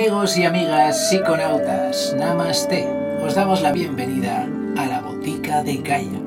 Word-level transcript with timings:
Amigos 0.00 0.38
y 0.38 0.46
amigas 0.46 1.10
psiconautas, 1.10 2.16
Namaste. 2.18 2.88
Os 3.22 3.34
damos 3.34 3.60
la 3.60 3.70
bienvenida 3.70 4.48
a 4.78 4.86
la 4.86 5.02
botica 5.02 5.62
de 5.62 5.76
Gaia. 5.76 6.18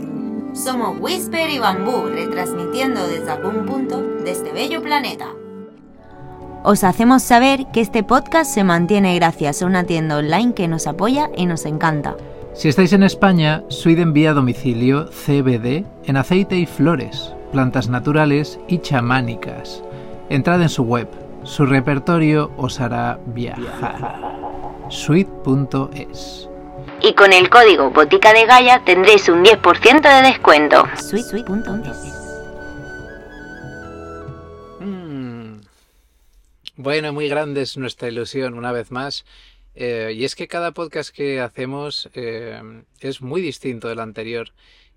Somos 0.53 0.99
Whisper 0.99 1.49
y 1.49 1.57
Bambú, 1.57 2.05
retransmitiendo 2.05 3.07
desde 3.07 3.31
algún 3.31 3.65
punto 3.65 3.99
de 3.99 4.29
este 4.29 4.51
bello 4.51 4.83
planeta. 4.83 5.25
Os 6.63 6.83
hacemos 6.83 7.23
saber 7.23 7.65
que 7.73 7.81
este 7.81 8.03
podcast 8.03 8.53
se 8.53 8.63
mantiene 8.63 9.15
gracias 9.15 9.63
a 9.63 9.65
una 9.65 9.85
tienda 9.85 10.17
online 10.17 10.53
que 10.53 10.67
nos 10.67 10.85
apoya 10.85 11.31
y 11.35 11.47
nos 11.47 11.65
encanta. 11.65 12.15
Si 12.53 12.69
estáis 12.69 12.93
en 12.93 13.01
España, 13.01 13.63
Suid 13.69 13.97
envía 13.97 14.29
a 14.29 14.33
domicilio 14.35 15.07
CBD 15.07 15.83
en 16.03 16.17
aceite 16.17 16.57
y 16.57 16.67
flores, 16.67 17.33
plantas 17.51 17.89
naturales 17.89 18.59
y 18.67 18.77
chamánicas. 18.77 19.81
Entrad 20.29 20.61
en 20.61 20.69
su 20.69 20.83
web 20.83 21.07
su 21.43 21.65
repertorio 21.65 22.51
os 22.57 22.79
hará 22.79 23.19
viajar. 23.27 24.19
Sweet.es 24.89 26.49
Y 27.01 27.13
con 27.13 27.33
el 27.33 27.49
código 27.49 27.89
Botica 27.91 28.33
de 28.33 28.45
Gaia 28.45 28.83
tendréis 28.85 29.27
un 29.29 29.43
10% 29.43 30.01
de 30.01 30.27
descuento. 30.27 30.83
Sweet.es 30.95 32.17
mm. 34.79 35.61
Bueno, 36.77 37.13
muy 37.13 37.27
grande 37.27 37.61
es 37.61 37.77
nuestra 37.77 38.07
ilusión 38.07 38.53
una 38.53 38.71
vez 38.71 38.91
más. 38.91 39.25
Eh, 39.75 40.13
y 40.15 40.23
es 40.23 40.35
que 40.35 40.47
cada 40.47 40.71
podcast 40.71 41.09
que 41.09 41.41
hacemos 41.41 42.09
eh, 42.13 42.61
es 42.99 43.21
muy 43.21 43.41
distinto 43.41 43.87
del 43.87 43.99
anterior 43.99 44.51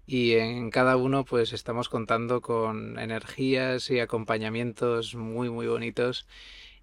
y 0.07 0.35
en 0.35 0.71
cada 0.71 0.97
uno 0.97 1.25
pues 1.25 1.53
estamos 1.53 1.89
contando 1.89 2.41
con 2.41 2.99
energías 2.99 3.91
y 3.91 4.01
acompañamientos 4.01 5.15
muy 5.15 5.51
muy 5.51 5.67
bonitos. 5.67 6.27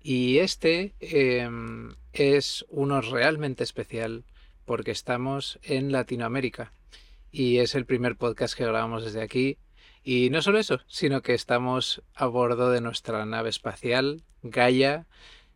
Y 0.02 0.40
este 0.40 0.94
em, 1.00 1.96
es 2.12 2.66
uno 2.70 3.02
realmente 3.02 3.64
especial 3.64 4.26
porque 4.66 4.92
estamos 4.92 5.60
en 5.64 5.92
Latinoamérica 5.92 6.74
y 7.32 7.60
es 7.60 7.76
el 7.76 7.86
primer 7.86 8.18
podcast 8.18 8.56
que 8.56 8.66
grabamos 8.66 9.06
desde 9.06 9.22
aquí. 9.22 9.58
Y 10.04 10.30
no 10.30 10.42
solo 10.42 10.60
eso 10.60 10.82
sino 10.88 11.22
que 11.22 11.34
estamos 11.34 12.04
a 12.16 12.26
bordo 12.28 12.72
de 12.72 12.82
nuestra 12.82 13.26
nave 13.26 13.50
espacial 13.50 14.24
Gaia 14.44 15.08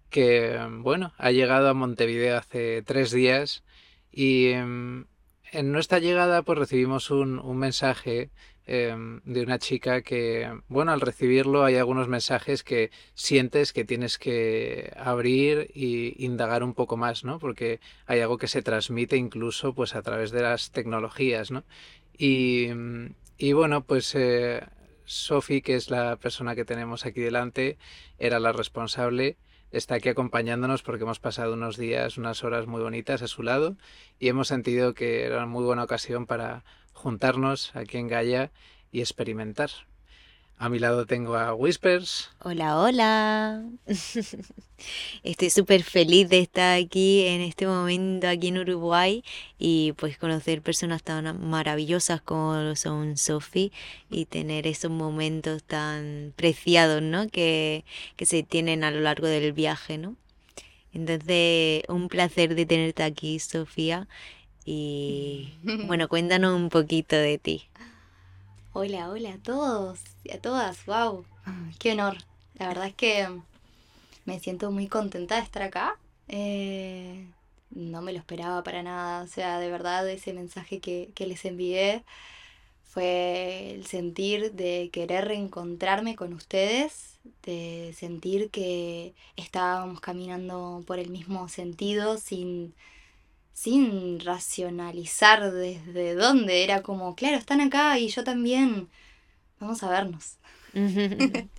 que 0.10 0.58
bueno 0.80 1.14
ha 1.18 1.32
llegado 1.32 1.70
a 1.70 1.74
Montevideo 1.74 2.38
hace 2.38 2.82
tres 2.84 3.12
días 3.12 3.64
y 4.12 4.48
em, 4.52 5.06
en 5.52 5.72
nuestra 5.72 6.00
llegada 6.00 6.42
pues 6.44 6.58
recibimos 6.58 7.12
un, 7.12 7.58
mensaje 7.58 8.30
em, 8.66 9.22
de 9.24 9.44
una 9.44 9.60
chica 9.60 10.02
que, 10.02 10.50
bueno, 10.68 10.92
al 10.92 11.02
recibirlo 11.02 11.64
hay 11.64 11.76
algunos 11.76 12.08
mensajes 12.08 12.64
que 12.64 12.92
sientes 13.14 13.74
que 13.74 13.86
tienes 13.86 14.18
que 14.18 14.94
abrir 14.98 15.72
y 15.74 16.24
indagar 16.26 16.64
un 16.64 16.74
poco 16.74 16.98
más, 16.98 17.24
¿no? 17.24 17.40
Porque 17.40 17.80
hay 18.06 18.20
algo 18.20 18.38
que 18.38 18.48
se 18.48 18.62
transmite 18.62 19.18
incluso 19.18 19.74
pues 19.74 19.96
a 19.96 20.02
través 20.02 20.32
de 20.32 20.42
las 20.42 20.72
tecnologías, 20.72 21.52
¿no? 21.52 21.64
Y, 22.18 22.70
y 23.38 23.54
bueno, 23.54 23.84
pues 23.84 24.16
eh, 24.16 24.62
Sophie, 25.06 25.62
que 25.62 25.76
es 25.76 25.90
la 25.90 26.18
persona 26.18 26.56
que 26.56 26.66
tenemos 26.66 27.06
aquí 27.06 27.22
delante, 27.22 27.78
era 28.20 28.40
la 28.40 28.52
responsable 28.52 29.38
está 29.72 29.96
aquí 29.96 30.10
acompañándonos 30.10 30.84
porque 30.84 31.04
hemos 31.04 31.20
pasado 31.20 31.54
unos 31.54 31.78
días, 31.78 32.18
unas 32.18 32.44
horas 32.44 32.68
muy 32.68 32.82
bonitas 32.82 33.22
a 33.22 33.28
su 33.28 33.44
lado 33.44 33.76
y 34.20 34.30
hemos 34.30 34.48
sentido 34.48 34.94
que 34.94 35.24
era 35.24 35.38
una 35.38 35.46
muy 35.46 35.64
buena 35.64 35.84
ocasión 35.84 36.26
para 36.26 36.64
juntarnos 36.94 37.76
aquí 37.76 37.98
en 37.98 38.08
Gaia 38.08 38.52
y 38.92 39.02
experimentar. 39.02 39.70
A 40.60 40.70
mi 40.70 40.80
lado 40.80 41.06
tengo 41.06 41.36
a 41.36 41.54
Whispers. 41.54 42.32
Hola, 42.40 42.80
hola. 42.80 43.64
Estoy 45.24 45.50
súper 45.52 45.84
feliz 45.84 46.30
de 46.30 46.40
estar 46.40 46.80
aquí 46.80 47.28
en 47.28 47.42
este 47.42 47.68
momento, 47.68 48.28
aquí 48.28 48.48
en 48.48 48.58
Uruguay, 48.58 49.24
y 49.60 49.92
pues 49.98 50.18
conocer 50.18 50.64
personas 50.64 51.04
tan 51.04 51.48
maravillosas 51.48 52.22
como 52.22 52.56
lo 52.56 52.76
son 52.76 53.18
Sophie 53.18 53.72
y 54.10 54.26
tener 54.26 54.66
esos 54.66 54.90
momentos 54.90 55.64
tan 55.64 56.34
preciados, 56.36 57.04
¿no? 57.04 57.28
Que, 57.28 57.86
que 58.16 58.26
se 58.26 58.42
tienen 58.42 58.84
a 58.84 58.90
lo 58.90 59.02
largo 59.02 59.28
del 59.28 59.54
viaje, 59.54 60.00
¿no? 60.00 60.16
Entonces, 60.92 61.84
un 61.88 62.08
placer 62.08 62.56
de 62.56 62.66
tenerte 62.66 63.04
aquí, 63.04 63.38
Sofía. 63.38 64.08
Y 64.66 65.54
bueno, 65.86 66.08
cuéntanos 66.08 66.56
un 66.56 66.70
poquito 66.70 67.16
de 67.16 67.38
ti. 67.38 67.68
Hola, 68.80 69.10
hola 69.10 69.34
a 69.34 69.38
todos 69.40 70.02
y 70.24 70.32
a 70.32 70.40
todas. 70.40 70.86
¡Wow! 70.86 71.26
¡Qué 71.80 71.94
honor! 71.94 72.18
La 72.60 72.68
verdad 72.68 72.86
es 72.86 72.94
que 72.94 73.28
me 74.26 74.40
siento 74.40 74.70
muy 74.70 74.88
contenta 74.88 75.38
de 75.38 75.42
estar 75.42 75.64
acá. 75.64 75.98
Eh, 76.28 77.26
no 77.72 78.04
me 78.04 78.14
lo 78.14 78.20
esperaba 78.20 78.62
para 78.62 78.84
nada. 78.84 79.24
O 79.24 79.28
sea, 79.28 79.58
de 79.60 79.72
verdad, 79.72 80.08
ese 80.08 80.32
mensaje 80.32 80.80
que, 80.80 81.10
que 81.16 81.26
les 81.26 81.44
envié 81.46 82.04
fue 82.84 83.72
el 83.74 83.88
sentir 83.88 84.52
de 84.52 84.92
querer 84.94 85.26
reencontrarme 85.26 86.16
con 86.16 86.34
ustedes, 86.34 87.18
de 87.42 87.96
sentir 87.98 88.52
que 88.52 89.16
estábamos 89.38 90.02
caminando 90.02 90.84
por 90.86 91.00
el 91.00 91.10
mismo 91.10 91.50
sentido 91.50 92.20
sin 92.20 92.76
sin 93.58 94.20
racionalizar 94.20 95.52
desde 95.52 96.14
dónde. 96.14 96.64
Era 96.64 96.84
como, 96.84 97.16
claro, 97.16 97.38
están 97.38 97.60
acá 97.60 97.98
y 97.98 98.08
yo 98.10 98.24
también. 98.24 98.88
Vamos 99.60 99.82
a 99.82 99.90
vernos. 99.90 100.38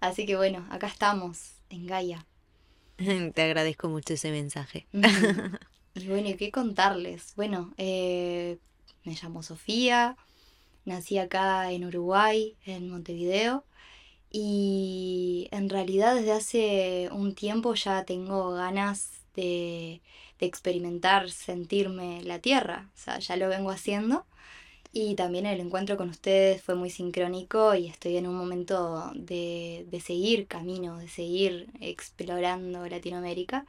Así 0.00 0.26
que 0.26 0.36
bueno, 0.36 0.66
acá 0.68 0.88
estamos, 0.88 1.52
en 1.70 1.86
Gaia. 1.86 2.26
Te 3.34 3.42
agradezco 3.42 3.88
mucho 3.88 4.12
ese 4.12 4.30
mensaje. 4.30 4.88
y 5.94 6.06
bueno, 6.06 6.28
¿y 6.28 6.34
qué 6.34 6.50
contarles? 6.50 7.32
Bueno, 7.34 7.72
eh, 7.78 8.58
me 9.04 9.14
llamo 9.14 9.42
Sofía, 9.42 10.18
nací 10.84 11.16
acá 11.16 11.72
en 11.72 11.86
Uruguay, 11.86 12.58
en 12.66 12.90
Montevideo. 12.90 13.64
Y 14.30 15.48
en 15.50 15.70
realidad 15.70 16.14
desde 16.14 16.32
hace 16.32 17.08
un 17.10 17.34
tiempo 17.34 17.72
ya 17.72 18.04
tengo 18.04 18.52
ganas 18.52 19.22
de 19.34 20.02
de 20.40 20.46
experimentar, 20.46 21.30
sentirme 21.30 22.22
la 22.22 22.38
tierra. 22.40 22.90
O 22.94 22.98
sea, 22.98 23.18
ya 23.18 23.36
lo 23.36 23.48
vengo 23.48 23.70
haciendo. 23.70 24.26
Y 24.92 25.14
también 25.14 25.46
el 25.46 25.60
encuentro 25.60 25.96
con 25.98 26.08
ustedes 26.08 26.62
fue 26.62 26.74
muy 26.74 26.90
sincrónico 26.90 27.74
y 27.74 27.86
estoy 27.86 28.16
en 28.16 28.26
un 28.26 28.34
momento 28.36 29.12
de, 29.14 29.86
de 29.90 30.00
seguir 30.00 30.46
camino, 30.46 30.98
de 30.98 31.08
seguir 31.08 31.68
explorando 31.80 32.86
Latinoamérica. 32.88 33.66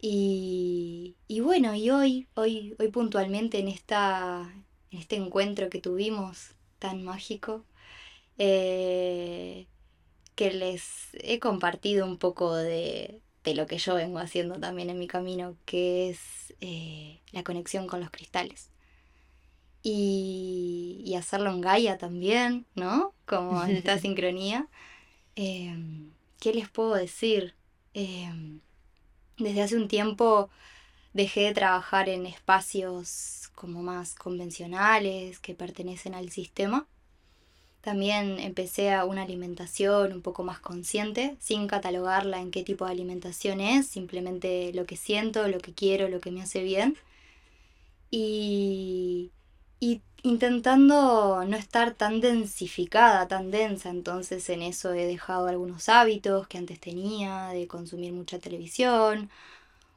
Y, 0.00 1.16
y, 1.28 1.40
bueno, 1.40 1.74
y 1.74 1.90
hoy, 1.90 2.26
hoy, 2.34 2.74
hoy 2.78 2.88
puntualmente 2.88 3.58
en, 3.58 3.68
esta, 3.68 4.50
en 4.90 4.98
este 4.98 5.16
encuentro 5.16 5.68
que 5.68 5.80
tuvimos 5.80 6.52
tan 6.78 7.04
mágico, 7.04 7.64
eh, 8.38 9.66
que 10.34 10.52
les 10.52 11.10
he 11.14 11.38
compartido 11.38 12.06
un 12.06 12.18
poco 12.18 12.54
de, 12.56 13.20
de 13.50 13.56
lo 13.56 13.66
que 13.66 13.78
yo 13.78 13.94
vengo 13.94 14.18
haciendo 14.18 14.58
también 14.58 14.90
en 14.90 14.98
mi 14.98 15.06
camino, 15.06 15.56
que 15.64 16.10
es 16.10 16.54
eh, 16.60 17.20
la 17.32 17.42
conexión 17.42 17.86
con 17.86 18.00
los 18.00 18.10
cristales. 18.10 18.70
Y, 19.82 21.14
hacerlo 21.18 21.50
en 21.50 21.60
Gaia 21.60 21.98
también, 21.98 22.66
¿no? 22.74 23.12
Como 23.26 23.62
en 23.64 23.76
esta 23.76 23.98
sincronía. 24.04 24.68
Em, 25.34 26.12
¿Qué 26.38 26.54
les 26.54 26.68
puedo 26.68 26.94
decir? 26.94 27.54
Em, 27.92 28.60
desde 29.36 29.62
hace 29.62 29.76
un 29.76 29.88
tiempo 29.88 30.48
dejé 31.12 31.42
de 31.42 31.54
trabajar 31.54 32.08
en 32.08 32.26
espacios 32.26 33.50
como 33.54 33.82
más 33.82 34.14
convencionales 34.14 35.40
que 35.40 35.54
pertenecen 35.54 36.14
al 36.14 36.30
sistema 36.30 36.86
también 37.82 38.38
empecé 38.40 38.92
a 38.92 39.04
una 39.04 39.22
alimentación 39.22 40.12
un 40.12 40.22
poco 40.22 40.42
más 40.44 40.60
consciente, 40.60 41.36
sin 41.40 41.66
catalogarla 41.66 42.40
en 42.40 42.50
qué 42.50 42.62
tipo 42.62 42.84
de 42.86 42.92
alimentación 42.92 43.60
es, 43.60 43.86
simplemente 43.86 44.72
lo 44.74 44.86
que 44.86 44.96
siento, 44.96 45.48
lo 45.48 45.58
que 45.60 45.72
quiero, 45.74 46.08
lo 46.08 46.20
que 46.20 46.30
me 46.30 46.42
hace 46.42 46.62
bien. 46.62 46.96
Y, 48.10 49.30
y 49.80 50.02
intentando 50.22 51.44
no 51.46 51.56
estar 51.56 51.94
tan 51.94 52.20
densificada, 52.20 53.28
tan 53.28 53.50
densa, 53.50 53.90
entonces 53.90 54.48
en 54.50 54.62
eso 54.62 54.92
he 54.92 55.06
dejado 55.06 55.48
algunos 55.48 55.88
hábitos 55.88 56.48
que 56.48 56.58
antes 56.58 56.80
tenía, 56.80 57.48
de 57.48 57.66
consumir 57.68 58.12
mucha 58.12 58.38
televisión 58.38 59.30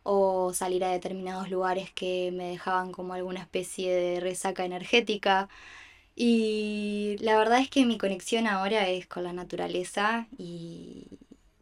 o 0.03 0.53
salir 0.53 0.83
a 0.83 0.91
determinados 0.91 1.49
lugares 1.49 1.91
que 1.91 2.31
me 2.33 2.49
dejaban 2.51 2.91
como 2.91 3.13
alguna 3.13 3.41
especie 3.41 3.93
de 3.95 4.19
resaca 4.19 4.65
energética. 4.65 5.49
Y 6.15 7.17
la 7.19 7.37
verdad 7.37 7.59
es 7.59 7.69
que 7.69 7.85
mi 7.85 7.97
conexión 7.97 8.47
ahora 8.47 8.87
es 8.89 9.07
con 9.07 9.23
la 9.23 9.33
naturaleza 9.33 10.27
y, 10.37 11.07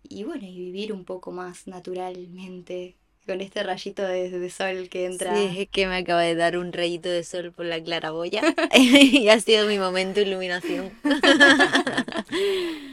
y 0.10 0.24
bueno, 0.24 0.46
y 0.46 0.58
vivir 0.60 0.92
un 0.92 1.06
poco 1.06 1.32
más 1.32 1.68
naturalmente 1.68 2.96
con 3.26 3.40
este 3.40 3.64
rayito 3.64 4.04
de, 4.04 4.50
sol 4.50 4.90
que 4.90 5.06
entra. 5.06 5.36
Sí, 5.36 5.62
es 5.62 5.70
que 5.70 5.88
me 5.88 5.98
acaba 5.98 6.22
de 6.22 6.36
dar 6.36 6.58
un 6.58 6.74
rayito 6.74 7.08
de 7.08 7.24
sol 7.24 7.52
por 7.52 7.66
la 7.66 7.82
claraboya 7.82 8.42
y 8.76 9.30
ha 9.30 9.40
sido 9.40 9.68
mi 9.68 9.78
momento 9.78 10.20
de 10.20 10.28
iluminación. 10.28 10.92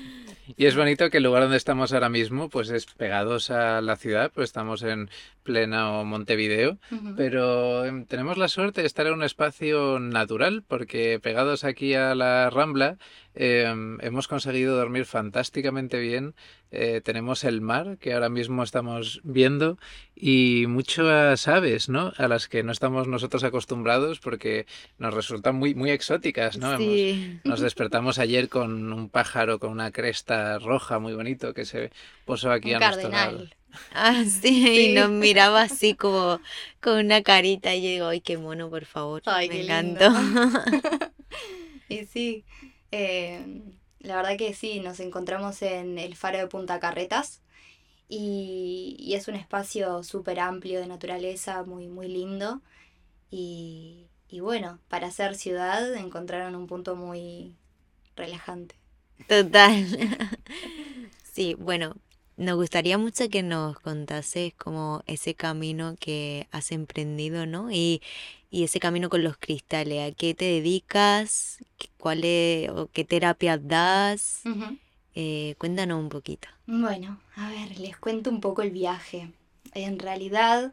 Y 0.60 0.66
es 0.66 0.74
bonito 0.74 1.08
que 1.08 1.18
el 1.18 1.22
lugar 1.22 1.42
donde 1.42 1.56
estamos 1.56 1.92
ahora 1.92 2.08
mismo, 2.08 2.48
pues 2.48 2.68
es 2.70 2.86
pegados 2.86 3.48
a 3.52 3.80
la 3.80 3.94
ciudad, 3.94 4.32
pues 4.34 4.46
estamos 4.46 4.82
en 4.82 5.08
pleno 5.44 6.04
Montevideo, 6.04 6.78
pero 7.16 7.84
em, 7.84 8.04
tenemos 8.06 8.38
la 8.38 8.48
suerte 8.48 8.80
de 8.80 8.88
estar 8.88 9.06
en 9.06 9.12
un 9.12 9.22
espacio 9.22 10.00
natural, 10.00 10.64
porque 10.66 11.20
pegados 11.22 11.62
aquí 11.62 11.94
a 11.94 12.16
la 12.16 12.50
Rambla 12.50 12.98
em, 13.40 13.98
hemos 14.00 14.26
conseguido 14.26 14.76
dormir 14.76 15.04
fantásticamente 15.06 16.00
bien. 16.00 16.34
Eh, 16.72 17.00
tenemos 17.04 17.44
el 17.44 17.60
mar 17.60 17.96
que 17.98 18.12
ahora 18.12 18.28
mismo 18.28 18.64
estamos 18.64 19.20
viendo 19.22 19.78
y 20.16 20.64
muchas 20.68 21.46
aves, 21.46 21.88
¿no? 21.88 22.12
A 22.18 22.26
las 22.26 22.48
que 22.48 22.64
no 22.64 22.72
estamos 22.72 23.06
nosotros 23.06 23.44
acostumbrados 23.44 24.18
porque 24.18 24.66
nos 24.98 25.14
resultan 25.14 25.54
muy, 25.54 25.74
muy 25.76 25.90
exóticas, 25.90 26.58
¿no? 26.58 26.74
Hemos- 26.74 27.40
nos 27.44 27.60
despertamos 27.60 28.18
ayer 28.18 28.48
con 28.48 28.92
un 28.92 29.08
pájaro 29.08 29.60
con 29.60 29.70
una 29.70 29.92
cresta 29.92 30.58
roja 30.58 30.98
muy 30.98 31.14
bonito 31.14 31.54
que 31.54 31.64
se 31.64 31.90
posó 32.24 32.50
aquí 32.50 32.74
Un 32.74 32.82
a 32.82 32.86
nuestro 32.88 33.08
lado. 33.08 33.30
cardenal. 33.38 33.54
Ah, 33.92 34.24
sí, 34.24 34.48
Sí. 34.64 34.80
y 34.90 34.94
nos 34.94 35.10
miraba 35.10 35.60
así 35.62 35.94
como 35.94 36.40
con 36.80 37.04
una 37.04 37.22
carita 37.22 37.74
y 37.74 37.82
yo 37.82 37.88
digo, 37.90 38.06
ay, 38.08 38.22
qué 38.22 38.38
mono, 38.38 38.70
por 38.70 38.86
favor. 38.86 39.20
Ay, 39.26 39.48
Me 39.50 39.54
qué 39.56 39.62
encantó. 39.64 40.08
lindo. 40.10 40.40
Y 41.90 42.04
sí, 42.04 42.44
eh, 42.92 43.62
la 44.00 44.16
verdad 44.16 44.36
que 44.38 44.54
sí, 44.54 44.80
nos 44.80 45.00
encontramos 45.00 45.62
en 45.62 45.98
el 45.98 46.16
faro 46.16 46.38
de 46.38 46.46
Punta 46.48 46.80
Carretas 46.80 47.42
y, 48.08 48.96
y 49.00 49.14
es 49.14 49.28
un 49.28 49.36
espacio 49.36 50.02
súper 50.04 50.40
amplio 50.40 50.80
de 50.80 50.86
naturaleza, 50.88 51.64
muy, 51.64 51.88
muy 51.88 52.08
lindo. 52.08 52.62
Y, 53.30 54.08
y 54.28 54.40
bueno, 54.40 54.80
para 54.88 55.10
ser 55.12 55.36
ciudad 55.36 55.94
encontraron 55.96 56.56
un 56.56 56.66
punto 56.68 56.96
muy 56.96 57.56
relajante. 58.16 58.76
Total. 59.26 59.84
Sí, 61.22 61.54
bueno, 61.54 61.94
nos 62.36 62.56
gustaría 62.56 62.98
mucho 62.98 63.28
que 63.28 63.42
nos 63.44 63.78
contases 63.78 64.54
como 64.54 65.02
ese 65.06 65.34
camino 65.34 65.94
que 66.00 66.48
has 66.50 66.72
emprendido, 66.72 67.46
¿no? 67.46 67.70
Y 68.50 68.64
ese 68.64 68.80
camino 68.80 69.08
con 69.10 69.22
los 69.22 69.36
cristales. 69.38 70.10
¿A 70.12 70.14
qué 70.14 70.34
te 70.34 70.44
dedicas? 70.46 71.58
¿Qué- 71.78 71.88
¿Cuál 71.98 72.24
es, 72.24 72.70
o 72.70 72.88
qué 72.92 73.04
terapias 73.04 73.60
das? 73.66 74.40
Eh, 75.14 75.54
cuéntanos 75.58 75.98
un 76.00 76.08
poquito. 76.08 76.48
Bueno, 76.66 77.20
a 77.36 77.50
ver, 77.50 77.78
les 77.80 77.96
cuento 77.98 78.30
un 78.30 78.40
poco 78.40 78.62
el 78.62 78.70
viaje. 78.70 79.32
En 79.74 79.98
realidad, 79.98 80.72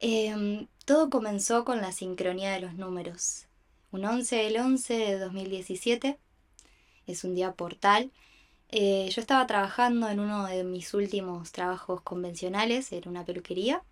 em, 0.00 0.66
todo 0.84 1.10
comenzó 1.10 1.64
con 1.64 1.80
la 1.80 1.92
sincronía 1.92 2.52
de 2.52 2.60
los 2.60 2.74
números. 2.74 3.46
Un 3.92 4.04
11 4.04 4.36
del 4.36 4.56
11 4.58 4.94
de 4.94 5.18
2017, 5.18 6.18
es 7.06 7.24
un 7.24 7.34
día 7.34 7.52
portal. 7.52 8.10
Eh, 8.70 9.10
yo 9.14 9.20
estaba 9.20 9.46
trabajando 9.46 10.08
en 10.08 10.20
uno 10.20 10.46
de 10.46 10.64
mis 10.64 10.94
últimos 10.94 11.52
trabajos 11.52 12.00
convencionales, 12.02 12.92
en 12.92 13.08
una 13.08 13.24
peluquería, 13.24 13.82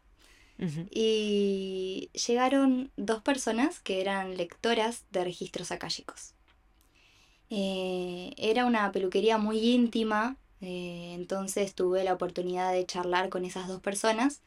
Y 0.90 2.10
llegaron 2.26 2.90
dos 2.96 3.22
personas 3.22 3.80
que 3.80 4.00
eran 4.00 4.36
lectoras 4.36 5.04
de 5.10 5.24
registros 5.24 5.72
akáshicos. 5.72 6.34
Eh, 7.48 8.32
era 8.36 8.66
una 8.66 8.92
peluquería 8.92 9.38
muy 9.38 9.58
íntima, 9.58 10.36
eh, 10.60 11.12
entonces 11.14 11.74
tuve 11.74 12.04
la 12.04 12.12
oportunidad 12.12 12.72
de 12.72 12.86
charlar 12.86 13.28
con 13.28 13.44
esas 13.44 13.66
dos 13.66 13.80
personas 13.80 14.42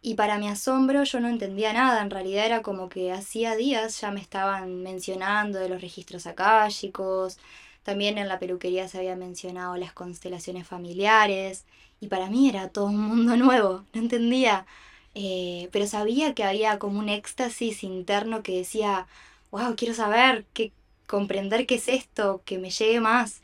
y 0.00 0.14
para 0.14 0.38
mi 0.38 0.48
asombro 0.48 1.04
yo 1.04 1.20
no 1.20 1.28
entendía 1.28 1.72
nada, 1.72 2.00
en 2.00 2.10
realidad 2.10 2.46
era 2.46 2.62
como 2.62 2.88
que 2.88 3.12
hacía 3.12 3.56
días 3.56 4.00
ya 4.00 4.10
me 4.12 4.20
estaban 4.20 4.82
mencionando 4.82 5.58
de 5.58 5.68
los 5.68 5.82
registros 5.82 6.26
akáshicos, 6.26 7.38
también 7.82 8.16
en 8.18 8.28
la 8.28 8.38
peluquería 8.38 8.88
se 8.88 8.98
había 8.98 9.16
mencionado 9.16 9.76
las 9.76 9.92
constelaciones 9.92 10.66
familiares 10.66 11.64
y 12.00 12.06
para 12.08 12.30
mí 12.30 12.48
era 12.48 12.68
todo 12.68 12.86
un 12.86 13.00
mundo 13.00 13.36
nuevo, 13.36 13.84
no 13.92 14.00
entendía, 14.00 14.66
eh, 15.20 15.68
pero 15.72 15.88
sabía 15.88 16.32
que 16.32 16.44
había 16.44 16.78
como 16.78 17.00
un 17.00 17.08
éxtasis 17.08 17.82
interno 17.82 18.44
que 18.44 18.58
decía, 18.58 19.08
wow, 19.50 19.74
quiero 19.76 19.92
saber, 19.92 20.46
qué, 20.54 20.70
comprender 21.08 21.66
qué 21.66 21.74
es 21.74 21.88
esto, 21.88 22.42
que 22.44 22.58
me 22.58 22.70
llegue 22.70 23.00
más. 23.00 23.42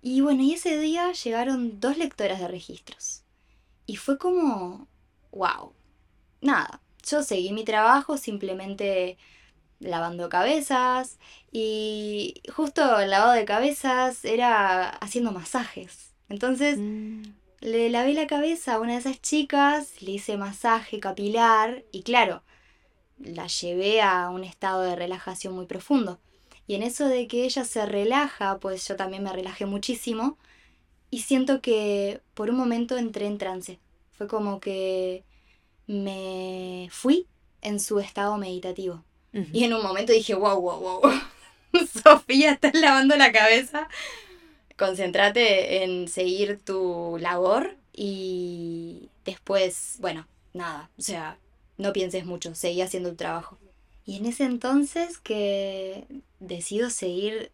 Y 0.00 0.22
bueno, 0.22 0.42
y 0.42 0.54
ese 0.54 0.78
día 0.78 1.12
llegaron 1.12 1.78
dos 1.78 1.98
lectoras 1.98 2.40
de 2.40 2.48
registros. 2.48 3.22
Y 3.86 3.96
fue 3.96 4.16
como, 4.16 4.88
wow, 5.32 5.74
nada, 6.40 6.80
yo 7.06 7.22
seguí 7.22 7.52
mi 7.52 7.64
trabajo 7.64 8.16
simplemente 8.16 9.18
lavando 9.78 10.30
cabezas 10.30 11.18
y 11.50 12.40
justo 12.54 12.98
el 13.00 13.10
lavado 13.10 13.32
de 13.32 13.44
cabezas 13.44 14.24
era 14.24 14.88
haciendo 14.88 15.32
masajes. 15.32 16.12
Entonces 16.30 16.78
Mm, 16.78 17.24
le 17.62 17.88
lavé 17.90 18.12
la 18.12 18.26
cabeza 18.26 18.74
a 18.74 18.80
una 18.80 18.94
de 18.94 18.98
esas 18.98 19.22
chicas, 19.22 20.02
le 20.02 20.12
hice 20.12 20.36
masaje 20.36 20.98
capilar 21.00 21.84
y 21.92 22.02
claro, 22.02 22.42
la 23.18 23.46
llevé 23.46 24.02
a 24.02 24.28
un 24.30 24.42
estado 24.44 24.82
de 24.82 24.96
relajación 24.96 25.54
muy 25.54 25.66
profundo. 25.66 26.18
Y 26.66 26.74
en 26.74 26.82
eso 26.82 27.06
de 27.06 27.28
que 27.28 27.44
ella 27.44 27.64
se 27.64 27.86
relaja, 27.86 28.58
pues 28.58 28.86
yo 28.88 28.96
también 28.96 29.22
me 29.22 29.32
relajé 29.32 29.66
muchísimo 29.66 30.38
y 31.10 31.20
siento 31.20 31.60
que 31.60 32.20
por 32.34 32.50
un 32.50 32.56
momento 32.56 32.96
entré 32.96 33.26
en 33.26 33.38
trance. 33.38 33.78
Fue 34.12 34.26
como 34.26 34.60
que 34.60 35.24
me 35.86 36.88
fui 36.90 37.28
en 37.60 37.78
su 37.78 38.00
estado 38.00 38.36
meditativo. 38.38 39.04
Y 39.52 39.64
en 39.64 39.72
un 39.72 39.82
momento 39.82 40.12
dije, 40.12 40.34
wow, 40.34 40.60
wow, 40.60 40.80
wow. 40.80 41.00
Sofía, 42.02 42.52
estás 42.52 42.74
lavando 42.74 43.16
la 43.16 43.32
cabeza. 43.32 43.88
Concéntrate 44.76 45.82
en 45.84 46.08
seguir 46.08 46.60
tu 46.64 47.16
labor 47.20 47.76
y 47.92 49.08
después, 49.24 49.96
bueno, 50.00 50.26
nada, 50.54 50.90
o 50.98 51.02
sea, 51.02 51.38
no 51.78 51.92
pienses 51.92 52.24
mucho, 52.24 52.54
seguí 52.54 52.80
haciendo 52.80 53.10
tu 53.10 53.16
trabajo. 53.16 53.58
Y 54.04 54.16
en 54.16 54.26
ese 54.26 54.44
entonces 54.44 55.18
que 55.18 56.06
decido 56.40 56.90
seguir 56.90 57.52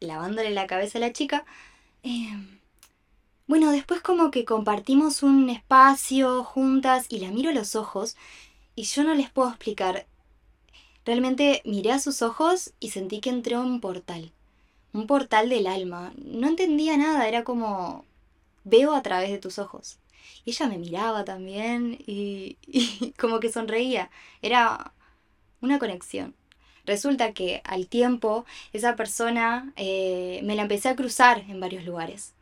lavándole 0.00 0.50
la 0.50 0.66
cabeza 0.66 0.98
a 0.98 1.00
la 1.00 1.12
chica, 1.12 1.44
eh, 2.02 2.30
bueno, 3.46 3.70
después 3.72 4.00
como 4.00 4.30
que 4.30 4.44
compartimos 4.44 5.22
un 5.22 5.50
espacio 5.50 6.44
juntas 6.44 7.06
y 7.08 7.18
la 7.20 7.30
miro 7.30 7.50
a 7.50 7.54
los 7.54 7.76
ojos 7.76 8.16
y 8.74 8.84
yo 8.84 9.04
no 9.04 9.14
les 9.14 9.30
puedo 9.30 9.50
explicar 9.50 10.06
Realmente 11.04 11.62
miré 11.64 11.90
a 11.92 11.98
sus 11.98 12.22
ojos 12.22 12.72
y 12.78 12.90
sentí 12.90 13.20
que 13.20 13.30
entré 13.30 13.56
a 13.56 13.60
un 13.60 13.80
portal. 13.80 14.30
Un 14.92 15.06
portal 15.06 15.48
del 15.48 15.66
alma. 15.66 16.12
No 16.16 16.48
entendía 16.48 16.96
nada, 16.96 17.28
era 17.28 17.44
como 17.44 18.04
veo 18.64 18.94
a 18.94 19.02
través 19.02 19.30
de 19.30 19.38
tus 19.38 19.58
ojos. 19.58 19.98
Y 20.44 20.50
ella 20.50 20.68
me 20.68 20.78
miraba 20.78 21.24
también 21.24 21.98
y, 22.06 22.58
y 22.66 23.12
como 23.18 23.40
que 23.40 23.52
sonreía. 23.52 24.10
Era 24.42 24.92
una 25.60 25.78
conexión. 25.78 26.34
Resulta 26.84 27.32
que 27.32 27.62
al 27.64 27.86
tiempo 27.86 28.44
esa 28.72 28.96
persona 28.96 29.72
eh, 29.76 30.40
me 30.42 30.56
la 30.56 30.62
empecé 30.62 30.88
a 30.88 30.96
cruzar 30.96 31.44
en 31.48 31.60
varios 31.60 31.84
lugares. 31.84 32.34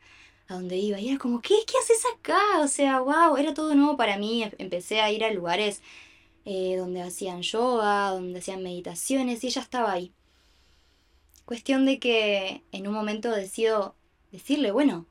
A 0.47 0.55
donde 0.55 0.77
iba. 0.77 0.99
Y 0.99 1.09
era 1.09 1.17
como, 1.19 1.41
¿qué, 1.41 1.55
¿qué 1.65 1.77
haces 1.77 2.03
acá? 2.17 2.59
O 2.59 2.67
sea, 2.67 2.99
wow, 2.99 3.37
era 3.37 3.53
todo 3.53 3.73
nuevo 3.75 3.97
para 3.97 4.17
mí. 4.17 4.43
Empecé 4.57 4.99
a 5.01 5.11
ir 5.11 5.23
a 5.23 5.31
lugares 5.31 5.81
eh, 6.45 6.75
donde 6.77 7.01
hacían 7.01 7.41
yoga, 7.43 8.09
donde 8.09 8.39
hacían 8.39 8.63
meditaciones, 8.63 9.43
y 9.43 9.47
ella 9.47 9.61
estaba 9.61 9.91
ahí. 9.91 10.11
Cuestión 11.51 11.85
de 11.85 11.99
que 11.99 12.63
en 12.71 12.87
un 12.87 12.93
momento 12.93 13.29
decido 13.29 13.93
decirle, 14.31 14.71
bueno, 14.71 15.05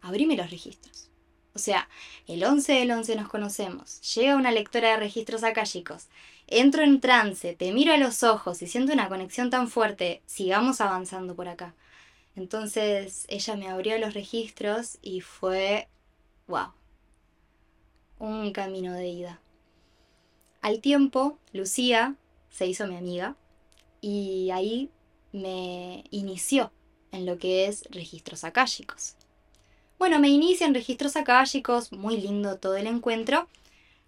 abrime 0.00 0.36
los 0.36 0.50
registros. 0.50 1.12
O 1.54 1.60
sea, 1.60 1.88
el 2.26 2.42
11 2.42 2.72
del 2.72 2.90
11 2.90 3.14
nos 3.14 3.28
conocemos, 3.28 4.00
llega 4.16 4.34
una 4.34 4.50
lectora 4.50 4.90
de 4.90 4.96
registros 4.96 5.44
akáshicos, 5.44 6.08
entro 6.48 6.82
en 6.82 7.00
trance, 7.00 7.54
te 7.54 7.70
miro 7.70 7.92
a 7.92 7.98
los 7.98 8.24
ojos 8.24 8.62
y 8.62 8.66
siento 8.66 8.94
una 8.94 9.08
conexión 9.08 9.48
tan 9.48 9.68
fuerte, 9.68 10.22
sigamos 10.26 10.80
avanzando 10.80 11.36
por 11.36 11.46
acá. 11.46 11.72
Entonces 12.34 13.24
ella 13.28 13.54
me 13.54 13.68
abrió 13.68 13.96
los 13.98 14.12
registros 14.12 14.98
y 15.02 15.20
fue, 15.20 15.86
wow, 16.48 16.72
un 18.18 18.52
camino 18.52 18.92
de 18.92 19.06
ida. 19.06 19.40
Al 20.62 20.80
tiempo, 20.80 21.38
Lucía 21.52 22.16
se 22.50 22.66
hizo 22.66 22.88
mi 22.88 22.96
amiga 22.96 23.36
y 24.00 24.50
ahí 24.50 24.90
me 25.36 26.04
inició 26.10 26.72
en 27.12 27.26
lo 27.26 27.38
que 27.38 27.66
es 27.66 27.84
registros 27.90 28.44
akáshicos. 28.44 29.16
Bueno, 29.98 30.18
me 30.18 30.28
inicia 30.28 30.66
en 30.66 30.74
registros 30.74 31.16
akáshicos, 31.16 31.92
muy 31.92 32.16
lindo 32.18 32.58
todo 32.58 32.76
el 32.76 32.86
encuentro. 32.86 33.48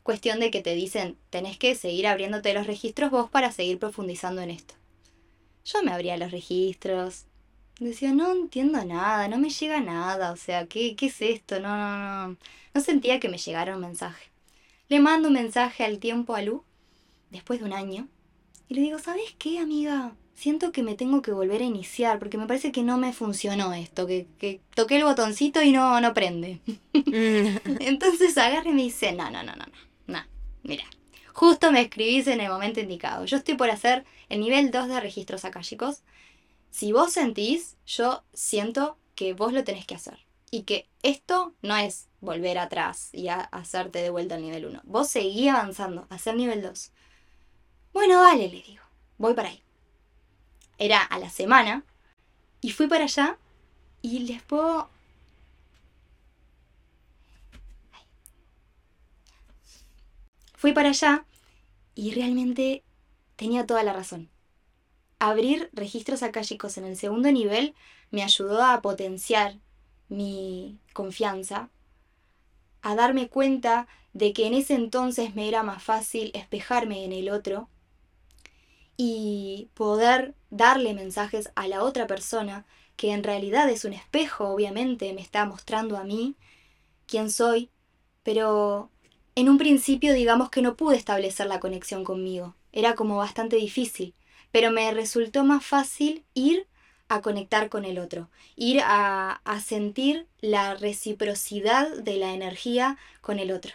Cuestión 0.03 0.41
de 0.41 0.51
que 0.51 0.63
te 0.63 0.75
dicen, 0.75 1.17
tenés 1.31 1.59
que 1.59 1.75
seguir 1.75 2.07
abriéndote 2.07 2.53
los 2.55 2.67
registros 2.67 3.11
vos 3.11 3.31
para 3.31 3.53
seguir 3.53 3.79
profundizando 3.79 4.43
en 4.43 4.51
esto. 4.51 4.75
Yo 5.65 5.83
me 5.83 5.93
abría 5.93 6.17
los 6.17 6.31
registros, 6.31 7.27
decía, 7.79 8.13
no 8.13 8.33
entiendo 8.33 8.85
nada, 8.85 9.29
no 9.29 9.39
me 9.39 9.51
llega 9.51 9.81
nada, 9.81 10.33
o 10.33 10.37
sea, 10.37 10.67
¿qué, 10.67 10.97
qué 10.97 11.07
es 11.07 11.21
esto? 11.21 11.61
No, 11.61 11.77
no, 11.77 12.29
no. 12.29 12.37
No 12.75 12.81
sentía 12.81 13.21
que 13.21 13.29
me 13.29 13.39
llegara 13.39 13.75
un 13.75 13.83
mensaje. 13.83 14.31
Le 14.89 15.01
mando 15.01 15.29
un 15.29 15.35
mensaje 15.35 15.85
al 15.85 15.99
tiempo 15.99 16.35
a 16.35 16.43
Lu, 16.43 16.65
después 17.31 17.61
de 17.61 17.67
un 17.67 17.73
año, 17.73 18.09
y 18.69 18.75
le 18.75 18.81
digo, 18.83 18.99
¿sabes 18.99 19.35
qué, 19.39 19.59
amiga? 19.59 20.13
Siento 20.39 20.71
que 20.71 20.85
me 20.85 20.95
tengo 20.95 21.21
que 21.21 21.33
volver 21.33 21.63
a 21.63 21.65
iniciar, 21.65 22.21
porque 22.21 22.39
me 22.39 22.47
parece 22.47 22.71
que 22.71 22.85
no 22.85 22.97
me 22.97 23.13
funcionó 23.13 23.75
esto, 23.75 24.07
que, 24.07 24.29
que 24.39 24.61
toqué 24.75 24.97
el 24.97 25.05
botoncito 25.05 25.63
y 25.63 25.73
no, 25.73 26.01
no 26.01 26.15
prende. 26.15 26.61
Entonces 27.81 28.39
agarré 28.39 28.71
y 28.71 28.75
me 28.75 28.83
dice, 28.83 29.13
no, 29.13 29.31
no, 29.31 29.43
no, 29.43 29.57
no, 29.57 29.65
no, 29.67 29.73
no, 30.07 30.25
mira, 30.63 30.85
justo 31.33 31.73
me 31.73 31.81
escribís 31.81 32.29
en 32.29 32.41
el 32.41 32.51
momento 32.51 32.79
indicado. 32.79 33.25
Yo 33.25 33.37
estoy 33.37 33.57
por 33.57 33.69
hacer 33.69 34.05
el 34.29 34.39
nivel 34.39 34.71
2 34.71 34.87
de 34.87 35.01
registros 35.01 35.45
akáshicos. 35.45 36.03
Si 36.71 36.93
vos 36.93 37.13
sentís, 37.13 37.77
yo 37.85 38.23
siento 38.33 38.97
que 39.17 39.35
vos 39.35 39.53
lo 39.53 39.65
tenés 39.65 39.87
que 39.87 39.97
hacer. 39.97 40.21
Y 40.53 40.63
que 40.63 40.89
esto 41.03 41.53
no 41.63 41.77
es 41.77 42.07
volver 42.21 42.59
atrás 42.59 43.11
y 43.13 43.27
a 43.27 43.41
hacerte 43.41 44.01
de 44.01 44.11
vuelta 44.11 44.37
al 44.37 44.43
nivel 44.43 44.67
1. 44.67 44.83
Vos 44.85 45.09
seguí 45.09 45.49
avanzando, 45.49 46.07
hacer 46.11 46.37
nivel 46.37 46.63
2. 46.63 46.93
Bueno, 47.93 48.23
dale, 48.23 48.49
le 48.49 48.63
digo, 48.63 48.85
voy 49.19 49.35
para 49.35 49.49
ahí 49.49 49.63
era 50.79 51.03
a 51.03 51.19
la 51.19 51.31
semana, 51.31 51.85
y 52.61 52.71
fui 52.71 52.87
para 52.87 53.05
allá 53.05 53.37
y 54.03 54.21
les 54.21 54.43
puedo... 54.43 54.89
Fui 60.55 60.73
para 60.73 60.89
allá 60.89 61.25
y 61.95 62.13
realmente 62.13 62.83
tenía 63.37 63.65
toda 63.65 63.85
la 63.85 63.93
razón. 63.93 64.29
Abrir 65.21 65.71
registros 65.73 66.23
akáshicos 66.25 66.79
en 66.79 66.85
el 66.85 66.97
segundo 66.97 67.31
nivel 67.31 67.75
me 68.11 68.25
ayudó 68.25 68.65
a 68.65 68.81
potenciar 68.83 69.57
mi 70.09 70.79
confianza, 70.93 71.71
a 72.83 72.95
darme 72.95 73.29
cuenta 73.29 73.87
de 74.13 74.33
que 74.33 74.47
en 74.47 74.55
ese 74.55 74.75
entonces 74.75 75.35
me 75.37 75.47
era 75.47 75.63
más 75.63 75.83
fácil 75.83 76.33
espejarme 76.35 77.05
en 77.05 77.13
el 77.13 77.31
otro 77.31 77.69
y 78.97 79.69
poder 79.75 80.35
darle 80.51 80.95
mensajes 80.95 81.51
a 81.55 81.69
la 81.69 81.83
otra 81.83 82.07
persona, 82.07 82.65
que 82.97 83.13
en 83.13 83.23
realidad 83.23 83.69
es 83.71 83.85
un 83.85 83.93
espejo, 83.93 84.49
obviamente, 84.49 85.13
me 85.13 85.21
está 85.21 85.45
mostrando 85.45 85.97
a 85.97 86.05
mí 86.05 86.35
quién 87.07 87.31
soy, 87.31 87.71
pero 88.23 88.91
en 89.35 89.49
un 89.49 89.59
principio 89.59 90.13
digamos 90.15 90.51
que 90.51 90.63
no 90.63 90.77
pude 90.77 90.97
establecer 90.97 91.47
la 91.47 91.61
conexión 91.61 92.05
conmigo, 92.05 92.57
era 92.73 92.95
como 92.95 93.17
bastante 93.17 93.57
difícil, 93.57 94.15
pero 94.51 94.71
me 94.71 94.91
resultó 94.93 95.45
más 95.45 95.65
fácil 95.65 96.25
ir 96.35 96.67
a 97.09 97.21
conectar 97.23 97.69
con 97.69 97.85
el 97.85 97.99
otro, 97.99 98.29
ir 98.57 98.81
a, 98.85 99.41
a 99.45 99.61
sentir 99.61 100.27
la 100.41 100.75
reciprocidad 100.75 101.89
de 101.97 102.17
la 102.17 102.35
energía 102.35 102.99
con 103.21 103.39
el 103.39 103.53
otro. 103.53 103.75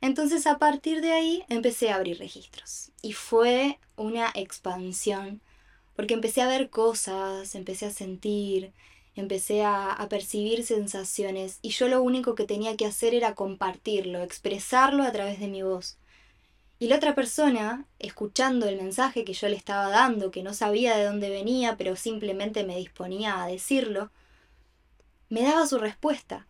Entonces 0.00 0.46
a 0.46 0.58
partir 0.58 1.00
de 1.00 1.12
ahí 1.12 1.44
empecé 1.48 1.90
a 1.90 1.96
abrir 1.96 2.18
registros 2.18 2.90
y 3.02 3.12
fue 3.12 3.78
una 3.96 4.30
expansión 4.34 5.40
porque 6.00 6.14
empecé 6.14 6.40
a 6.40 6.48
ver 6.48 6.70
cosas, 6.70 7.54
empecé 7.54 7.84
a 7.84 7.90
sentir, 7.90 8.72
empecé 9.16 9.64
a, 9.64 9.92
a, 9.92 10.08
percibir 10.08 10.64
sensaciones 10.64 11.58
y 11.60 11.68
yo 11.72 11.88
lo 11.88 12.02
único 12.02 12.34
que 12.34 12.46
tenía 12.46 12.74
que 12.74 12.86
hacer 12.86 13.12
era 13.12 13.34
compartirlo, 13.34 14.22
expresarlo 14.22 15.02
a 15.02 15.12
través 15.12 15.38
de 15.40 15.48
mi 15.48 15.62
voz. 15.62 15.98
Y 16.78 16.86
la 16.88 16.96
otra 16.96 17.14
persona, 17.14 17.84
escuchando 17.98 18.66
el 18.66 18.78
mensaje 18.78 19.26
que 19.26 19.34
yo 19.34 19.46
le 19.50 19.56
estaba 19.56 19.90
dando, 19.90 20.30
que 20.30 20.42
no 20.42 20.54
sabía 20.54 20.96
de 20.96 21.04
dónde 21.04 21.28
venía, 21.28 21.76
pero 21.76 21.96
simplemente 21.96 22.64
me 22.64 22.78
disponía 22.78 23.42
a 23.42 23.46
decirlo, 23.46 24.10
me 25.28 25.42
daba 25.42 25.66
su 25.66 25.76
respuesta. 25.76 26.46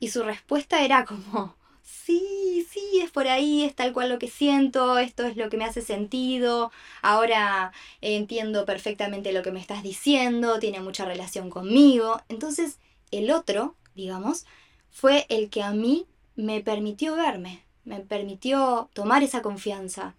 Y 0.00 0.08
su 0.08 0.22
respuesta 0.22 0.82
era 0.82 1.04
como, 1.04 1.56
sí, 1.84 2.66
sí, 2.70 3.00
es 3.02 3.10
por 3.10 3.28
ahí, 3.28 3.62
es 3.64 3.74
tal 3.74 3.92
cual 3.92 4.08
lo 4.08 4.18
que 4.18 4.28
siento, 4.28 4.98
esto 4.98 5.24
es 5.26 5.36
lo 5.36 5.50
que 5.50 5.56
me 5.56 5.64
hace 5.64 5.82
sentido, 5.82 6.72
ahora 7.02 7.72
entiendo 8.00 8.64
perfectamente 8.64 9.32
lo 9.32 9.42
que 9.42 9.52
me 9.52 9.60
estás 9.60 9.82
diciendo, 9.82 10.58
tiene 10.58 10.80
mucha 10.80 11.04
relación 11.04 11.50
conmigo. 11.50 12.20
Entonces, 12.28 12.78
el 13.10 13.30
otro, 13.30 13.76
digamos, 13.94 14.46
fue 14.90 15.26
el 15.28 15.50
que 15.50 15.62
a 15.62 15.72
mí 15.72 16.06
me 16.36 16.60
permitió 16.60 17.14
verme, 17.16 17.62
me 17.84 18.00
permitió 18.00 18.88
tomar 18.94 19.22
esa 19.22 19.42
confianza, 19.42 20.14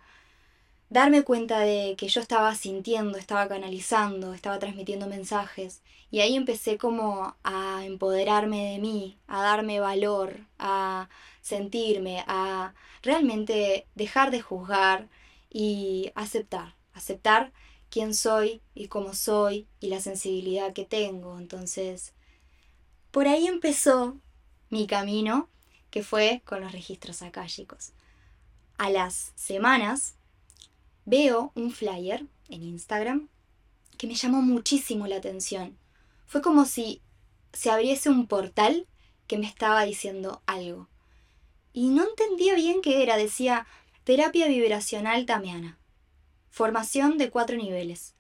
darme 0.89 1.24
cuenta 1.24 1.60
de 1.60 1.95
que 1.98 2.07
yo 2.07 2.22
estaba 2.22 2.53
sintiendo, 2.55 3.17
estaba 3.17 3.48
canalizando, 3.48 4.34
estaba 4.34 4.60
transmitiendo 4.60 5.07
mensajes. 5.07 5.81
Y 6.12 6.22
ahí 6.22 6.36
empecé 6.36 6.77
como 6.77 7.36
a 7.43 7.84
empoderarme 7.84 8.72
de 8.72 8.79
mí, 8.79 9.17
a 9.27 9.41
darme 9.41 9.79
valor, 9.79 10.39
a 10.60 11.10
sentirme, 11.45 12.23
a 12.27 12.73
realmente 13.03 13.87
dejar 13.93 14.31
de 14.31 14.41
juzgar 14.41 15.09
y 15.47 16.11
aceptar, 16.15 16.75
aceptar 16.91 17.53
quién 17.91 18.15
soy 18.15 18.63
y 18.73 18.87
cómo 18.87 19.13
soy 19.13 19.67
y 19.79 19.89
la 19.89 19.99
sensibilidad 20.01 20.73
que 20.73 20.85
tengo. 20.85 21.37
Entonces, 21.37 22.13
por 23.11 23.27
ahí 23.27 23.45
empezó 23.45 24.17
mi 24.71 24.87
camino, 24.87 25.47
que 25.91 26.01
fue 26.01 26.41
con 26.45 26.61
los 26.61 26.71
registros 26.71 27.21
akáshicos. 27.21 27.91
A 28.79 28.89
las 28.89 29.31
semanas 29.35 30.15
veo 31.05 31.51
un 31.53 31.69
flyer 31.69 32.25
en 32.49 32.63
Instagram 32.63 33.29
que 33.99 34.07
me 34.07 34.15
llamó 34.15 34.41
muchísimo 34.41 35.05
la 35.05 35.17
atención. 35.17 35.77
Fue 36.25 36.41
como 36.41 36.65
si 36.65 37.03
se 37.53 37.69
abriese 37.69 38.09
un 38.09 38.25
portal 38.25 38.87
que 39.27 39.37
me 39.37 39.45
estaba 39.45 39.85
diciendo 39.85 40.41
algo 40.47 40.89
y 41.75 41.89
no 41.89 42.05
entendía 42.05 42.55
bien 42.55 42.82
qué 42.82 43.03
era. 43.03 43.17
Decía 43.17 43.67
terapia 44.05 44.48
vibracional 44.48 45.25
tamiana. 45.25 45.77
Formación 46.50 47.17
de 47.17 47.29
cuatro 47.29 47.58
niveles. 47.58 48.15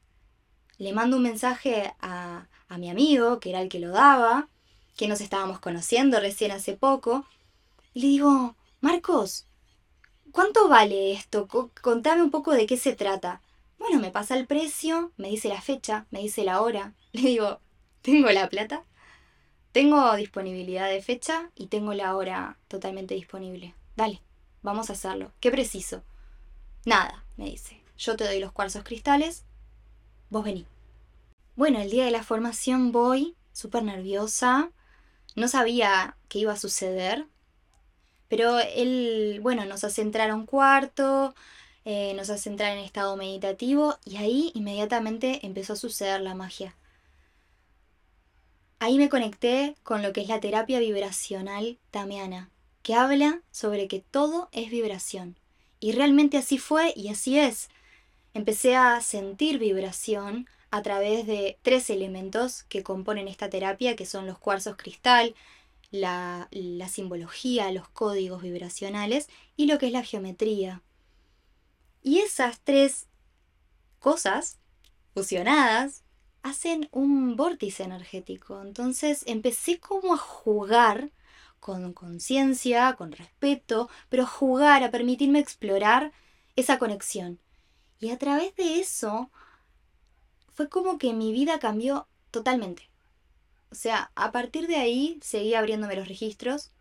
Le 0.77 0.91
mando 0.91 1.15
un 1.15 1.23
mensaje 1.23 1.93
a, 2.01 2.47
a 2.67 2.77
mi 2.77 2.89
amigo, 2.89 3.39
que 3.39 3.51
era 3.51 3.61
el 3.61 3.69
que 3.69 3.79
lo 3.79 3.91
daba, 3.91 4.49
que 4.97 5.07
nos 5.07 5.21
estábamos 5.21 5.59
conociendo 5.59 6.19
recién 6.19 6.51
hace 6.51 6.73
poco. 6.73 7.25
Y 7.93 8.01
le 8.01 8.07
digo, 8.07 8.55
Marcos, 8.81 9.47
¿cuánto 10.33 10.67
vale 10.67 11.13
esto? 11.13 11.47
Contame 11.81 12.23
un 12.23 12.31
poco 12.31 12.51
de 12.51 12.65
qué 12.65 12.75
se 12.75 12.93
trata. 12.93 13.41
Bueno, 13.79 14.01
me 14.01 14.11
pasa 14.11 14.35
el 14.35 14.47
precio, 14.47 15.13
me 15.15 15.29
dice 15.29 15.47
la 15.47 15.61
fecha, 15.61 16.07
me 16.11 16.19
dice 16.19 16.43
la 16.43 16.61
hora. 16.61 16.93
Le 17.13 17.21
digo, 17.21 17.61
¿tengo 18.01 18.29
la 18.31 18.49
plata? 18.49 18.83
Tengo 19.75 20.15
disponibilidad 20.15 20.87
de 20.87 21.01
fecha 21.01 21.51
y 21.53 21.67
tengo 21.67 21.93
la 21.93 22.15
hora 22.15 22.57
totalmente 22.69 23.13
disponible. 23.13 23.75
Dale, 23.97 24.21
vamos 24.61 24.89
a 24.89 24.93
hacerlo. 24.93 25.33
¿Qué 25.41 25.51
preciso? 25.51 26.01
Nada, 26.85 27.25
me 27.35 27.47
dice. 27.47 27.81
Yo 27.97 28.15
te 28.15 28.23
doy 28.23 28.39
los 28.39 28.53
cuarzos 28.53 28.85
cristales, 28.85 29.43
vos 30.29 30.45
vení. 30.45 30.65
Bueno, 31.57 31.81
el 31.81 31.91
día 31.91 32.05
de 32.05 32.11
la 32.11 32.23
formación 32.23 32.93
voy, 32.93 33.35
súper 33.51 33.83
nerviosa, 33.83 34.71
no 35.35 35.49
sabía 35.49 36.15
qué 36.29 36.39
iba 36.39 36.53
a 36.53 36.57
suceder, 36.57 37.25
pero 38.29 38.59
él, 38.59 39.41
bueno, 39.41 39.65
nos 39.65 39.83
hace 39.83 40.03
entrar 40.03 40.29
a 40.29 40.35
un 40.35 40.45
cuarto, 40.45 41.35
eh, 41.83 42.13
nos 42.13 42.29
hace 42.29 42.47
entrar 42.47 42.71
en 42.71 42.81
estado 42.81 43.17
meditativo 43.17 43.97
y 44.05 44.15
ahí 44.15 44.51
inmediatamente 44.55 45.45
empezó 45.45 45.73
a 45.73 45.75
suceder 45.75 46.21
la 46.21 46.33
magia. 46.33 46.77
Ahí 48.79 48.97
me 48.97 49.09
conecté 49.09 49.75
con 49.83 50.01
lo 50.01 50.13
que 50.13 50.21
es 50.21 50.27
la 50.27 50.39
terapia 50.39 50.79
vibracional 50.79 51.79
tamiana, 51.91 52.49
que 52.83 52.93
habla 52.93 53.41
sobre 53.51 53.87
que 53.87 54.01
todo 54.01 54.49
es 54.51 54.69
vibración. 54.69 55.39
Y 55.79 55.93
realmente 55.93 56.37
así 56.37 56.57
fue 56.57 56.93
y 56.95 57.09
así 57.09 57.39
es. 57.39 57.69
Empecé 58.33 58.75
a 58.75 58.99
sentir 59.01 59.59
vibración 59.59 60.47
a 60.71 60.81
través 60.81 61.25
de 61.25 61.57
tres 61.61 61.89
elementos 61.89 62.63
que 62.63 62.83
componen 62.83 63.27
esta 63.27 63.49
terapia, 63.49 63.95
que 63.95 64.05
son 64.05 64.27
los 64.27 64.37
cuarzos 64.37 64.75
cristal, 64.75 65.35
la, 65.89 66.49
la 66.51 66.89
simbología, 66.89 67.71
los 67.71 67.87
códigos 67.87 68.41
vibracionales 68.41 69.29
y 69.55 69.67
lo 69.67 69.77
que 69.77 69.87
es 69.87 69.93
la 69.93 70.03
geometría. 70.03 70.81
Y 72.03 72.19
esas 72.19 72.59
tres 72.59 73.07
cosas 73.99 74.59
fusionadas 75.13 76.04
hacen 76.45 76.87
un 76.91 77.35
vórtice 77.35 77.83
energético. 77.83 78.61
Entonces 78.61 79.23
empecé 79.25 79.79
como 79.79 80.13
a 80.13 80.17
jugar 80.17 81.11
con 81.59 81.91
conciencia, 81.91 82.93
con 82.93 83.11
respeto, 83.11 83.89
pero 84.09 84.27
jugar, 84.27 84.83
a 84.83 84.91
permitirme 84.91 85.39
explorar 85.39 86.11
esa 86.55 86.77
conexión. 86.77 87.39
Y 87.99 88.11
a 88.11 88.19
través 88.19 88.55
de 88.55 88.79
eso 88.79 89.31
fue 90.53 90.69
como 90.69 90.99
que 90.99 91.13
mi 91.13 91.33
vida 91.33 91.57
cambió 91.57 92.07
totalmente. 92.29 92.91
O 93.71 93.75
sea, 93.75 94.11
a 94.13 94.31
partir 94.31 94.67
de 94.67 94.75
ahí 94.75 95.17
seguí 95.23 95.55
abriéndome 95.55 95.95
los 95.95 96.07
registros, 96.07 96.71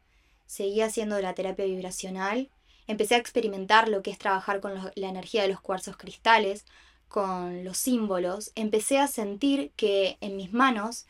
seguí 0.44 0.82
haciendo 0.82 1.18
la 1.22 1.34
terapia 1.34 1.64
vibracional, 1.64 2.50
empecé 2.86 3.14
a 3.14 3.18
experimentar 3.18 3.88
lo 3.88 4.02
que 4.02 4.10
es 4.10 4.18
trabajar 4.18 4.60
con 4.60 4.74
la 4.94 5.08
energía 5.08 5.40
de 5.40 5.48
los 5.48 5.62
cuarzos 5.62 5.96
cristales, 5.96 6.66
con 7.14 7.62
los 7.62 7.78
símbolos, 7.78 8.50
empecé 8.56 8.98
a 8.98 9.06
sentir 9.06 9.70
que 9.76 10.18
en 10.20 10.34
mis 10.34 10.52
manos 10.52 11.06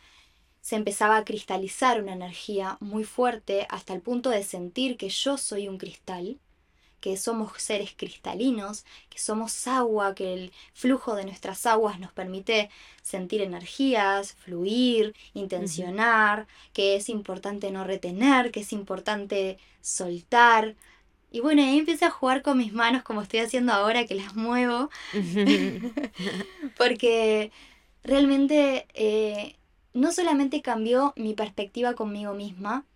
se 0.61 0.76
empezaba 0.76 1.16
a 1.16 1.25
cristalizar 1.25 1.99
una 2.02 2.12
energía 2.12 2.76
muy 2.80 3.04
fuerte 3.04 3.66
hasta 3.70 3.94
el 3.94 4.02
punto 4.02 4.28
de 4.28 4.44
sentir 4.44 4.99
que 4.99 5.08
yo 5.08 5.38
soy 5.38 5.66
un 5.66 5.78
cristal, 5.78 6.38
que 7.00 7.16
somos 7.16 7.52
seres 7.56 7.94
cristalinos, 7.96 8.84
que 9.08 9.18
somos 9.18 9.66
agua, 9.66 10.14
que 10.14 10.34
el 10.34 10.52
flujo 10.75 11.14
de 11.14 11.25
nuestras 11.25 11.64
aguas 11.64 11.99
nos 11.99 12.12
permite 12.12 12.68
sentir 13.00 13.40
energías, 13.40 14.34
fluir, 14.34 15.14
intencionar, 15.32 16.46
que 16.75 16.96
es 16.96 17.08
importante 17.08 17.70
no 17.70 17.82
retener, 17.82 18.50
que 18.50 18.61
es 18.61 18.75
importante 18.75 19.56
soltar. 19.80 20.76
Y 21.34 21.40
bueno, 21.40 21.62
ahí 21.64 21.80
empecé 21.80 22.04
a 22.04 22.10
jugar 22.10 22.42
con 22.42 22.58
mis 22.58 22.72
manos 22.72 23.02
como 23.02 23.20
estoy 23.20 23.40
haciendo 23.40 23.72
ahora 23.72 24.06
que 24.06 24.14
las 24.14 24.36
muevo, 24.36 24.88
porque 26.78 27.50
realmente 28.04 28.86
eh, 28.94 29.56
no 29.94 30.12
solamente 30.12 30.62
cambió 30.62 31.12
mi 31.16 31.34
perspectiva 31.34 31.94
conmigo 31.94 32.34
misma, 32.34 32.86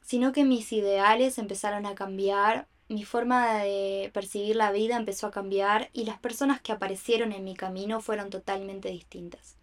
sino 0.00 0.30
que 0.30 0.44
mis 0.44 0.72
ideales 0.72 1.38
empezaron 1.38 1.86
a 1.86 1.96
cambiar, 1.96 2.68
mi 2.88 3.02
forma 3.02 3.64
de 3.64 4.12
percibir 4.14 4.54
la 4.54 4.70
vida 4.70 4.96
empezó 4.96 5.26
a 5.26 5.32
cambiar 5.32 5.90
y 5.92 6.04
las 6.04 6.20
personas 6.20 6.60
que 6.60 6.70
aparecieron 6.70 7.32
en 7.32 7.42
mi 7.42 7.56
camino 7.56 8.00
fueron 8.00 8.30
totalmente 8.30 8.90
distintas. 8.90 9.57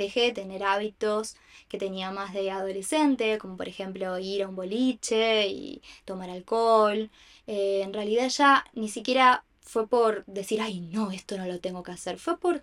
Dejé 0.00 0.20
de 0.22 0.32
tener 0.32 0.64
hábitos 0.64 1.36
que 1.68 1.78
tenía 1.78 2.10
más 2.10 2.32
de 2.32 2.50
adolescente, 2.50 3.38
como 3.38 3.56
por 3.56 3.68
ejemplo 3.68 4.18
ir 4.18 4.42
a 4.42 4.48
un 4.48 4.56
boliche 4.56 5.48
y 5.48 5.82
tomar 6.04 6.30
alcohol. 6.30 7.10
Eh, 7.46 7.82
en 7.84 7.92
realidad 7.92 8.28
ya 8.28 8.64
ni 8.74 8.88
siquiera 8.88 9.44
fue 9.60 9.86
por 9.86 10.24
decir, 10.26 10.60
ay, 10.60 10.80
no, 10.80 11.10
esto 11.12 11.36
no 11.36 11.46
lo 11.46 11.60
tengo 11.60 11.82
que 11.82 11.92
hacer. 11.92 12.18
Fue 12.18 12.38
por... 12.38 12.62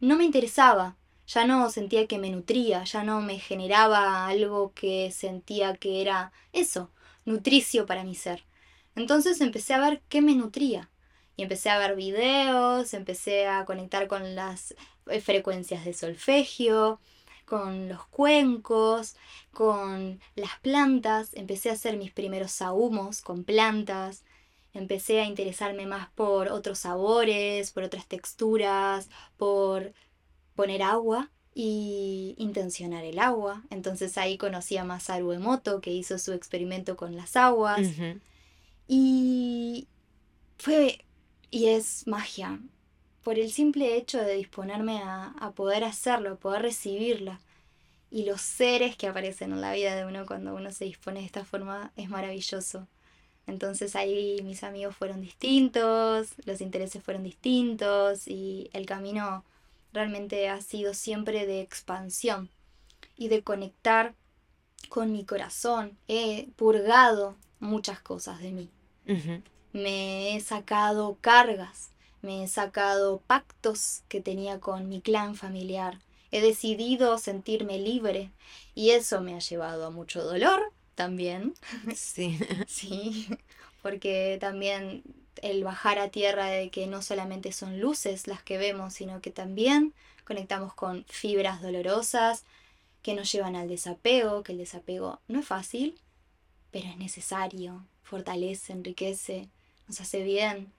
no 0.00 0.16
me 0.16 0.24
interesaba 0.24 0.96
ya 1.26 1.46
no 1.46 1.70
sentía 1.70 2.06
que 2.06 2.18
me 2.18 2.30
nutría, 2.30 2.84
ya 2.84 3.02
no 3.02 3.20
me 3.20 3.38
generaba 3.38 4.26
algo 4.26 4.72
que 4.74 5.10
sentía 5.10 5.76
que 5.76 6.00
era 6.00 6.32
eso, 6.52 6.90
nutricio 7.24 7.86
para 7.86 8.04
mi 8.04 8.14
ser. 8.14 8.44
Entonces 8.94 9.40
empecé 9.40 9.74
a 9.74 9.80
ver 9.80 10.02
qué 10.08 10.22
me 10.22 10.34
nutría. 10.34 10.90
Y 11.36 11.42
empecé 11.42 11.70
a 11.70 11.78
ver 11.78 11.96
videos, 11.96 12.94
empecé 12.94 13.46
a 13.46 13.64
conectar 13.64 14.08
con 14.08 14.34
las 14.34 14.74
eh, 15.06 15.20
frecuencias 15.20 15.84
de 15.84 15.92
solfegio, 15.92 17.00
con 17.44 17.88
los 17.88 18.04
cuencos, 18.06 19.16
con 19.52 20.20
las 20.34 20.58
plantas, 20.60 21.30
empecé 21.34 21.70
a 21.70 21.74
hacer 21.74 21.96
mis 21.96 22.12
primeros 22.12 22.52
sahumos 22.52 23.22
con 23.22 23.44
plantas, 23.44 24.24
empecé 24.74 25.20
a 25.20 25.24
interesarme 25.24 25.86
más 25.86 26.10
por 26.10 26.48
otros 26.48 26.80
sabores, 26.80 27.70
por 27.70 27.84
otras 27.84 28.06
texturas, 28.06 29.08
por 29.36 29.92
poner 30.54 30.82
agua 30.82 31.30
y 31.54 32.34
intencionar 32.36 33.04
el 33.04 33.18
agua. 33.18 33.62
Entonces 33.70 34.18
ahí 34.18 34.36
conocí 34.36 34.76
a 34.76 34.84
Masaru 34.84 35.32
Emoto, 35.32 35.80
que 35.80 35.92
hizo 35.92 36.18
su 36.18 36.32
experimento 36.32 36.96
con 36.96 37.16
las 37.16 37.36
aguas. 37.36 37.88
Y 38.88 39.88
fue, 40.58 41.04
y 41.50 41.66
es 41.66 42.06
magia, 42.06 42.60
por 43.22 43.38
el 43.38 43.50
simple 43.50 43.96
hecho 43.96 44.18
de 44.18 44.34
disponerme 44.34 44.98
a, 45.02 45.34
a 45.40 45.52
poder 45.52 45.84
hacerlo, 45.84 46.32
a 46.32 46.36
poder 46.36 46.62
recibirla. 46.62 47.40
Y 48.10 48.24
los 48.24 48.40
seres 48.40 48.96
que 48.96 49.08
aparecen 49.08 49.52
en 49.52 49.60
la 49.60 49.72
vida 49.72 49.96
de 49.96 50.06
uno 50.06 50.26
cuando 50.26 50.54
uno 50.54 50.70
se 50.70 50.84
dispone 50.84 51.20
de 51.20 51.26
esta 51.26 51.44
forma 51.44 51.92
es 51.96 52.08
maravilloso. 52.08 52.86
Entonces 53.46 53.94
ahí 53.96 54.40
mis 54.42 54.64
amigos 54.64 54.96
fueron 54.96 55.20
distintos, 55.20 56.34
los 56.44 56.60
intereses 56.60 57.02
fueron 57.02 57.22
distintos 57.22 58.26
y 58.26 58.70
el 58.72 58.86
camino 58.86 59.44
realmente 59.92 60.48
ha 60.48 60.60
sido 60.60 60.94
siempre 60.94 61.46
de 61.46 61.60
expansión 61.60 62.50
y 63.16 63.28
de 63.28 63.42
conectar 63.42 64.14
con 64.88 65.12
mi 65.12 65.24
corazón. 65.24 65.96
He 66.08 66.48
purgado 66.56 67.36
muchas 67.60 68.00
cosas 68.00 68.40
de 68.40 68.52
mí. 68.52 68.70
Me 69.76 70.34
he 70.34 70.40
sacado 70.40 71.18
cargas, 71.20 71.90
me 72.22 72.42
he 72.42 72.48
sacado 72.48 73.20
pactos 73.26 74.04
que 74.08 74.22
tenía 74.22 74.58
con 74.58 74.88
mi 74.88 75.02
clan 75.02 75.34
familiar. 75.34 75.98
He 76.30 76.40
decidido 76.40 77.18
sentirme 77.18 77.78
libre 77.78 78.30
y 78.74 78.92
eso 78.92 79.20
me 79.20 79.34
ha 79.34 79.38
llevado 79.38 79.84
a 79.84 79.90
mucho 79.90 80.24
dolor 80.24 80.72
también. 80.94 81.52
Sí. 81.94 82.38
sí, 82.66 83.28
porque 83.82 84.38
también 84.40 85.02
el 85.42 85.62
bajar 85.62 85.98
a 85.98 86.08
tierra 86.08 86.46
de 86.46 86.70
que 86.70 86.86
no 86.86 87.02
solamente 87.02 87.52
son 87.52 87.78
luces 87.78 88.26
las 88.26 88.42
que 88.42 88.56
vemos, 88.56 88.94
sino 88.94 89.20
que 89.20 89.30
también 89.30 89.92
conectamos 90.24 90.72
con 90.72 91.04
fibras 91.04 91.60
dolorosas 91.60 92.44
que 93.02 93.12
nos 93.12 93.30
llevan 93.30 93.56
al 93.56 93.68
desapego, 93.68 94.42
que 94.42 94.52
el 94.52 94.58
desapego 94.58 95.20
no 95.28 95.40
es 95.40 95.46
fácil, 95.46 96.00
pero 96.70 96.88
es 96.88 96.96
necesario, 96.96 97.84
fortalece, 98.02 98.72
enriquece, 98.72 99.50
nos 99.86 100.00
hace 100.00 100.22
bien, 100.22 100.72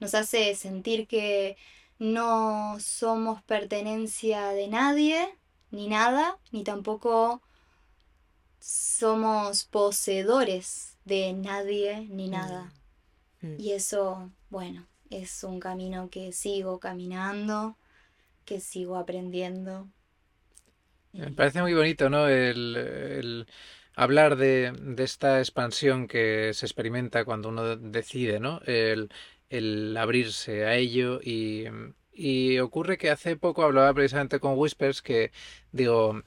nos 0.00 0.14
hace 0.14 0.54
sentir 0.54 1.06
que 1.06 1.56
no 1.98 2.76
somos 2.80 3.42
pertenencia 3.42 4.48
de 4.48 4.68
nadie, 4.68 5.28
ni 5.70 5.88
nada, 5.88 6.38
ni 6.50 6.64
tampoco 6.64 7.42
somos 8.60 9.64
poseedores 9.64 10.96
de 11.04 11.32
nadie 11.32 12.06
ni 12.10 12.28
nada. 12.28 12.72
Mm. 13.40 13.60
Y 13.60 13.72
eso, 13.72 14.30
bueno, 14.50 14.86
es 15.10 15.44
un 15.44 15.60
camino 15.60 16.08
que 16.10 16.32
sigo 16.32 16.80
caminando, 16.80 17.76
que 18.44 18.60
sigo 18.60 18.96
aprendiendo. 18.96 19.88
Me 21.12 21.30
parece 21.30 21.62
muy 21.62 21.74
bonito, 21.74 22.10
¿no? 22.10 22.26
El, 22.26 23.46
hablar 23.94 24.36
de, 24.36 24.72
esta 24.98 25.38
expansión 25.38 26.08
que 26.08 26.52
se 26.54 26.66
experimenta 26.66 27.24
cuando 27.24 27.48
uno 27.48 27.76
decide, 27.76 28.40
¿no? 28.40 28.60
El, 28.66 29.08
abrirse 29.96 30.64
a 30.64 30.74
ello 30.74 31.20
y, 31.22 31.64
y 32.12 32.58
ocurre 32.58 32.98
que 32.98 33.10
hace 33.10 33.36
poco 33.36 33.62
hablaba 33.62 33.94
precisamente 33.94 34.40
con 34.40 34.58
Whispers 34.58 35.00
que 35.00 35.30
digo, 35.70 36.22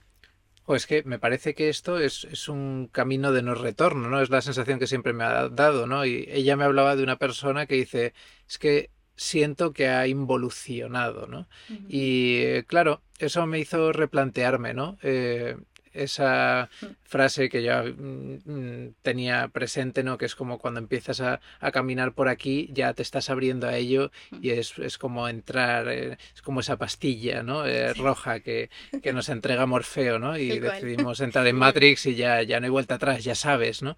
pues 0.65 0.85
que 0.85 1.03
me 1.03 1.19
parece 1.19 1.55
que 1.55 1.69
esto 1.69 1.97
es, 1.97 2.25
es, 2.25 2.49
un 2.49 2.89
camino 2.91 3.31
de 3.31 3.41
no 3.41 3.55
retorno, 3.55 4.09
¿no? 4.09 4.21
Es 4.21 4.29
la 4.29 4.41
sensación 4.41 4.79
que 4.79 4.87
siempre 4.87 5.13
me 5.13 5.23
ha 5.23 5.49
dado, 5.49 5.87
¿no? 5.87 6.05
Y 6.05 6.27
ella 6.29 6.57
me 6.57 6.65
hablaba 6.65 6.95
de 6.95 7.03
una 7.03 7.17
persona 7.17 7.65
que 7.65 7.75
dice, 7.75 8.13
es 8.47 8.57
que 8.57 8.91
siento 9.15 9.73
que 9.73 9.87
ha 9.87 10.07
involucionado, 10.07 11.27
¿no? 11.27 11.47
Y 11.87 12.63
claro, 12.63 13.01
eso 13.17 13.45
me 13.47 13.59
hizo 13.59 13.93
replantearme, 13.93 14.73
¿no? 14.73 14.97
Eh, 15.03 15.57
esa 15.93 16.69
mm. 16.81 16.85
Frase 17.07 17.49
que 17.49 17.63
ya 17.63 17.83
mm, 17.83 18.39
mm, 18.45 18.93
tenía 19.01 19.47
presente, 19.47 20.03
¿no? 20.03 20.17
Que 20.17 20.25
es 20.25 20.35
como 20.35 20.59
cuando 20.59 20.79
empiezas 20.79 21.21
a, 21.21 21.39
caminar 21.71 22.13
por 22.13 22.27
aquí, 22.27 22.69
ya 22.73 22.93
te 22.93 23.01
estás 23.01 23.29
abriendo 23.29 23.67
a 23.67 23.75
ello 23.75 24.11
y 24.41 24.51
es, 24.51 24.97
como 24.97 25.27
entrar, 25.27 25.87
eh, 25.89 26.17
es 26.33 26.41
como 26.41 26.59
esa 26.59 26.77
pastilla, 26.77 27.43
¿no? 27.43 27.65
Eh, 27.65 27.93
roja 27.93 28.39
que, 28.39 28.69
que, 29.01 29.13
nos 29.13 29.29
entrega 29.29 29.65
Morfeo, 29.65 30.19
¿no? 30.19 30.37
Y 30.47 30.59
decidimos 30.59 31.19
entrar 31.19 31.47
en 31.47 31.55
Matrix 31.55 32.05
y 32.05 32.15
ya, 32.15 32.43
ya 32.43 32.59
no 32.59 32.65
hay 32.65 32.69
vuelta 32.69 32.95
atrás, 32.95 33.23
ya 33.23 33.35
sabes, 33.35 33.81
¿no? 33.81 33.97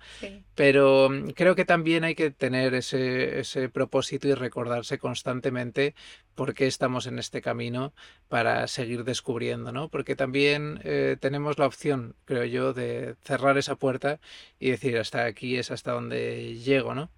Pero 0.56 1.10
creo 1.36 1.56
que 1.56 1.66
también 1.66 2.04
hay 2.04 2.16
que 2.16 2.32
tener 2.32 2.74
ese, 2.74 3.40
ese 3.40 3.70
propósito 3.70 4.28
y 4.28 4.34
recordarse 4.34 4.98
constantemente 4.98 5.96
por 6.40 6.54
qué 6.54 6.68
estamos 6.68 7.06
en 7.06 7.20
este 7.20 7.42
camino 7.42 7.94
para 8.30 8.68
seguir 8.68 9.04
descubriendo, 9.04 9.74
¿no? 9.74 9.90
Porque 9.90 10.16
también 10.16 10.80
eh, 10.86 11.18
tenemos 11.20 11.60
la 11.60 11.66
opción, 11.66 12.16
creo 12.24 12.46
yo, 12.46 12.74
de 12.74 12.99
cerrar 13.24 13.58
esa 13.58 13.76
puerta 13.76 14.20
y 14.60 14.72
decir 14.72 14.98
hasta 14.98 15.26
aquí 15.26 15.58
es 15.58 15.72
hasta 15.72 15.92
donde 15.92 16.56
llego, 16.58 16.94
¿no? 16.96 17.10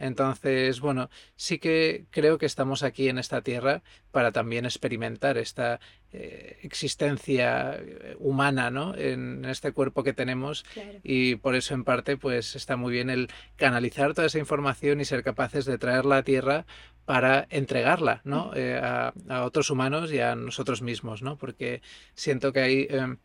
Entonces, 0.00 0.80
bueno, 0.80 1.10
sí 1.36 1.58
que 1.58 2.06
creo 2.10 2.38
que 2.38 2.46
estamos 2.46 2.82
aquí 2.82 3.08
en 3.08 3.18
esta 3.18 3.42
tierra 3.42 3.82
para 4.12 4.30
también 4.30 4.64
experimentar 4.64 5.38
esta 5.38 5.80
eh, 6.12 6.58
existencia 6.62 7.74
eh, 7.74 8.16
humana, 8.18 8.70
¿no? 8.70 8.94
En 8.94 9.44
este 9.44 9.72
cuerpo 9.72 10.04
que 10.04 10.12
tenemos 10.12 10.64
y 11.02 11.36
por 11.36 11.56
eso 11.56 11.74
en 11.74 11.84
parte, 11.84 12.16
pues 12.16 12.54
está 12.54 12.76
muy 12.76 12.92
bien 12.92 13.10
el 13.10 13.28
canalizar 13.56 14.14
toda 14.14 14.28
esa 14.28 14.38
información 14.38 15.00
y 15.00 15.04
ser 15.04 15.24
capaces 15.24 15.64
de 15.64 15.78
traerla 15.78 16.18
a 16.18 16.22
tierra 16.22 16.64
para 17.04 17.46
entregarla, 17.50 18.20
¿no? 18.24 18.52
Eh, 18.54 18.78
a, 18.80 19.12
a, 19.28 19.44
otros 19.44 19.70
humanos 19.70 20.12
y 20.12 20.20
a 20.20 20.36
nosotros 20.36 20.82
mismos, 20.82 21.22
¿no? 21.22 21.36
Porque 21.36 21.82
siento 22.14 22.52
que 22.52 22.60
hay 22.60 22.86
em, 22.90 23.18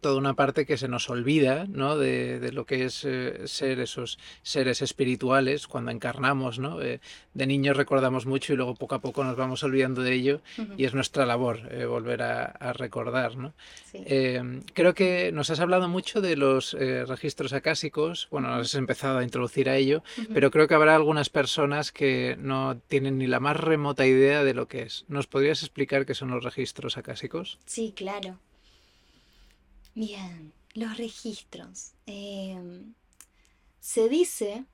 toda 0.00 0.16
una 0.16 0.34
parte 0.34 0.66
que 0.66 0.76
se 0.76 0.88
nos 0.88 1.10
olvida 1.10 1.66
¿no? 1.68 1.96
de, 1.96 2.40
de 2.40 2.52
lo 2.52 2.66
que 2.66 2.84
es 2.84 3.04
eh, 3.04 3.46
ser 3.46 3.80
esos 3.80 4.18
seres 4.42 4.82
espirituales 4.82 5.66
cuando 5.66 5.90
encarnamos. 5.90 6.58
¿no? 6.58 6.80
Eh, 6.82 7.00
de 7.34 7.46
niños 7.46 7.76
recordamos 7.76 8.26
mucho 8.26 8.52
y 8.52 8.56
luego 8.56 8.74
poco 8.74 8.94
a 8.94 9.00
poco 9.00 9.24
nos 9.24 9.36
vamos 9.36 9.62
olvidando 9.62 10.02
de 10.02 10.14
ello 10.14 10.40
y 10.76 10.84
es 10.84 10.94
nuestra 10.94 11.26
labor 11.26 11.60
eh, 11.70 11.84
volver 11.84 12.22
a, 12.22 12.44
a, 12.44 12.72
recordar. 12.72 13.36
¿no? 13.36 13.54
creo 14.74 14.94
que 14.94 15.32
nos 15.32 15.50
has 15.50 15.60
hablado 15.60 15.88
mucho 15.88 16.20
de 16.20 16.36
los 16.36 16.72
registros 16.72 17.52
acásicos, 17.52 18.28
bueno, 18.30 18.48
nos 18.48 18.68
has 18.68 18.74
empezado 18.74 19.18
a 19.18 19.24
introducir 19.24 19.68
a 19.68 19.76
ello, 19.76 20.02
pero 20.32 20.50
creo 20.50 20.68
que 20.68 20.74
habrá 20.74 20.94
algunas 20.94 21.30
personas 21.30 21.92
que 21.92 22.36
no 22.38 22.78
tienen 22.88 23.18
ni 23.18 23.26
la 23.26 23.40
más 23.40 23.56
remota 23.56 24.06
idea 24.06 24.44
de 24.44 24.54
lo 24.54 24.68
que 24.68 24.82
es. 24.82 25.04
¿Nos 25.08 25.26
podrías 25.26 25.62
explicar 25.62 26.06
qué 26.06 26.14
son 26.14 26.30
los 26.30 26.44
registros 26.44 26.96
acásicos? 26.96 27.58
Sí, 27.66 27.92
claro. 27.96 28.38
Bien, 29.98 30.52
los 30.74 30.96
registros. 30.96 31.90
Em, 32.06 32.94
se 33.80 34.08
dice 34.08 34.64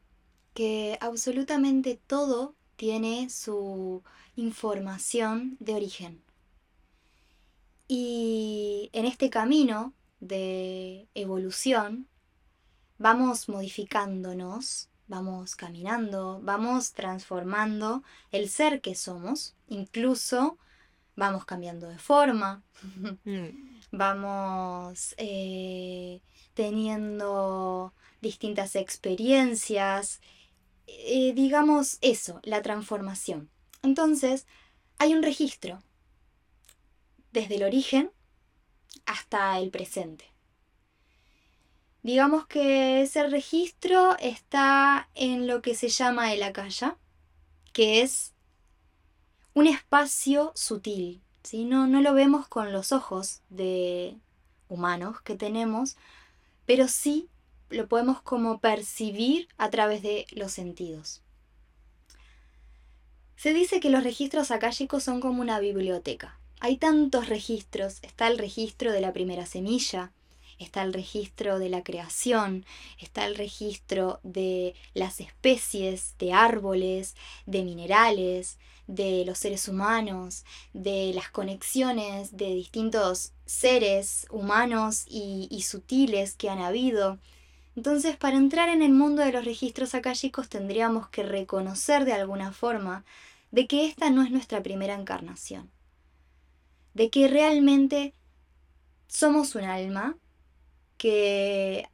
que 0.52 0.98
absolutamente 1.00 1.98
todo 2.06 2.54
tiene 2.76 3.30
su 3.30 4.02
información 4.36 5.56
de 5.60 5.76
origen. 5.76 6.22
Y 7.88 8.90
en 8.92 9.06
este 9.06 9.30
camino 9.30 9.94
de 10.20 11.08
evolución 11.14 12.06
vamos 12.98 13.48
modificándonos, 13.48 14.90
vamos 15.08 15.56
caminando, 15.56 16.38
vamos 16.42 16.92
transformando 16.92 18.02
el 18.30 18.50
ser 18.50 18.82
que 18.82 18.94
somos, 18.94 19.54
incluso 19.68 20.58
vamos 21.16 21.46
cambiando 21.46 21.88
de 21.88 21.98
forma, 21.98 22.62
mm. 23.24 23.73
Vamos 23.96 25.14
eh, 25.18 26.20
teniendo 26.54 27.92
distintas 28.20 28.76
experiencias, 28.76 30.20
eh, 30.86 31.32
digamos 31.34 31.98
eso, 32.00 32.40
la 32.42 32.62
transformación. 32.62 33.50
Entonces, 33.82 34.46
hay 34.98 35.14
un 35.14 35.22
registro 35.22 35.82
desde 37.32 37.56
el 37.56 37.64
origen 37.64 38.12
hasta 39.06 39.58
el 39.58 39.70
presente. 39.70 40.24
Digamos 42.02 42.46
que 42.46 43.02
ese 43.02 43.26
registro 43.28 44.16
está 44.18 45.08
en 45.14 45.46
lo 45.46 45.62
que 45.62 45.74
se 45.74 45.88
llama 45.88 46.32
el 46.34 46.42
acaya, 46.42 46.98
que 47.72 48.02
es 48.02 48.34
un 49.54 49.66
espacio 49.66 50.52
sutil. 50.54 51.23
¿Sí? 51.44 51.64
No, 51.64 51.86
no 51.86 52.02
lo 52.02 52.14
vemos 52.14 52.48
con 52.48 52.72
los 52.72 52.90
ojos 52.90 53.42
de 53.50 54.16
humanos 54.68 55.20
que 55.20 55.36
tenemos, 55.36 55.96
pero 56.66 56.88
sí 56.88 57.28
lo 57.70 57.86
podemos 57.86 58.20
como 58.22 58.58
percibir 58.58 59.48
a 59.56 59.70
través 59.70 60.02
de 60.02 60.26
los 60.32 60.52
sentidos. 60.52 61.22
Se 63.36 63.52
dice 63.52 63.78
que 63.78 63.90
los 63.90 64.02
registros 64.02 64.50
akáshicos 64.50 65.04
son 65.04 65.20
como 65.20 65.40
una 65.42 65.60
biblioteca. 65.60 66.38
Hay 66.60 66.78
tantos 66.78 67.28
registros. 67.28 67.98
Está 68.02 68.28
el 68.28 68.38
registro 68.38 68.90
de 68.90 69.02
la 69.02 69.12
primera 69.12 69.44
semilla, 69.44 70.12
está 70.58 70.82
el 70.82 70.94
registro 70.94 71.58
de 71.58 71.68
la 71.68 71.82
creación, 71.82 72.64
está 72.98 73.26
el 73.26 73.34
registro 73.34 74.20
de 74.22 74.74
las 74.94 75.20
especies, 75.20 76.14
de 76.18 76.32
árboles, 76.32 77.16
de 77.44 77.64
minerales, 77.64 78.58
de 78.86 79.24
los 79.24 79.38
seres 79.38 79.68
humanos, 79.68 80.44
de 80.72 81.12
las 81.14 81.30
conexiones 81.30 82.36
de 82.36 82.54
distintos 82.54 83.32
seres 83.46 84.26
humanos 84.30 85.04
y, 85.08 85.62
sutiles 85.62 86.34
que 86.34 86.50
han 86.50 86.58
habido. 86.58 87.18
Entonces, 87.76 88.16
para 88.16 88.36
entrar 88.36 88.68
en 88.68 88.82
el 88.82 88.92
mundo 88.92 89.22
de 89.22 89.32
los 89.32 89.44
registros 89.44 89.94
akáshicos 89.94 90.48
tendríamos 90.48 91.08
que 91.08 91.22
reconocer 91.22 92.04
de 92.04 92.12
alguna 92.12 92.52
forma 92.52 93.04
de 93.50 93.66
que 93.66 93.86
esta 93.86 94.10
no 94.10 94.22
es 94.22 94.30
nuestra 94.30 94.62
primera 94.62 94.94
encarnación, 94.94 95.70
de 96.92 97.10
que 97.10 97.28
realmente 97.28 98.14
somos 99.06 99.54
un 99.54 99.64
alma 99.64 100.16
que 100.96 101.88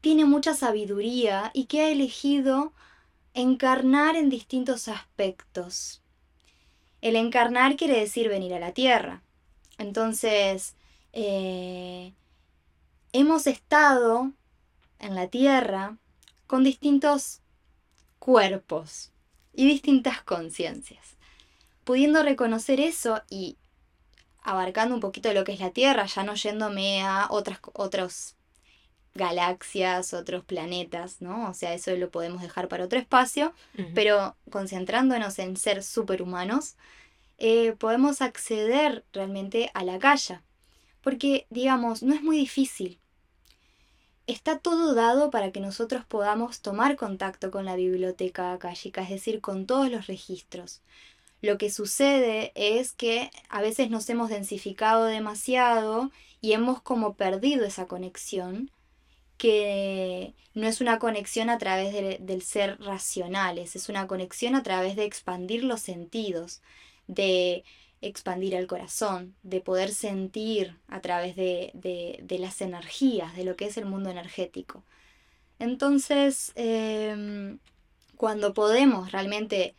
tiene 0.00 0.24
mucha 0.24 0.54
sabiduría 0.54 1.50
y 1.52 1.64
que 1.64 1.80
ha 1.80 1.88
elegido 1.90 2.72
encarnar 3.36 4.16
en 4.16 4.30
distintos 4.30 4.88
aspectos. 4.88 6.02
El 7.02 7.16
encarnar 7.16 7.76
quiere 7.76 8.00
decir 8.00 8.30
venir 8.30 8.54
a 8.54 8.58
la 8.58 8.72
tierra. 8.72 9.22
Entonces, 9.76 10.74
eh, 11.12 12.14
hemos 13.12 13.46
estado 13.46 14.32
en 14.98 15.14
la 15.14 15.28
tierra 15.28 15.98
con 16.46 16.64
distintos 16.64 17.42
cuerpos 18.18 19.12
y 19.52 19.66
distintas 19.66 20.22
conciencias. 20.22 21.16
Pudiendo 21.84 22.22
reconocer 22.22 22.80
eso 22.80 23.22
y 23.28 23.58
abarcando 24.42 24.94
un 24.94 25.00
poquito 25.02 25.32
lo 25.34 25.44
que 25.44 25.52
es 25.52 25.60
la 25.60 25.70
Tierra, 25.70 26.06
ya 26.06 26.22
no 26.22 26.34
yéndome 26.34 27.02
a 27.02 27.26
otras, 27.30 27.58
otros 27.74 28.35
galaxias, 29.16 30.14
otros 30.14 30.44
planetas, 30.44 31.20
¿no? 31.20 31.48
O 31.50 31.54
sea, 31.54 31.74
eso 31.74 31.94
lo 31.96 32.10
podemos 32.10 32.42
dejar 32.42 32.68
para 32.68 32.84
otro 32.84 32.98
espacio, 32.98 33.52
pero 33.94 34.36
concentrándonos 34.50 35.38
en 35.38 35.56
ser 35.56 35.82
superhumanos, 35.82 36.76
eh, 37.38 37.72
podemos 37.72 38.22
acceder 38.22 39.04
realmente 39.12 39.70
a 39.74 39.84
la 39.84 39.98
calle. 39.98 40.40
Porque, 41.00 41.46
digamos, 41.50 42.02
no 42.02 42.14
es 42.14 42.22
muy 42.22 42.36
difícil 42.36 42.98
está 44.26 44.58
todo 44.58 44.94
dado 44.94 45.30
para 45.30 45.52
que 45.52 45.60
nosotros 45.60 46.04
podamos 46.04 46.60
tomar 46.60 46.96
contacto 46.96 47.50
con 47.50 47.64
la 47.64 47.76
biblioteca 47.76 48.52
akáshica, 48.52 49.02
es 49.02 49.10
decir, 49.10 49.40
con 49.40 49.66
todos 49.66 49.90
los 49.90 50.06
registros. 50.06 50.82
Lo 51.42 51.58
que 51.58 51.70
sucede 51.70 52.52
es 52.54 52.92
que 52.92 53.30
a 53.48 53.60
veces 53.60 53.90
nos 53.90 54.08
hemos 54.10 54.30
densificado 54.30 55.04
demasiado 55.04 56.10
y 56.40 56.52
hemos 56.52 56.82
como 56.82 57.14
perdido 57.14 57.64
esa 57.64 57.86
conexión, 57.86 58.70
que 59.38 60.34
no 60.54 60.66
es 60.66 60.80
una 60.80 60.98
conexión 60.98 61.50
a 61.50 61.58
través 61.58 61.92
del 61.92 62.42
ser 62.42 62.80
racionales, 62.80 63.76
es 63.76 63.88
una 63.88 64.06
conexión 64.06 64.54
a 64.54 64.62
través 64.62 64.96
de 64.96 65.04
expandir 65.04 65.64
los 65.64 65.80
sentidos, 65.80 66.62
de 67.06 67.64
expandir 68.00 68.54
el 68.54 68.66
corazón, 68.66 69.34
de 69.42 69.60
poder 69.60 69.92
sentir 69.92 70.76
a 70.88 71.00
través 71.00 71.36
de, 71.36 72.24
las 72.38 72.60
energías, 72.60 73.36
de 73.36 73.44
lo 73.44 73.56
que 73.56 73.66
es 73.66 73.76
el 73.76 73.86
mundo 73.86 74.10
energético. 74.10 74.82
Entonces, 75.58 76.52
em, 76.54 77.58
cuando 78.16 78.54
podemos 78.54 79.12
realmente 79.12 79.74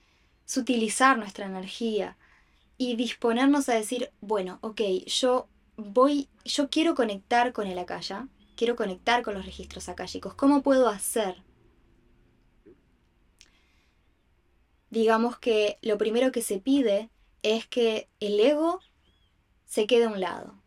sutilizar 0.45 1.17
nuestra 1.17 1.45
energía 1.45 2.17
y 2.77 2.95
disponernos 2.95 3.69
a 3.69 3.75
decir, 3.75 4.11
bueno, 4.21 4.59
ok, 4.61 4.81
yo 5.07 5.47
voy, 5.75 6.29
yo 6.45 6.69
quiero 6.69 6.95
conectar 6.95 7.53
con 7.53 7.67
el 7.67 7.77
akaya, 7.79 8.27
quiero 8.57 8.75
conectar 8.75 9.23
con 9.23 9.35
los 9.35 9.45
registros 9.45 9.87
akáshicos, 9.87 10.33
¿cómo 10.33 10.61
puedo 10.61 10.89
hacer? 10.89 11.43
Digamos 14.89 15.39
que 15.39 15.77
lo 15.81 15.97
primero 15.97 16.33
que 16.33 16.41
se 16.41 16.59
pide 16.59 17.09
es 17.43 17.67
que 17.67 18.09
el 18.19 18.39
ego 18.39 18.81
se 19.65 19.87
quede 19.87 20.05
a 20.05 20.09
un 20.09 20.19
lado. 20.19 20.61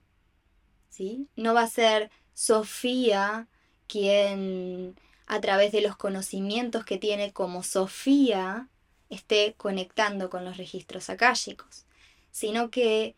¿sí? 0.89 1.29
No 1.37 1.55
va 1.55 1.63
a 1.63 1.67
ser 1.67 2.11
Sofía 2.35 3.49
quien 3.87 4.97
a 5.27 5.41
través 5.41 5.73
de 5.73 5.81
los 5.81 5.97
conocimientos 5.97 6.85
que 6.85 6.99
tiene 6.99 7.33
como 7.33 7.63
Sofía 7.63 8.69
esté 9.09 9.55
conectando 9.57 10.31
con 10.31 10.45
los 10.45 10.57
registros 10.57 11.11
akáshicos, 11.11 11.87
sino 12.31 12.71
que 12.71 13.17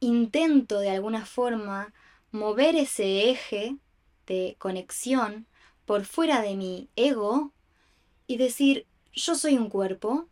intento 0.00 0.80
de 0.80 0.90
alguna 0.90 1.24
forma 1.24 1.94
mover 2.32 2.74
ese 2.74 3.30
eje 3.30 3.76
de 4.26 4.56
conexión 4.58 5.46
por 5.84 6.04
fuera 6.04 6.40
de 6.40 6.56
mi 6.56 6.88
ego 6.96 7.52
y 8.26 8.38
decir, 8.38 8.86
yo 9.12 9.34
soy 9.34 9.58
un 9.58 9.68
cuerpo, 9.68 10.26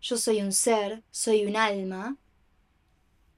yo 0.00 0.16
soy 0.16 0.40
un 0.40 0.52
ser, 0.52 1.02
soy 1.10 1.44
un 1.46 1.56
alma. 1.56 2.16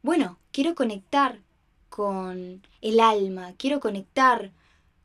Bueno, 0.02 0.38
quiero 0.52 0.74
conectar 0.74 1.40
con 1.88 2.62
el 2.80 3.00
alma, 3.00 3.54
quiero 3.58 3.80
conectar 3.80 4.52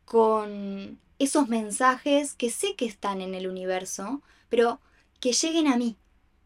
con 0.06 1.00
esos 1.18 1.48
mensajes 1.48 2.36
que 2.36 2.52
sé 2.52 2.76
que 2.76 2.86
están 2.86 3.22
en 3.22 3.34
el 3.34 3.48
universo, 3.48 4.22
pero 4.50 4.80
que 5.20 5.34
lleguen 5.34 5.68
a 5.68 5.78
mí, 5.78 5.98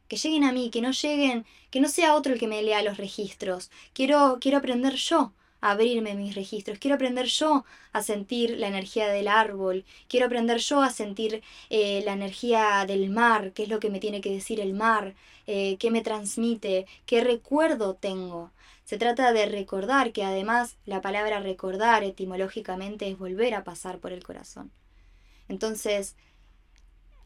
que 0.08 0.16
lleguen 0.16 0.46
a 0.46 0.54
mí, 0.54 0.70
que 0.70 0.82
no 0.82 0.92
lleguen, 0.92 1.46
que 1.72 1.82
no 1.82 1.90
sea 1.90 2.16
otro 2.16 2.34
el 2.34 2.40
que 2.40 2.48
me 2.48 2.64
lea 2.64 2.84
los 2.84 2.98
registros. 2.98 3.70
Quiero, 3.94 4.38
quiero 4.40 4.60
aprender 4.60 4.96
yo 4.96 5.34
abrirme 5.64 6.14
mis 6.16 6.36
registros, 6.36 6.78
quiero 6.78 6.96
aprender 6.96 7.28
yo 7.28 7.64
a 7.94 8.04
sentir 8.04 8.58
la 8.58 8.68
energía 8.68 9.08
del 9.08 9.30
árbol, 9.30 9.86
quiero 10.10 10.26
aprender 10.26 10.58
yo 10.58 10.82
a 10.82 10.90
sentir 10.90 11.42
eh, 11.70 12.02
la 12.04 12.12
energía 12.12 12.84
del 12.86 13.10
mar, 13.10 13.54
qué 13.54 13.64
es 13.64 13.70
lo 13.70 13.80
que 13.80 13.90
me 13.90 14.02
tiene 14.02 14.20
que 14.20 14.30
decir 14.30 14.60
el 14.60 14.74
mar, 14.74 15.16
eh, 15.48 15.78
qué 15.78 15.90
me 15.90 16.02
transmite, 16.02 16.86
qué 17.06 17.24
recuerdo 17.24 17.96
tengo. 17.96 18.52
Se 18.84 18.98
trata 18.98 19.32
de 19.32 19.46
recordar, 19.46 20.12
que 20.12 20.26
además 20.26 20.76
la 20.86 21.00
palabra 21.00 21.40
recordar 21.40 22.04
etimológicamente 22.04 23.08
es 23.10 23.18
volver 23.18 23.54
a 23.54 23.64
pasar 23.64 24.00
por 24.00 24.12
el 24.12 24.22
corazón. 24.22 24.70
Entonces, 25.48 26.18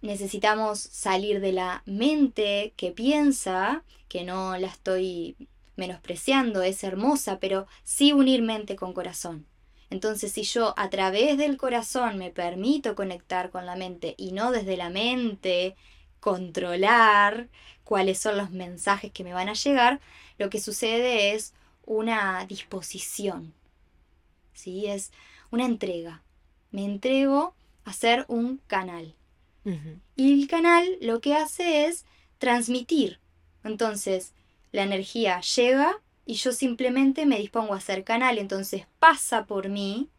necesitamos 0.02 0.80
salir 0.80 1.40
de 1.40 1.54
la 1.54 1.82
mente 1.88 2.74
que 2.78 2.92
piensa, 2.92 3.84
que 4.10 4.24
no 4.24 4.56
la 4.58 4.68
estoy 4.68 5.36
menospreciando, 5.78 6.62
es 6.62 6.84
hermosa, 6.84 7.40
pero 7.40 7.68
sí 7.84 8.12
unir 8.12 8.42
mente 8.42 8.76
con 8.76 8.94
corazón. 8.94 9.46
Entonces, 9.90 10.34
si 10.34 10.44
yo 10.44 10.74
a 10.78 10.90
través 10.90 11.38
del 11.38 11.56
corazón 11.56 12.18
me 12.18 12.30
permito 12.30 12.96
conectar 12.96 13.50
con 13.50 13.66
la 13.66 13.78
mente 13.78 14.16
y 14.18 14.34
no 14.34 14.52
desde 14.52 14.76
la 14.76 14.90
mente 14.90 15.76
controlar 16.20 17.48
cuáles 17.86 18.20
son 18.20 18.36
los 18.36 18.52
mensajes 18.52 19.12
que 19.14 19.24
me 19.24 19.34
van 19.34 19.48
a 19.48 19.54
llegar, 19.54 20.02
lo 20.38 20.50
que 20.50 20.60
sucede 20.60 21.34
es 21.34 21.54
una 21.86 22.46
disposición. 22.46 23.54
¿sí? 24.54 24.88
Es 24.88 25.12
una 25.52 25.66
entrega. 25.66 26.24
Me 26.72 26.84
entrego 26.84 27.56
a 27.86 27.94
ser 27.94 28.26
un 28.28 28.60
canal. 28.68 29.14
Y 30.16 30.42
el 30.42 30.48
canal 30.48 30.88
lo 31.02 31.20
que 31.20 31.36
hace 31.36 31.88
es 31.88 32.06
transmitir. 32.38 33.20
Entonces, 33.66 34.34
la 34.72 34.84
energía 34.84 35.42
llega 35.42 36.00
y 36.26 36.36
yo 36.36 36.52
simplemente 36.52 37.26
me 37.26 37.40
dispongo 37.40 37.74
a 37.74 37.78
hacer 37.78 38.04
canal, 38.04 38.38
entonces 38.38 38.86
pasa 39.00 39.46
por 39.46 39.70
mí 39.70 40.10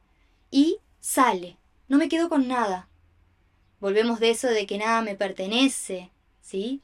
y 0.51 0.79
sale. 1.01 1.59
No 1.89 1.99
me 1.99 2.09
quedo 2.09 2.29
con 2.29 2.49
nada. 2.49 2.89
Volvemos 3.81 4.19
de 4.19 4.31
eso 4.31 4.49
de 4.49 4.67
que 4.67 4.79
nada 4.79 5.03
me 5.03 5.15
pertenece, 5.15 6.11
¿sí? 6.41 6.81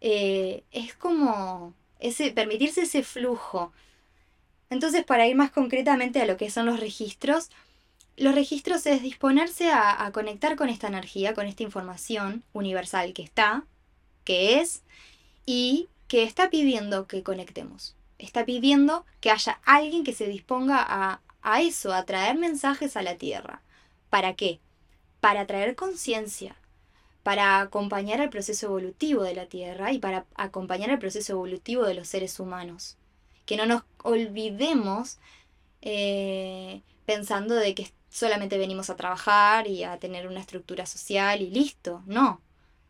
Eh, 0.00 0.64
es 0.72 0.94
como 0.94 1.74
ese, 2.00 2.32
permitirse 2.32 2.82
ese 2.82 3.02
flujo. 3.02 3.72
Entonces, 4.70 5.04
para 5.04 5.26
ir 5.28 5.36
más 5.36 5.52
concretamente 5.52 6.20
a 6.20 6.26
lo 6.26 6.36
que 6.36 6.50
son 6.50 6.66
los 6.66 6.80
registros, 6.80 7.50
los 8.16 8.34
registros 8.34 8.86
es 8.86 9.02
disponerse 9.02 9.70
a, 9.70 10.04
a 10.04 10.12
conectar 10.12 10.56
con 10.56 10.68
esta 10.68 10.88
energía, 10.88 11.34
con 11.34 11.46
esta 11.46 11.62
información 11.62 12.42
universal 12.52 13.12
que 13.12 13.22
está, 13.22 13.64
que 14.24 14.60
es, 14.60 14.82
y 15.46 15.88
que 16.12 16.24
está 16.24 16.50
pidiendo 16.50 17.06
que 17.06 17.22
conectemos. 17.22 17.96
Está 18.18 18.44
pidiendo 18.44 19.06
que 19.22 19.30
haya 19.30 19.62
alguien 19.64 20.04
que 20.04 20.12
se 20.12 20.26
disponga 20.26 20.84
a, 20.86 21.22
a 21.40 21.62
eso, 21.62 21.94
a 21.94 22.04
traer 22.04 22.36
mensajes 22.36 22.98
a 22.98 23.02
la 23.02 23.16
Tierra. 23.16 23.62
¿Para 24.10 24.34
qué? 24.34 24.60
Para 25.20 25.46
traer 25.46 25.74
conciencia, 25.74 26.54
para 27.22 27.62
acompañar 27.62 28.20
el 28.20 28.28
proceso 28.28 28.66
evolutivo 28.66 29.22
de 29.22 29.34
la 29.34 29.46
Tierra 29.46 29.90
y 29.90 30.00
para 30.00 30.26
acompañar 30.34 30.90
el 30.90 30.98
proceso 30.98 31.32
evolutivo 31.32 31.84
de 31.86 31.94
los 31.94 32.08
seres 32.08 32.38
humanos. 32.38 32.98
Que 33.46 33.56
no 33.56 33.64
nos 33.64 33.82
olvidemos 34.02 35.16
eh, 35.80 36.82
pensando 37.06 37.54
de 37.54 37.74
que 37.74 37.90
solamente 38.10 38.58
venimos 38.58 38.90
a 38.90 38.96
trabajar 38.96 39.66
y 39.66 39.84
a 39.84 39.98
tener 39.98 40.28
una 40.28 40.40
estructura 40.40 40.84
social 40.84 41.40
y 41.40 41.48
listo. 41.48 42.02
No, 42.04 42.42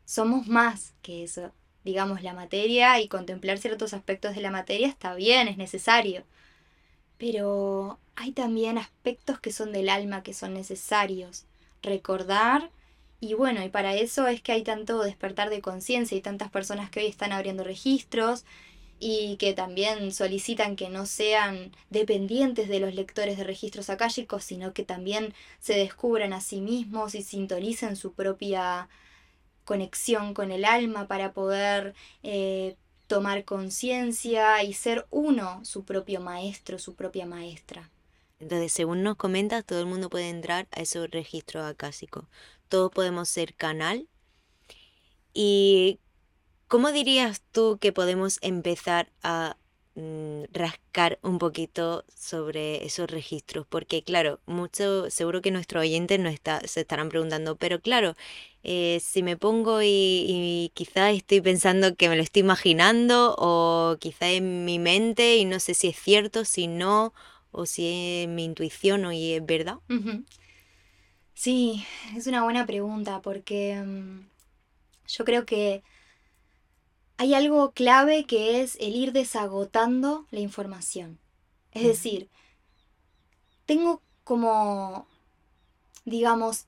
somos 0.07 0.49
más 0.49 0.93
que 1.03 1.23
eso. 1.23 1.53
Digamos, 1.85 2.23
la 2.23 2.35
materia 2.35 3.01
y 3.01 3.09
contemplar 3.09 3.59
ciertos 3.59 3.95
aspectos 3.95 4.35
de 4.35 4.43
la 4.43 4.51
materia 4.51 4.89
está 4.89 5.15
bien, 5.15 5.49
es 5.49 5.57
necesario. 5.57 6.25
Pero 7.19 7.99
hay 8.17 8.33
también 8.33 8.79
aspectos 8.79 9.41
que 9.41 9.53
son 9.53 9.73
del 9.73 9.89
alma 9.89 10.23
que 10.23 10.35
son 10.35 10.55
necesarios. 10.55 11.45
Recordar 11.83 12.71
y 13.23 13.35
bueno, 13.35 13.63
y 13.65 13.69
para 13.69 13.95
eso 13.95 14.27
es 14.27 14.43
que 14.43 14.51
hay 14.51 14.65
tanto 14.65 15.01
despertar 15.01 15.49
de 15.49 15.61
conciencia 15.61 16.19
y 16.19 16.21
tantas 16.21 16.51
personas 16.51 16.91
que 16.91 16.99
hoy 16.99 17.07
están 17.07 17.31
abriendo 17.31 17.63
registros 17.63 18.45
y 18.99 19.37
que 19.37 19.53
también 19.53 20.13
solicitan 20.13 20.75
que 20.75 20.89
no 20.89 21.07
sean 21.07 21.71
dependientes 21.91 22.69
de 22.69 22.81
los 22.81 22.95
lectores 22.95 23.39
de 23.39 23.45
registros 23.45 23.91
akáshicos, 23.91 24.43
sino 24.43 24.73
que 24.73 24.85
también 24.85 25.35
se 25.61 25.75
descubran 25.75 26.33
a 26.33 26.41
sí 26.41 26.61
mismos 26.61 27.15
y 27.15 27.23
sintonicen 27.23 27.95
su 27.95 28.13
propia 28.13 28.89
conexión 29.73 30.35
con 30.35 30.51
el 30.51 30.65
alma 30.65 31.07
para 31.07 31.33
poder 31.33 31.95
eh, 32.23 32.77
tomar 33.07 33.45
conciencia 33.45 34.63
y 34.63 34.73
ser 34.73 35.07
uno 35.11 35.65
su 35.65 35.85
propio 35.85 36.21
maestro, 36.21 36.79
su 36.79 36.95
propia 36.95 37.27
maestra. 37.27 37.91
Entonces, 38.39 38.73
según 38.73 39.03
nos 39.03 39.17
comentas, 39.17 39.65
todo 39.65 39.81
el 39.81 39.87
mundo 39.87 40.11
puede 40.11 40.29
entrar 40.29 40.67
a 40.73 40.81
esos 40.81 41.11
registros 41.11 41.65
acásicos 41.65 42.25
todos 42.73 42.91
podemos 42.91 43.29
ser 43.29 43.55
canal. 43.55 44.09
¿Y 45.35 46.01
cómo 46.69 46.91
dirías 46.91 47.43
tú 47.53 47.77
que 47.79 47.93
podemos 47.93 48.39
empezar 48.41 49.13
a 49.23 49.59
mm, 49.95 50.45
rascar 50.53 51.19
un 51.23 51.39
poquito 51.39 52.05
sobre 52.15 52.85
esos 52.85 53.11
registros? 53.11 53.67
Porque 53.69 54.03
claro, 54.03 54.41
mucho, 54.47 55.11
seguro 55.11 55.43
que 55.43 55.51
nuestros 55.51 55.83
oyentes 55.83 56.19
no 56.21 56.29
está, 56.29 56.61
se 56.67 56.81
estarán 56.81 57.09
preguntando, 57.09 57.57
pero 57.57 57.81
claro, 57.81 58.15
eh, 58.63 59.01
si 59.03 59.23
me 59.23 59.37
pongo 59.37 59.81
y, 59.83 60.71
quizás 60.75 61.15
estoy 61.15 61.41
pensando 61.41 61.97
que 61.97 62.09
me 62.09 62.17
lo 62.17 62.23
estoy 62.23 62.41
imaginando 62.41 63.35
o 63.39 63.97
quizás 64.01 64.31
en 64.31 64.65
mi 64.65 64.79
mente 64.79 65.37
y 65.37 65.45
no 65.45 65.61
sé 65.61 65.75
si 65.75 65.89
es 65.89 65.97
cierto, 65.99 66.45
si 66.45 66.67
no, 66.69 67.13
o 67.51 67.67
si 67.67 68.23
es 68.23 68.29
mi 68.29 68.45
intuición 68.45 69.05
o 69.05 69.11
es 69.11 69.45
verdad. 69.45 69.79
Sí, 71.35 71.85
es 72.17 72.27
una 72.27 72.45
buena 72.45 72.67
pregunta 72.67 73.21
porque 73.21 73.83
mm, 73.85 74.21
yo 75.09 75.25
creo 75.25 75.45
que 75.45 75.83
hay 77.23 77.35
algo 77.35 77.71
clave 77.71 78.25
que 78.25 78.63
es 78.63 78.77
el 78.81 78.97
ir 78.97 79.13
desagotando 79.13 80.27
la 80.33 80.41
información. 80.41 81.21
Es 81.71 81.85
decir, 81.85 82.29
tengo 83.65 84.03
como, 84.25 85.07
digamos, 86.05 86.67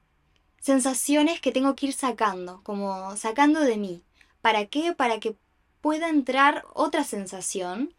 sensaciones 0.61 1.41
que 1.41 1.51
tengo 1.51 1.75
que 1.75 1.87
ir 1.87 1.93
sacando, 1.93 2.63
como 2.63 3.17
sacando 3.17 3.63
de 3.63 3.79
mí. 3.79 4.05
¿Para 4.43 4.67
qué? 4.67 4.93
Para 4.93 5.19
que 5.19 5.35
pueda 5.81 6.09
entrar 6.09 6.65
otra 6.73 7.03
sensación 7.03 7.93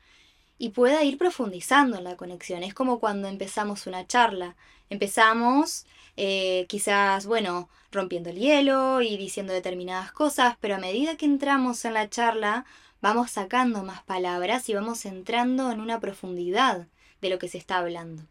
y 0.58 0.70
pueda 0.70 1.04
ir 1.04 1.18
profundizando 1.18 1.98
en 1.98 2.06
la 2.06 2.16
conexión. 2.16 2.64
Es 2.64 2.74
como 2.74 3.02
cuando 3.02 3.28
empezamos 3.28 3.86
una 3.86 4.08
charla. 4.08 4.56
Empezamos 4.90 5.86
eh, 6.18 6.66
quizás, 6.68 7.26
bueno, 7.26 7.70
rompiendo 7.92 8.30
el 8.30 8.38
hielo 8.38 9.02
y 9.02 9.18
diciendo 9.18 9.54
determinadas 9.54 10.12
cosas, 10.12 10.56
pero 10.60 10.76
a 10.76 10.80
medida 10.80 11.18
que 11.18 11.26
entramos 11.26 11.86
en 11.86 11.94
la 11.94 12.10
charla, 12.10 12.66
vamos 13.02 13.32
sacando 13.32 13.84
más 13.84 14.04
palabras 14.04 14.68
y 14.70 14.74
vamos 14.74 15.06
entrando 15.06 15.72
en 15.72 15.80
una 15.80 16.00
profundidad 16.00 16.88
de 17.22 17.30
lo 17.30 17.40
que 17.40 17.48
se 17.48 17.58
está 17.58 17.78
hablando. 17.78 18.24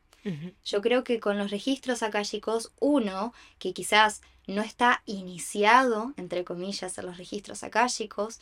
Yo 0.64 0.80
creo 0.80 1.04
que 1.04 1.20
con 1.20 1.36
los 1.36 1.50
registros 1.50 2.02
akáshicos, 2.02 2.72
uno 2.80 3.34
que 3.58 3.74
quizás 3.74 4.22
no 4.46 4.62
está 4.62 5.02
iniciado, 5.04 6.14
entre 6.16 6.44
comillas, 6.44 6.96
en 6.96 7.06
los 7.06 7.18
registros 7.18 7.62
akáshicos, 7.62 8.40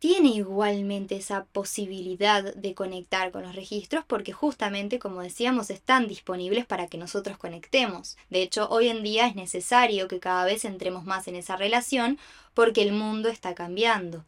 tiene 0.00 0.30
igualmente 0.30 1.14
esa 1.16 1.44
posibilidad 1.44 2.54
de 2.54 2.74
conectar 2.74 3.30
con 3.30 3.42
los 3.42 3.54
registros 3.54 4.02
porque 4.06 4.32
justamente, 4.32 4.98
como 4.98 5.20
decíamos, 5.20 5.68
están 5.68 6.08
disponibles 6.08 6.64
para 6.64 6.86
que 6.86 6.96
nosotros 6.96 7.36
conectemos. 7.36 8.16
De 8.30 8.40
hecho, 8.40 8.66
hoy 8.70 8.88
en 8.88 9.02
día 9.02 9.26
es 9.26 9.36
necesario 9.36 10.08
que 10.08 10.18
cada 10.18 10.46
vez 10.46 10.64
entremos 10.64 11.04
más 11.04 11.28
en 11.28 11.36
esa 11.36 11.56
relación 11.56 12.18
porque 12.54 12.80
el 12.80 12.92
mundo 12.92 13.28
está 13.28 13.54
cambiando. 13.54 14.24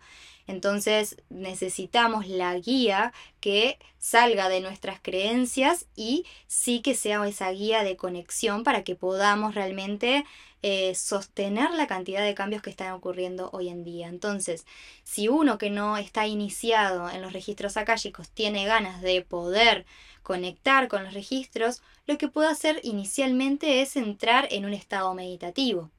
Entonces 0.47 1.17
necesitamos 1.31 2.27
la 2.29 2.55
guía 2.59 3.15
que 3.41 3.79
salga 3.99 4.51
de 4.51 4.61
nuestras 4.61 5.01
creencias 5.01 5.87
y 5.97 6.27
sí 6.49 6.81
que 6.83 6.95
sea 6.95 7.27
esa 7.27 7.51
guía 7.51 7.83
de 7.83 7.97
conexión 7.97 8.63
para 8.63 8.85
que 8.85 8.95
podamos 8.95 9.55
realmente 9.55 10.27
eh, 10.63 10.95
sostener 10.95 11.73
la 11.73 11.87
cantidad 11.87 12.23
de 12.25 12.35
cambios 12.35 12.63
que 12.63 12.71
están 12.71 12.93
ocurriendo 12.93 13.51
hoy 13.53 13.69
en 13.69 13.85
día. 13.85 14.09
Entonces, 14.09 14.65
si 15.05 15.29
uno 15.29 15.59
que 15.59 15.71
no 15.71 15.97
está 15.97 16.27
iniciado 16.27 17.11
en 17.11 17.21
los 17.23 17.33
registros 17.33 17.77
akáshicos 17.77 18.31
tiene 18.31 18.65
ganas 18.65 19.03
de 19.03 19.23
poder 19.23 19.87
conectar 20.23 20.89
con 20.89 21.05
los 21.05 21.15
registros, 21.15 21.83
lo 22.07 22.19
que 22.19 22.29
puede 22.29 22.49
hacer 22.49 22.81
inicialmente 22.85 23.83
es 23.83 23.97
entrar 23.97 24.49
en 24.51 24.65
un 24.65 24.73
estado 24.75 25.15
meditativo 25.15 25.91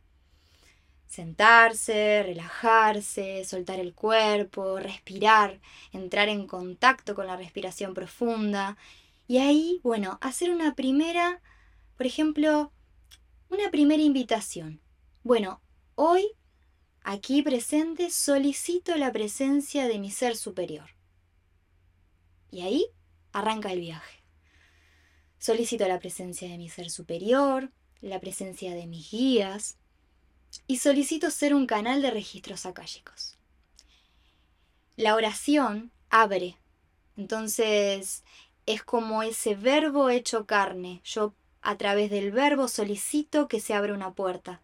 sentarse, 1.13 2.23
relajarse, 2.23 3.45
soltar 3.45 3.79
el 3.79 3.93
cuerpo, 3.93 4.79
respirar, 4.79 5.59
entrar 5.91 6.27
en 6.27 6.47
contacto 6.47 7.13
con 7.13 7.27
la 7.27 7.37
respiración 7.37 7.93
profunda. 7.93 8.77
Y 9.27 9.37
ahí, 9.37 9.79
bueno, 9.83 10.17
hacer 10.21 10.49
una 10.49 10.73
primera, 10.73 11.39
por 11.97 12.07
ejemplo, 12.07 12.71
una 13.49 13.69
primera 13.71 14.01
invitación. 14.01 14.81
Bueno, 15.23 15.61
hoy, 15.95 16.25
aquí 17.01 17.41
presente, 17.41 18.09
solicito 18.09 18.95
la 18.95 19.11
presencia 19.11 19.87
de 19.87 19.99
mi 19.99 20.11
ser 20.11 20.35
superior. 20.35 20.89
Y 22.51 22.61
ahí 22.61 22.87
arranca 23.31 23.71
el 23.71 23.79
viaje. 23.79 24.23
Solicito 25.39 25.87
la 25.87 25.99
presencia 25.99 26.47
de 26.49 26.57
mi 26.57 26.69
ser 26.69 26.89
superior, 26.89 27.71
la 28.01 28.19
presencia 28.19 28.73
de 28.73 28.87
mis 28.87 29.11
guías, 29.11 29.77
y 30.67 30.77
solicito 30.77 31.31
ser 31.31 31.53
un 31.53 31.65
canal 31.65 32.01
de 32.01 32.11
registros 32.11 32.65
akáshicos. 32.65 33.37
La 34.95 35.15
oración 35.15 35.91
abre, 36.09 36.57
entonces 37.17 38.23
es 38.65 38.83
como 38.83 39.23
ese 39.23 39.55
verbo 39.55 40.09
hecho 40.09 40.45
carne. 40.45 41.01
Yo 41.03 41.33
a 41.63 41.77
través 41.77 42.11
del 42.11 42.31
verbo 42.31 42.67
solicito 42.67 43.47
que 43.47 43.59
se 43.59 43.73
abra 43.73 43.93
una 43.93 44.13
puerta. 44.13 44.61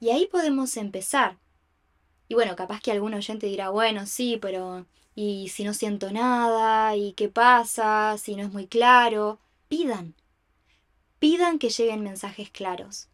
Y 0.00 0.10
ahí 0.10 0.26
podemos 0.26 0.76
empezar. 0.76 1.38
Y 2.28 2.34
bueno, 2.34 2.56
capaz 2.56 2.80
que 2.80 2.92
algún 2.92 3.14
oyente 3.14 3.46
dirá, 3.46 3.70
bueno, 3.70 4.06
sí, 4.06 4.38
pero 4.40 4.86
¿y 5.14 5.48
si 5.48 5.64
no 5.64 5.74
siento 5.74 6.10
nada? 6.12 6.96
¿Y 6.96 7.12
qué 7.12 7.28
pasa? 7.28 8.16
Si 8.18 8.36
no 8.36 8.42
es 8.42 8.52
muy 8.52 8.66
claro. 8.66 9.38
Pidan. 9.68 10.14
Pidan 11.18 11.58
que 11.58 11.70
lleguen 11.70 12.02
mensajes 12.02 12.50
claros 12.50 13.08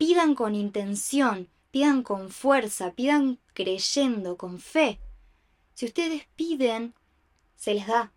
pidan 0.00 0.34
con 0.34 0.54
intención, 0.54 1.50
pidan 1.70 2.02
con 2.02 2.30
fuerza, 2.30 2.94
pidan 2.94 3.38
creyendo, 3.52 4.38
con 4.38 4.58
fe. 4.58 4.98
Si 5.74 5.84
ustedes 5.84 6.26
piden, 6.36 6.94
se 7.54 7.74
les 7.74 7.86
da. 7.86 8.10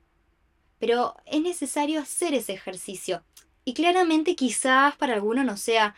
Pero 0.79 1.17
es 1.25 1.41
necesario 1.41 1.99
hacer 1.99 2.35
ese 2.35 2.53
ejercicio. 2.53 3.21
Y 3.65 3.73
claramente 3.73 4.35
quizás 4.35 4.95
para 4.95 5.13
alguno 5.13 5.43
no 5.43 5.57
sea 5.57 5.95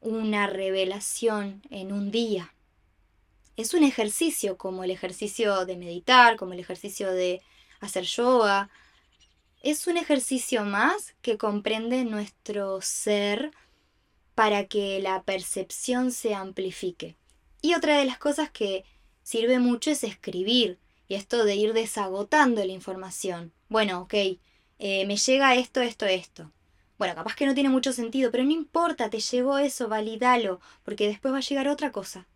una 0.00 0.46
revelación 0.46 1.62
en 1.70 1.92
un 1.92 2.10
día. 2.10 2.54
Es 3.56 3.74
un 3.74 3.84
ejercicio 3.84 4.56
como 4.56 4.84
el 4.84 4.90
ejercicio 4.90 5.66
de 5.66 5.76
meditar, 5.76 6.36
como 6.36 6.54
el 6.54 6.60
ejercicio 6.60 7.12
de 7.12 7.42
hacer 7.80 8.04
yoga. 8.04 8.70
Es 9.62 9.86
un 9.86 9.96
ejercicio 9.96 10.64
más 10.64 11.14
que 11.20 11.36
comprende 11.36 12.04
nuestro 12.04 12.80
ser 12.80 13.52
para 14.34 14.66
que 14.66 15.00
la 15.00 15.22
percepción 15.22 16.12
se 16.12 16.34
amplifique. 16.34 17.16
Y 17.60 17.74
otra 17.74 17.98
de 17.98 18.06
las 18.06 18.18
cosas 18.18 18.50
que 18.50 18.84
sirve 19.22 19.58
mucho 19.58 19.90
es 19.90 20.02
escribir 20.02 20.78
y 21.08 21.14
esto 21.14 21.44
de 21.44 21.56
ir 21.56 21.74
desagotando 21.74 22.64
la 22.64 22.72
información. 22.72 23.52
Bueno, 23.68 24.00
ok, 24.00 24.14
eh, 24.80 25.04
me 25.06 25.16
llega 25.16 25.54
esto, 25.54 25.82
esto, 25.82 26.06
esto. 26.06 26.50
Bueno, 26.98 27.14
capaz 27.14 27.36
que 27.36 27.44
no 27.44 27.54
tiene 27.54 27.68
mucho 27.68 27.92
sentido, 27.92 28.30
pero 28.30 28.44
no 28.44 28.50
importa, 28.50 29.10
te 29.10 29.20
llegó 29.20 29.58
eso, 29.58 29.88
validalo, 29.88 30.60
porque 30.84 31.06
después 31.06 31.34
va 31.34 31.38
a 31.38 31.42
llegar 31.42 31.68
otra 31.68 31.92
cosa. 31.92 32.26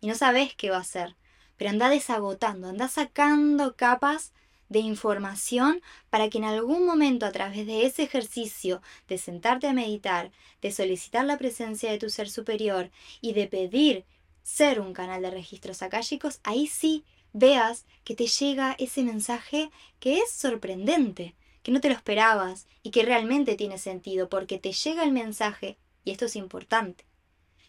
Y 0.00 0.08
no 0.08 0.16
sabes 0.16 0.54
qué 0.56 0.70
va 0.70 0.78
a 0.78 0.84
ser. 0.84 1.14
Pero 1.56 1.70
anda 1.70 1.88
desagotando, 1.88 2.68
anda 2.68 2.88
sacando 2.88 3.76
capas 3.76 4.32
de 4.68 4.80
información 4.80 5.80
para 6.10 6.28
que 6.28 6.38
en 6.38 6.44
algún 6.44 6.84
momento 6.84 7.24
a 7.24 7.30
través 7.30 7.66
de 7.66 7.86
ese 7.86 8.02
ejercicio 8.02 8.82
de 9.06 9.18
sentarte 9.18 9.68
a 9.68 9.72
meditar, 9.72 10.32
de 10.60 10.72
solicitar 10.72 11.24
la 11.24 11.38
presencia 11.38 11.90
de 11.92 11.98
tu 11.98 12.10
ser 12.10 12.28
superior 12.28 12.90
y 13.20 13.34
de 13.34 13.46
pedir 13.46 14.04
ser 14.42 14.80
un 14.80 14.92
canal 14.92 15.22
de 15.22 15.30
registros 15.30 15.82
akáshicos, 15.82 16.40
ahí 16.42 16.66
sí 16.66 17.04
veas 17.32 17.86
que 18.02 18.16
te 18.16 18.26
llega 18.26 18.74
ese 18.78 19.04
mensaje 19.04 19.70
que 20.00 20.18
es 20.18 20.32
sorprendente, 20.32 21.36
que 21.62 21.72
no 21.72 21.80
te 21.80 21.88
lo 21.88 21.94
esperabas 21.94 22.66
y 22.82 22.90
que 22.90 23.04
realmente 23.04 23.54
tiene 23.54 23.78
sentido, 23.78 24.28
porque 24.28 24.58
te 24.58 24.72
llega 24.72 25.04
el 25.04 25.12
mensaje, 25.12 25.78
y 26.04 26.10
esto 26.10 26.26
es 26.26 26.36
importante. 26.36 27.04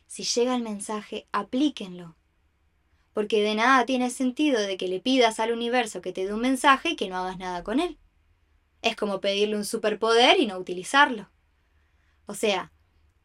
Si 0.07 0.23
llega 0.23 0.55
el 0.55 0.61
mensaje, 0.63 1.27
aplíquenlo. 1.31 2.15
Porque 3.13 3.41
de 3.41 3.55
nada 3.55 3.85
tiene 3.85 4.09
sentido 4.09 4.59
de 4.59 4.77
que 4.77 4.87
le 4.87 4.99
pidas 4.99 5.39
al 5.39 5.51
universo 5.51 6.01
que 6.01 6.13
te 6.13 6.25
dé 6.25 6.33
un 6.33 6.41
mensaje 6.41 6.89
y 6.89 6.95
que 6.95 7.09
no 7.09 7.17
hagas 7.17 7.37
nada 7.37 7.63
con 7.63 7.79
él. 7.79 7.99
Es 8.81 8.95
como 8.95 9.21
pedirle 9.21 9.55
un 9.55 9.65
superpoder 9.65 10.39
y 10.39 10.47
no 10.47 10.57
utilizarlo. 10.57 11.29
O 12.25 12.33
sea, 12.33 12.71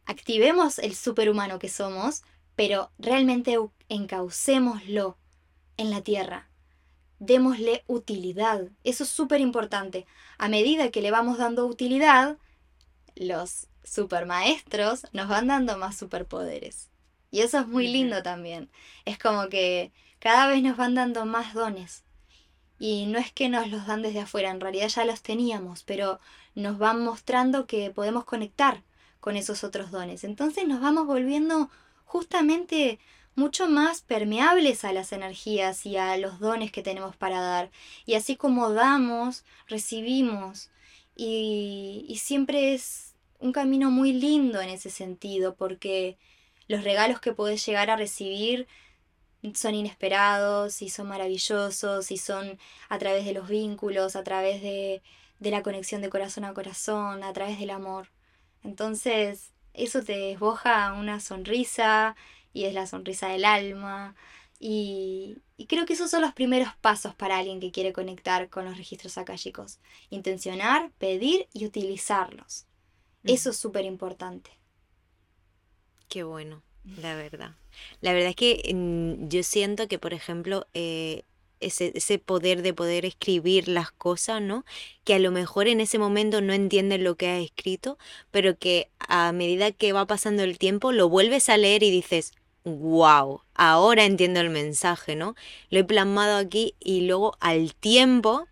activemos 0.04 0.78
el 0.78 0.94
superhumano 0.94 1.58
que 1.58 1.68
somos, 1.68 2.22
pero 2.54 2.90
realmente 2.98 3.56
encaucémoslo 3.88 5.18
en 5.76 5.90
la 5.90 6.02
tierra. 6.02 6.47
Démosle 7.18 7.84
utilidad. 7.86 8.68
Eso 8.84 9.04
es 9.04 9.10
súper 9.10 9.40
importante. 9.40 10.06
A 10.38 10.48
medida 10.48 10.90
que 10.90 11.02
le 11.02 11.10
vamos 11.10 11.38
dando 11.38 11.66
utilidad, 11.66 12.38
los 13.16 13.66
supermaestros 13.84 15.06
nos 15.12 15.28
van 15.28 15.48
dando 15.48 15.76
más 15.78 15.96
superpoderes. 15.96 16.90
Y 17.30 17.40
eso 17.40 17.58
es 17.58 17.66
muy 17.66 17.88
lindo 17.88 18.22
también. 18.22 18.70
Es 19.04 19.18
como 19.18 19.48
que 19.48 19.92
cada 20.18 20.46
vez 20.46 20.62
nos 20.62 20.76
van 20.76 20.94
dando 20.94 21.26
más 21.26 21.54
dones. 21.54 22.04
Y 22.78 23.06
no 23.06 23.18
es 23.18 23.32
que 23.32 23.48
nos 23.48 23.68
los 23.68 23.86
dan 23.86 24.02
desde 24.02 24.20
afuera, 24.20 24.50
en 24.50 24.60
realidad 24.60 24.88
ya 24.88 25.04
los 25.04 25.22
teníamos, 25.22 25.82
pero 25.82 26.20
nos 26.54 26.78
van 26.78 27.04
mostrando 27.04 27.66
que 27.66 27.90
podemos 27.90 28.24
conectar 28.24 28.84
con 29.20 29.36
esos 29.36 29.64
otros 29.64 29.90
dones. 29.90 30.22
Entonces 30.22 30.66
nos 30.66 30.80
vamos 30.80 31.06
volviendo 31.06 31.70
justamente 32.04 33.00
mucho 33.38 33.68
más 33.68 34.02
permeables 34.02 34.84
a 34.84 34.92
las 34.92 35.12
energías 35.12 35.86
y 35.86 35.96
a 35.96 36.16
los 36.18 36.40
dones 36.40 36.72
que 36.72 36.82
tenemos 36.82 37.16
para 37.16 37.40
dar. 37.40 37.70
Y 38.04 38.14
así 38.14 38.36
como 38.36 38.70
damos, 38.72 39.44
recibimos. 39.66 40.70
Y, 41.16 42.04
y 42.08 42.16
siempre 42.16 42.74
es 42.74 43.14
un 43.38 43.52
camino 43.52 43.90
muy 43.90 44.12
lindo 44.12 44.60
en 44.60 44.68
ese 44.70 44.90
sentido, 44.90 45.54
porque 45.54 46.18
los 46.66 46.84
regalos 46.84 47.20
que 47.20 47.32
puedes 47.32 47.64
llegar 47.64 47.90
a 47.90 47.96
recibir 47.96 48.66
son 49.54 49.74
inesperados 49.74 50.82
y 50.82 50.88
son 50.90 51.08
maravillosos 51.08 52.10
y 52.10 52.16
son 52.16 52.58
a 52.88 52.98
través 52.98 53.24
de 53.24 53.32
los 53.32 53.48
vínculos, 53.48 54.16
a 54.16 54.24
través 54.24 54.62
de, 54.62 55.00
de 55.38 55.50
la 55.50 55.62
conexión 55.62 56.02
de 56.02 56.10
corazón 56.10 56.44
a 56.44 56.54
corazón, 56.54 57.22
a 57.22 57.32
través 57.32 57.58
del 57.60 57.70
amor. 57.70 58.08
Entonces, 58.64 59.52
eso 59.74 60.02
te 60.02 60.18
desboja 60.18 60.92
una 60.94 61.20
sonrisa 61.20 62.16
y 62.58 62.64
es 62.64 62.74
la 62.74 62.88
sonrisa 62.88 63.28
del 63.28 63.44
alma. 63.44 64.16
Y, 64.58 65.36
creo 65.68 65.86
que 65.86 65.92
esos 65.92 66.10
son 66.10 66.22
los 66.22 66.32
primeros 66.32 66.70
pasos 66.80 67.14
para 67.14 67.38
alguien 67.38 67.60
que 67.60 67.70
quiere 67.70 67.92
conectar 67.92 68.48
con 68.48 68.64
los 68.64 68.76
registros 68.76 69.16
akáshicos. 69.16 69.78
Intencionar, 70.10 70.90
pedir 70.98 71.46
y 71.52 71.66
utilizarlos. 71.66 72.66
Eso 73.22 73.50
es 73.50 73.56
súper 73.56 73.84
importante. 73.84 74.50
Qué 76.08 76.24
bueno, 76.24 76.62
la 77.00 77.14
verdad. 77.14 77.54
La 78.00 78.12
verdad 78.12 78.30
es 78.30 78.36
que 78.36 78.74
mm, 78.74 79.28
yo 79.28 79.44
siento 79.44 79.86
que, 79.86 80.00
por 80.00 80.12
ejemplo, 80.12 80.66
eh, 80.74 81.22
ese, 81.60 81.92
ese 81.94 82.18
poder 82.18 82.62
de 82.62 82.74
poder 82.74 83.04
escribir 83.04 83.68
las 83.68 83.92
cosas, 83.92 84.42
¿no? 84.42 84.64
Que 85.04 85.14
a 85.14 85.18
lo 85.20 85.30
mejor 85.30 85.68
en 85.68 85.80
ese 85.80 85.98
momento 85.98 86.40
no 86.40 86.52
entiendes 86.52 87.00
lo 87.00 87.16
que 87.16 87.28
has 87.28 87.44
escrito, 87.44 87.98
pero 88.32 88.58
que 88.58 88.90
a 88.98 89.30
medida 89.32 89.70
que 89.70 89.92
va 89.92 90.06
pasando 90.06 90.42
el 90.42 90.58
tiempo 90.58 90.90
lo 90.90 91.08
vuelves 91.08 91.48
a 91.48 91.56
leer 91.56 91.82
y 91.82 91.90
dices, 91.90 92.32
wow, 92.76 93.42
ahora 93.54 94.04
entiendo 94.04 94.40
el 94.40 94.50
mensaje, 94.50 95.16
¿no? 95.16 95.34
Lo 95.70 95.80
he 95.80 95.84
plasmado 95.84 96.36
aquí 96.36 96.74
y 96.80 97.02
luego 97.02 97.36
al 97.40 97.74
tiempo 97.74 98.46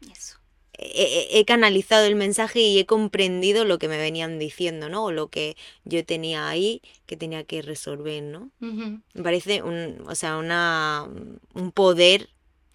He, 0.78 1.44
canalizado 1.46 2.04
el 2.04 2.16
mensaje 2.16 2.60
y 2.60 2.78
he 2.78 2.84
comprendido 2.84 3.64
lo 3.64 3.78
que 3.78 3.88
me 3.88 3.96
venían 3.96 4.38
diciendo, 4.38 4.90
¿no? 4.90 5.04
O 5.04 5.12
lo 5.12 5.28
que 5.28 5.56
yo 5.84 6.04
tenía 6.04 6.48
ahí 6.48 6.82
que 7.06 7.16
tenía 7.16 7.44
que 7.44 7.62
resolver, 7.62 8.22
¿no? 8.22 8.50
Me 8.60 9.22
parece 9.22 9.62
un, 9.62 10.02
o 10.06 10.14
sea, 10.14 10.36
una, 10.36 11.08
un 11.54 11.72
poder 11.72 12.28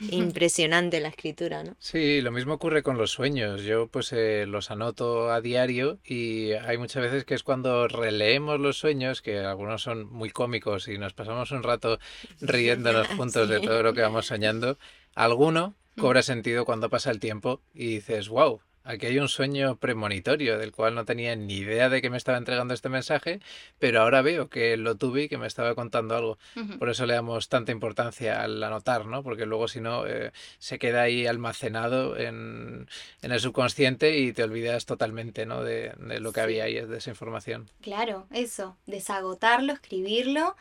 impresionante 0.10 1.00
la 1.00 1.10
escritura, 1.10 1.64
¿no? 1.64 1.76
Sí, 1.80 2.22
lo 2.22 2.32
mismo 2.32 2.54
ocurre 2.56 2.84
con 2.84 2.98
los 2.98 3.12
sueños. 3.12 3.64
Yo 3.64 3.88
pues 3.88 4.12
eh, 4.14 4.46
los 4.48 4.72
anoto 4.72 5.32
a 5.32 5.42
diario 5.42 6.00
y 6.04 6.52
hay 6.54 6.78
muchas 6.78 7.04
veces 7.04 7.26
que 7.26 7.36
es 7.36 7.44
cuando 7.44 7.88
releemos 7.88 8.60
los 8.60 8.78
sueños, 8.78 9.22
que 9.22 9.40
algunos 9.40 9.82
son 9.82 10.12
muy 10.12 10.30
cómicos 10.30 10.88
y 10.88 10.98
nos 10.98 11.14
pasamos 11.14 11.52
un 11.52 11.64
rato 11.64 12.00
riéndonos 12.40 13.08
juntos 13.18 13.48
de 13.48 13.60
todo 13.60 13.84
lo 13.84 13.94
que 13.94 14.02
vamos 14.02 14.26
soñando. 14.26 14.78
Alguno 15.16 15.76
cobra 16.00 16.22
sentido 16.24 16.66
cuando 16.66 16.90
pasa 16.90 17.12
el 17.12 17.20
tiempo 17.20 17.62
y 17.74 17.88
dices, 17.96 18.30
wow, 18.30 18.62
Aquí 18.84 19.06
hay 19.06 19.20
un 19.20 19.30
sueño 19.30 19.76
premonitorio 19.76 20.58
del 20.58 20.72
cual 20.72 20.96
no 20.96 21.06
tenía 21.06 21.36
ni 21.36 21.56
idea 21.56 21.90
de 21.90 22.02
que 22.02 22.10
me 22.10 22.18
estaba 22.18 22.38
entregando 22.38 22.74
este 22.74 22.90
mensaje, 22.90 23.40
pero 23.78 24.02
ahora 24.02 24.22
veo 24.22 24.50
que 24.50 24.76
lo 24.76 24.96
tuve 24.96 25.24
y 25.24 25.30
que 25.30 25.38
me 25.38 25.46
estaba 25.46 25.76
contando 25.76 26.16
algo. 26.16 26.38
Por 26.80 26.90
eso 26.90 27.06
le 27.06 27.14
damos 27.14 27.48
tanta 27.48 27.72
importancia 27.72 28.42
al 28.42 28.62
anotar, 28.64 29.06
¿no? 29.06 29.22
Porque 29.22 29.46
luego 29.46 29.68
si 29.68 29.82
no 29.82 30.08
eh, 30.08 30.32
se 30.58 30.80
queda 30.80 31.04
ahí 31.04 31.28
almacenado 31.28 32.18
en, 32.18 32.88
el 33.22 33.40
subconsciente 33.40 34.18
y 34.18 34.34
te 34.34 34.44
olvidas 34.44 34.86
totalmente, 34.86 35.46
¿no? 35.46 35.64
De, 35.64 35.94
lo 36.20 36.34
que 36.34 36.42
había 36.42 36.64
ahí, 36.64 36.74
de 36.74 36.98
esa 36.98 37.12
información. 37.12 37.70
Claro, 37.82 38.28
eso, 38.32 38.78
desagotarlo, 38.88 39.74
escribirlo 39.74 40.56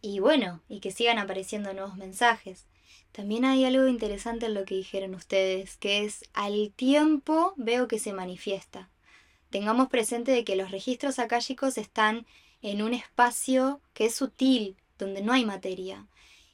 y 0.00 0.18
bueno, 0.18 0.60
y 0.68 0.80
que 0.80 0.90
sigan 0.90 1.18
apareciendo 1.18 1.72
nuevos 1.72 1.96
mensajes. 1.96 2.66
También 3.12 3.44
hay 3.44 3.64
algo 3.64 3.86
interesante 3.88 4.46
en 4.46 4.54
lo 4.54 4.64
que 4.64 4.74
dijeron 4.74 5.14
ustedes, 5.14 5.76
que 5.76 6.04
es 6.04 6.24
al 6.32 6.72
tiempo 6.74 7.52
veo 7.56 7.88
que 7.88 7.98
se 7.98 8.12
manifiesta. 8.12 8.88
Tengamos 9.50 9.88
presente 9.88 10.32
de 10.32 10.44
que 10.44 10.56
los 10.56 10.70
registros 10.70 11.18
akáshicos 11.18 11.76
están 11.76 12.26
en 12.62 12.80
un 12.80 12.94
espacio 12.94 13.80
que 13.92 14.06
es 14.06 14.14
sutil, 14.14 14.76
donde 14.98 15.20
no 15.22 15.32
hay 15.32 15.44
materia. 15.44 16.06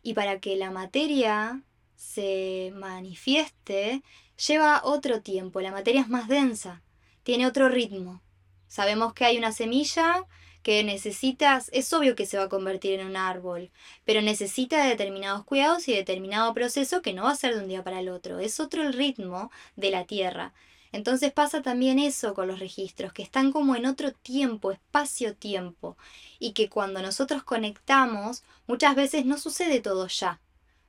Y 0.02 0.14
para 0.14 0.40
que 0.40 0.56
la 0.56 0.70
materia 0.70 1.62
se 1.94 2.72
manifieste, 2.74 4.02
lleva 4.46 4.80
otro 4.84 5.20
tiempo. 5.20 5.60
La 5.60 5.70
materia 5.70 6.00
es 6.00 6.08
más 6.08 6.28
densa, 6.28 6.82
tiene 7.22 7.46
otro 7.46 7.68
ritmo. 7.68 8.20
Sabemos 8.66 9.12
que 9.12 9.24
hay 9.24 9.38
una 9.38 9.52
semilla 9.52 10.24
que 10.62 10.84
necesitas, 10.84 11.70
es 11.72 11.92
obvio 11.92 12.16
que 12.16 12.26
se 12.26 12.38
va 12.38 12.44
a 12.44 12.48
convertir 12.48 13.00
en 13.00 13.06
un 13.06 13.16
árbol, 13.16 13.70
pero 14.04 14.22
necesita 14.22 14.84
determinados 14.84 15.44
cuidados 15.44 15.88
y 15.88 15.94
determinado 15.94 16.52
proceso 16.54 17.02
que 17.02 17.12
no 17.12 17.24
va 17.24 17.30
a 17.32 17.36
ser 17.36 17.54
de 17.54 17.62
un 17.62 17.68
día 17.68 17.84
para 17.84 18.00
el 18.00 18.08
otro, 18.08 18.38
es 18.38 18.60
otro 18.60 18.82
el 18.82 18.92
ritmo 18.92 19.50
de 19.76 19.90
la 19.90 20.04
tierra. 20.04 20.52
Entonces 20.92 21.32
pasa 21.32 21.62
también 21.62 21.98
eso 21.98 22.34
con 22.34 22.48
los 22.48 22.60
registros, 22.60 23.12
que 23.12 23.22
están 23.22 23.52
como 23.52 23.76
en 23.76 23.86
otro 23.86 24.12
tiempo, 24.12 24.72
espacio-tiempo, 24.72 25.96
y 26.38 26.52
que 26.52 26.68
cuando 26.68 27.02
nosotros 27.02 27.42
conectamos, 27.44 28.42
muchas 28.66 28.94
veces 28.96 29.26
no 29.26 29.38
sucede 29.38 29.80
todo 29.80 30.06
ya. 30.08 30.40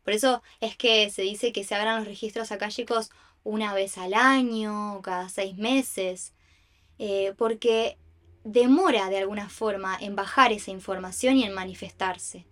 Por 0.03 0.13
eso 0.13 0.41
es 0.61 0.75
que 0.77 1.09
se 1.09 1.21
dice 1.23 1.51
que 1.51 1.63
se 1.63 1.75
abran 1.75 1.97
los 1.99 2.07
registros 2.07 2.51
akáshicos 2.51 3.11
una 3.43 3.73
vez 3.73 3.97
al 3.97 4.13
año, 4.13 5.01
cada 5.01 5.29
seis 5.29 5.57
meses, 5.57 6.33
eh, 6.97 7.33
porque 7.37 7.97
demora 8.43 9.09
de 9.09 9.17
alguna 9.17 9.49
forma 9.49 9.97
en 9.99 10.15
bajar 10.15 10.51
esa 10.51 10.71
información 10.71 11.37
y 11.37 11.43
en 11.43 11.53
manifestarse. 11.53 12.45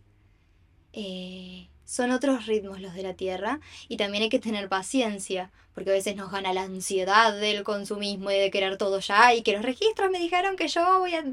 Eh, 0.93 1.69
son 1.85 2.11
otros 2.11 2.45
ritmos 2.47 2.81
los 2.81 2.93
de 2.93 3.03
la 3.03 3.13
Tierra 3.13 3.61
y 3.87 3.95
también 3.95 4.23
hay 4.23 4.29
que 4.29 4.39
tener 4.39 4.67
paciencia, 4.67 5.51
porque 5.73 5.91
a 5.91 5.93
veces 5.93 6.17
nos 6.17 6.31
gana 6.31 6.51
la 6.51 6.63
ansiedad 6.63 7.39
del 7.39 7.63
consumismo 7.63 8.29
y 8.29 8.35
de 8.37 8.51
querer 8.51 8.77
todo 8.77 8.99
ya 8.99 9.33
y 9.33 9.41
que 9.41 9.53
los 9.53 9.61
registros 9.61 10.11
me 10.11 10.19
dijeron 10.19 10.57
que 10.57 10.67
yo 10.67 10.99
voy 10.99 11.15
a 11.15 11.23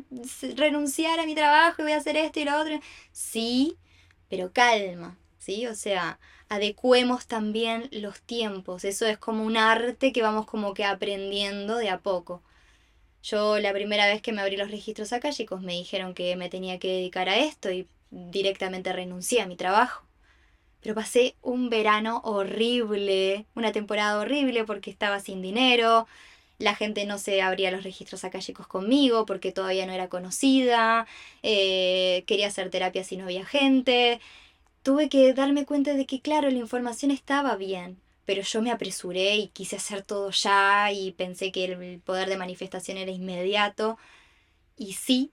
renunciar 0.56 1.18
a 1.18 1.26
mi 1.26 1.34
trabajo 1.34 1.82
y 1.82 1.84
voy 1.84 1.92
a 1.92 1.96
hacer 1.96 2.16
esto 2.16 2.38
y 2.40 2.44
lo 2.44 2.60
otro. 2.60 2.78
Sí, 3.10 3.76
pero 4.28 4.52
calma, 4.52 5.18
¿sí? 5.38 5.66
O 5.66 5.74
sea, 5.74 6.20
adecuemos 6.48 7.26
también 7.26 7.88
los 7.90 8.20
tiempos, 8.22 8.84
eso 8.84 9.06
es 9.06 9.18
como 9.18 9.44
un 9.44 9.56
arte 9.56 10.12
que 10.12 10.22
vamos 10.22 10.46
como 10.46 10.72
que 10.74 10.84
aprendiendo 10.84 11.76
de 11.78 11.90
a 11.90 11.98
poco. 11.98 12.42
Yo 13.24 13.58
la 13.58 13.72
primera 13.72 14.06
vez 14.06 14.20
que 14.20 14.32
me 14.32 14.42
abrí 14.42 14.58
los 14.58 14.70
registros 14.70 15.14
acá, 15.14 15.30
chicos, 15.32 15.62
me 15.62 15.72
dijeron 15.72 16.12
que 16.12 16.36
me 16.36 16.50
tenía 16.50 16.78
que 16.78 16.88
dedicar 16.88 17.30
a 17.30 17.38
esto 17.38 17.70
y 17.72 17.88
directamente 18.10 18.92
renuncié 18.92 19.40
a 19.40 19.46
mi 19.46 19.56
trabajo. 19.56 20.04
Pero 20.82 20.94
pasé 20.94 21.34
un 21.42 21.70
verano 21.70 22.20
horrible, 22.24 23.46
una 23.54 23.72
temporada 23.72 24.20
horrible 24.20 24.64
porque 24.64 24.90
estaba 24.90 25.20
sin 25.20 25.40
dinero, 25.40 26.06
la 26.58 26.74
gente 26.74 27.06
no 27.06 27.18
se 27.18 27.40
abría 27.42 27.70
los 27.70 27.82
registros 27.84 28.22
chicos 28.40 28.66
conmigo 28.66 29.24
porque 29.26 29.52
todavía 29.52 29.86
no 29.86 29.92
era 29.94 30.08
conocida, 30.10 31.06
eh, 31.42 32.24
quería 32.26 32.48
hacer 32.48 32.70
terapia 32.70 33.04
si 33.04 33.16
no 33.16 33.24
había 33.24 33.46
gente. 33.46 34.20
Tuve 34.82 35.08
que 35.08 35.32
darme 35.34 35.66
cuenta 35.66 35.94
de 35.94 36.06
que, 36.06 36.20
claro, 36.20 36.50
la 36.50 36.58
información 36.58 37.10
estaba 37.10 37.56
bien, 37.56 37.98
pero 38.26 38.42
yo 38.42 38.62
me 38.62 38.70
apresuré 38.70 39.36
y 39.36 39.48
quise 39.48 39.76
hacer 39.76 40.02
todo 40.04 40.30
ya 40.30 40.92
y 40.92 41.12
pensé 41.12 41.52
que 41.52 41.64
el 41.64 42.00
poder 42.00 42.28
de 42.28 42.36
manifestación 42.36 42.98
era 42.98 43.10
inmediato. 43.10 43.98
Y 44.76 44.94
sí, 44.94 45.32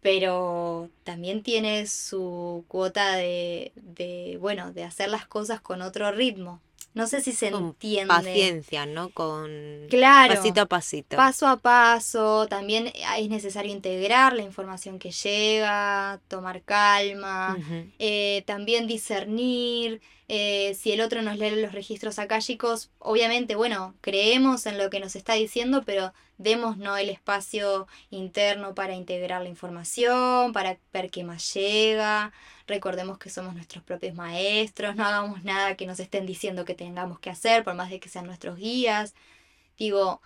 pero 0.00 0.90
también 1.04 1.42
tiene 1.42 1.86
su 1.86 2.64
cuota 2.68 3.16
de, 3.16 3.72
de, 3.76 4.38
bueno, 4.40 4.72
de 4.72 4.84
hacer 4.84 5.10
las 5.10 5.26
cosas 5.26 5.60
con 5.60 5.82
otro 5.82 6.12
ritmo. 6.12 6.60
No 6.92 7.06
sé 7.06 7.20
si 7.20 7.32
se 7.32 7.50
Con 7.52 7.66
entiende. 7.66 8.08
Paciencia, 8.08 8.84
¿no? 8.84 9.10
Con 9.10 9.86
Claro. 9.88 10.34
pasito 10.34 10.60
a 10.62 10.66
pasito. 10.66 11.16
Paso 11.16 11.46
a 11.46 11.56
paso, 11.56 12.46
también 12.48 12.92
es 13.18 13.28
necesario 13.28 13.70
integrar 13.72 14.32
la 14.34 14.42
información 14.42 14.98
que 14.98 15.12
llega, 15.12 16.20
tomar 16.28 16.62
calma, 16.62 17.56
eh, 17.98 18.42
también 18.46 18.86
discernir. 18.86 20.00
eh, 20.32 20.74
si 20.74 20.92
el 20.92 21.00
otro 21.00 21.22
nos 21.22 21.38
lee 21.38 21.50
los 21.60 21.72
registros 21.72 22.20
akáshicos, 22.20 22.90
obviamente, 23.00 23.56
bueno, 23.56 23.94
creemos 24.00 24.64
en 24.66 24.78
lo 24.78 24.88
que 24.88 25.00
nos 25.00 25.16
está 25.16 25.34
diciendo, 25.34 25.82
pero 25.84 26.12
demos 26.40 26.78
¿no? 26.78 26.96
el 26.96 27.10
espacio 27.10 27.86
interno 28.08 28.74
para 28.74 28.94
integrar 28.94 29.42
la 29.42 29.50
información, 29.50 30.54
para 30.54 30.78
ver 30.90 31.10
qué 31.10 31.22
más 31.22 31.52
llega. 31.52 32.32
Recordemos 32.66 33.18
que 33.18 33.28
somos 33.28 33.54
nuestros 33.54 33.84
propios 33.84 34.14
maestros, 34.14 34.96
no 34.96 35.04
hagamos 35.04 35.44
nada 35.44 35.76
que 35.76 35.86
nos 35.86 36.00
estén 36.00 36.24
diciendo 36.24 36.64
que 36.64 36.74
tengamos 36.74 37.20
que 37.20 37.28
hacer, 37.28 37.62
por 37.62 37.74
más 37.74 37.90
de 37.90 38.00
que 38.00 38.08
sean 38.08 38.24
nuestros 38.26 38.56
guías. 38.56 39.14
Digo, 39.78 40.22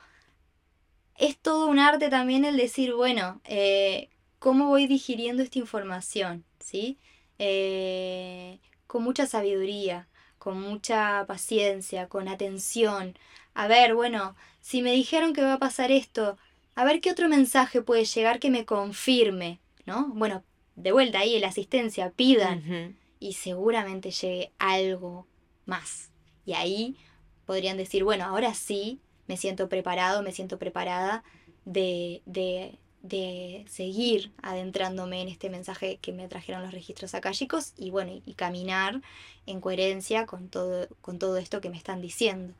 es 1.16 1.36
todo 1.38 1.66
un 1.66 1.80
arte 1.80 2.08
también 2.10 2.44
el 2.44 2.56
decir, 2.56 2.94
bueno, 2.94 3.40
eh, 3.44 4.08
¿cómo 4.38 4.68
voy 4.68 4.86
digiriendo 4.86 5.42
esta 5.42 5.58
información? 5.58 6.44
¿Sí? 6.60 6.98
Eh, 7.40 8.60
con 8.86 9.02
mucha 9.02 9.26
sabiduría, 9.26 10.06
con 10.38 10.60
mucha 10.60 11.24
paciencia, 11.26 12.08
con 12.08 12.28
atención. 12.28 13.18
A 13.54 13.66
ver, 13.66 13.94
bueno, 13.94 14.36
si 14.64 14.80
me 14.80 14.92
dijeron 14.92 15.34
que 15.34 15.42
va 15.42 15.52
a 15.52 15.58
pasar 15.58 15.90
esto, 15.92 16.38
a 16.74 16.84
ver 16.86 17.02
qué 17.02 17.10
otro 17.10 17.28
mensaje 17.28 17.82
puede 17.82 18.06
llegar 18.06 18.40
que 18.40 18.50
me 18.50 18.64
confirme, 18.64 19.60
¿no? 19.84 20.08
Bueno, 20.14 20.42
de 20.74 20.90
vuelta 20.90 21.18
ahí, 21.18 21.34
en 21.34 21.42
la 21.42 21.48
asistencia, 21.48 22.10
pidan 22.12 22.96
y 23.20 23.34
seguramente 23.34 24.10
llegue 24.10 24.52
algo 24.58 25.26
más. 25.66 26.08
Y 26.46 26.54
ahí 26.54 26.96
podrían 27.44 27.76
decir, 27.76 28.04
bueno, 28.04 28.24
ahora 28.24 28.54
sí 28.54 29.00
me 29.26 29.36
siento 29.36 29.68
preparado, 29.68 30.22
me 30.22 30.32
siento 30.32 30.58
preparada 30.58 31.24
de, 31.66 32.22
de, 32.24 32.78
de 33.02 33.66
seguir 33.68 34.32
adentrándome 34.42 35.20
en 35.20 35.28
este 35.28 35.50
mensaje 35.50 35.98
que 35.98 36.12
me 36.12 36.26
trajeron 36.26 36.62
los 36.62 36.72
registros 36.72 37.14
akáshicos 37.14 37.74
y 37.76 37.90
bueno, 37.90 38.12
y, 38.12 38.22
y 38.24 38.32
caminar 38.32 39.02
en 39.44 39.60
coherencia 39.60 40.24
con 40.24 40.48
todo, 40.48 40.88
con 41.02 41.18
todo 41.18 41.36
esto 41.36 41.60
que 41.60 41.68
me 41.68 41.76
están 41.76 42.00
diciendo. 42.00 42.54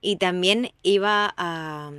Y 0.00 0.16
también 0.16 0.72
iba 0.82 1.32
a, 1.36 1.92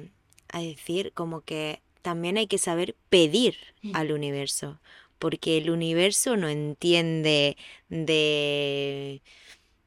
a 0.49 0.59
decir 0.61 1.11
como 1.13 1.41
que 1.41 1.81
también 2.01 2.37
hay 2.37 2.47
que 2.47 2.57
saber 2.57 2.95
pedir 3.09 3.55
Mm. 3.83 3.95
al 3.95 4.11
universo, 4.11 4.79
porque 5.19 5.57
el 5.57 5.69
universo 5.71 6.37
no 6.37 6.49
entiende 6.49 7.57
de, 7.89 9.21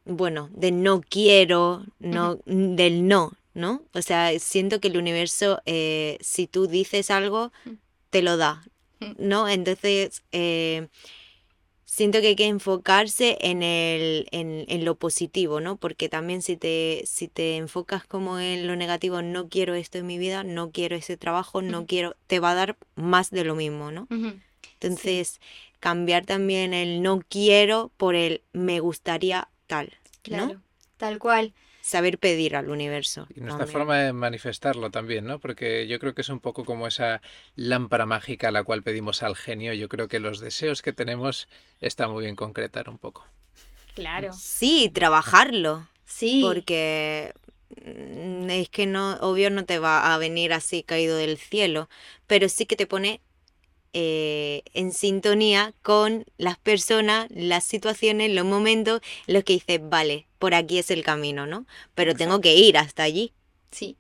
bueno, 0.04 0.50
de 0.52 0.72
no 0.72 1.00
quiero, 1.00 1.84
no, 2.00 2.38
del 2.46 3.06
no, 3.08 3.32
¿no? 3.54 3.82
O 3.94 4.02
sea, 4.02 4.38
siento 4.38 4.80
que 4.80 4.88
el 4.88 4.96
universo, 4.98 5.60
eh, 5.66 6.18
si 6.20 6.46
tú 6.46 6.66
dices 6.66 7.10
algo, 7.10 7.52
Mm. 7.64 7.70
te 8.10 8.22
lo 8.22 8.36
da, 8.36 8.64
Mm. 9.00 9.12
¿no? 9.18 9.48
Entonces, 9.48 10.22
eh, 10.32 10.88
siento 11.85 12.20
que 12.20 12.28
hay 12.28 12.37
que 12.37 12.47
enfocarse 12.47 13.37
en 13.41 13.62
el, 13.62 14.26
en, 14.30 14.64
en 14.68 14.85
lo 14.85 14.95
positivo, 14.97 15.61
¿no? 15.61 15.76
Porque 15.76 16.09
también 16.09 16.43
si 16.43 16.57
te, 16.57 17.03
si 17.07 17.28
te 17.28 17.57
enfocas 17.57 18.05
como 18.07 18.39
en 18.39 18.66
lo 18.66 18.76
negativo, 18.76 19.22
no 19.22 19.49
quiero 19.49 19.74
esto 19.74 19.99
en 19.99 20.07
mi 20.07 20.18
vida, 20.18 20.45
no 20.45 20.70
quiero 20.70 20.97
ese 20.97 21.16
trabajo, 21.16 21.62
no 21.62 21.87
quiero, 21.87 22.16
te 22.26 22.41
va 22.41 22.53
a 22.53 22.55
dar 22.55 22.76
más 22.95 23.30
de 23.30 23.45
lo 23.45 23.55
mismo, 23.55 23.91
¿no? 23.91 24.09
Entonces, 24.80 25.41
cambiar 25.80 26.24
también 26.24 26.74
el 26.74 27.03
no 27.03 27.20
quiero 27.28 27.91
por 27.97 28.14
el 28.14 28.43
me 28.53 28.80
gustaría 28.80 29.49
tal, 29.66 29.93
Claro, 30.22 30.55
¿no? 30.55 30.62
tal 30.97 31.18
cual. 31.18 31.53
Saber 31.85 32.18
pedir 32.18 32.57
al 32.57 32.70
universo. 32.70 33.26
Y 33.37 33.41
nuestra 33.41 33.66
también. 33.66 33.68
forma 33.68 33.99
de 33.99 34.12
manifestarlo 34.14 34.91
también, 34.91 35.26
¿no? 35.26 35.39
Porque 35.39 35.87
yo 35.87 35.99
creo 35.99 36.14
que 36.14 36.22
es 36.22 36.30
un 36.30 36.41
poco 36.41 36.64
como 36.64 36.87
esa 36.87 37.20
lámpara 37.57 38.07
mágica 38.07 38.49
a 38.49 38.53
la 38.53 38.64
cual 38.64 38.82
pedimos 38.82 39.22
al 39.22 39.37
genio. 39.37 39.74
Yo 39.74 39.89
creo 39.91 40.09
que 40.09 40.18
los 40.18 40.41
deseos 40.41 40.80
que 40.80 40.95
tenemos 40.95 41.47
está 41.82 42.09
muy 42.09 42.24
bien 42.24 42.37
concretar 42.37 42.89
un 42.89 42.97
poco. 42.97 43.26
Claro. 43.95 44.32
Sí, 44.32 44.91
trabajarlo. 44.95 45.87
Sí. 46.07 46.43
porque 46.43 47.35
mm, 47.85 48.49
es 48.51 48.68
que 48.70 48.87
no, 48.87 49.14
obvio 49.20 49.51
no 49.51 49.64
te 49.64 49.78
va 49.78 50.14
a 50.14 50.18
venir 50.18 50.53
así 50.53 50.82
caído 50.82 51.16
del 51.16 51.39
cielo, 51.39 51.89
pero 52.26 52.49
sí 52.49 52.66
que 52.66 52.76
te 52.76 52.87
pone 52.87 53.20
eh, 53.95 54.62
en 54.74 54.92
sintonía 54.92 55.72
con 55.82 56.26
las 56.36 56.59
personas, 56.59 57.28
las 57.30 57.62
situaciones, 57.64 58.32
los 58.32 58.45
momentos 58.45 59.01
en 59.28 59.34
los 59.34 59.45
que 59.45 59.55
dices, 59.55 59.80
vale, 59.82 60.26
por 60.40 60.53
aquí 60.55 60.78
es 60.78 60.90
el 60.90 61.05
camino, 61.05 61.47
¿no? 61.47 61.64
Pero 61.95 62.14
tengo 62.14 62.40
que 62.40 62.57
ir 62.57 62.76
hasta 62.76 63.05
allí. 63.05 63.32
Sí, 63.70 63.97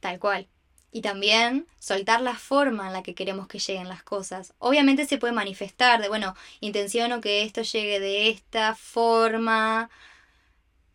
tal 0.00 0.18
cual. 0.18 0.48
Y 0.92 1.00
también 1.00 1.66
soltar 1.78 2.20
la 2.20 2.34
forma 2.34 2.86
en 2.86 2.92
la 2.92 3.02
que 3.02 3.14
queremos 3.14 3.48
que 3.48 3.58
lleguen 3.58 3.88
las 3.88 4.02
cosas. 4.02 4.52
Obviamente 4.58 5.06
se 5.06 5.18
puede 5.18 5.32
manifestar 5.32 6.00
de, 6.02 6.08
bueno, 6.08 6.34
intenciono 6.60 7.22
que 7.22 7.42
esto 7.42 7.62
llegue 7.62 8.00
de 8.00 8.28
esta 8.28 8.74
forma 8.74 9.88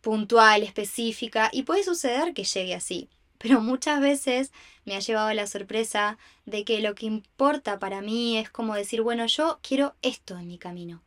puntual, 0.00 0.62
específica, 0.62 1.50
y 1.52 1.64
puede 1.64 1.82
suceder 1.82 2.34
que 2.34 2.44
llegue 2.44 2.74
así. 2.74 3.08
Pero 3.42 3.60
muchas 3.60 4.00
veces 4.00 4.52
me 4.84 4.94
ha 4.94 5.00
llevado 5.00 5.32
la 5.34 5.46
sorpresa 5.46 6.18
de 6.46 6.64
que 6.64 6.80
lo 6.80 6.94
que 6.94 7.06
importa 7.06 7.78
para 7.78 8.00
mí 8.00 8.38
es 8.38 8.50
como 8.50 8.74
decir, 8.74 9.02
bueno, 9.02 9.26
yo 9.26 9.58
quiero 9.62 9.94
esto 10.02 10.38
en 10.38 10.46
mi 10.46 10.58
camino. 10.58 11.02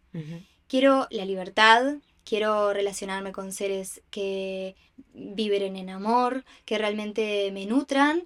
Quiero 0.67 1.07
la 1.11 1.25
libertad, 1.25 1.95
quiero 2.23 2.73
relacionarme 2.73 3.33
con 3.33 3.51
seres 3.51 4.01
que 4.09 4.75
viven 5.13 5.75
en 5.75 5.89
amor, 5.89 6.45
que 6.63 6.77
realmente 6.77 7.51
me 7.51 7.65
nutran 7.65 8.23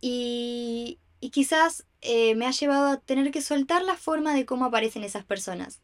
y, 0.00 0.98
y 1.20 1.30
quizás 1.30 1.84
eh, 2.00 2.34
me 2.34 2.46
ha 2.46 2.50
llevado 2.50 2.86
a 2.88 3.00
tener 3.00 3.30
que 3.30 3.42
soltar 3.42 3.82
la 3.82 3.96
forma 3.96 4.34
de 4.34 4.46
cómo 4.46 4.64
aparecen 4.64 5.04
esas 5.04 5.24
personas 5.24 5.80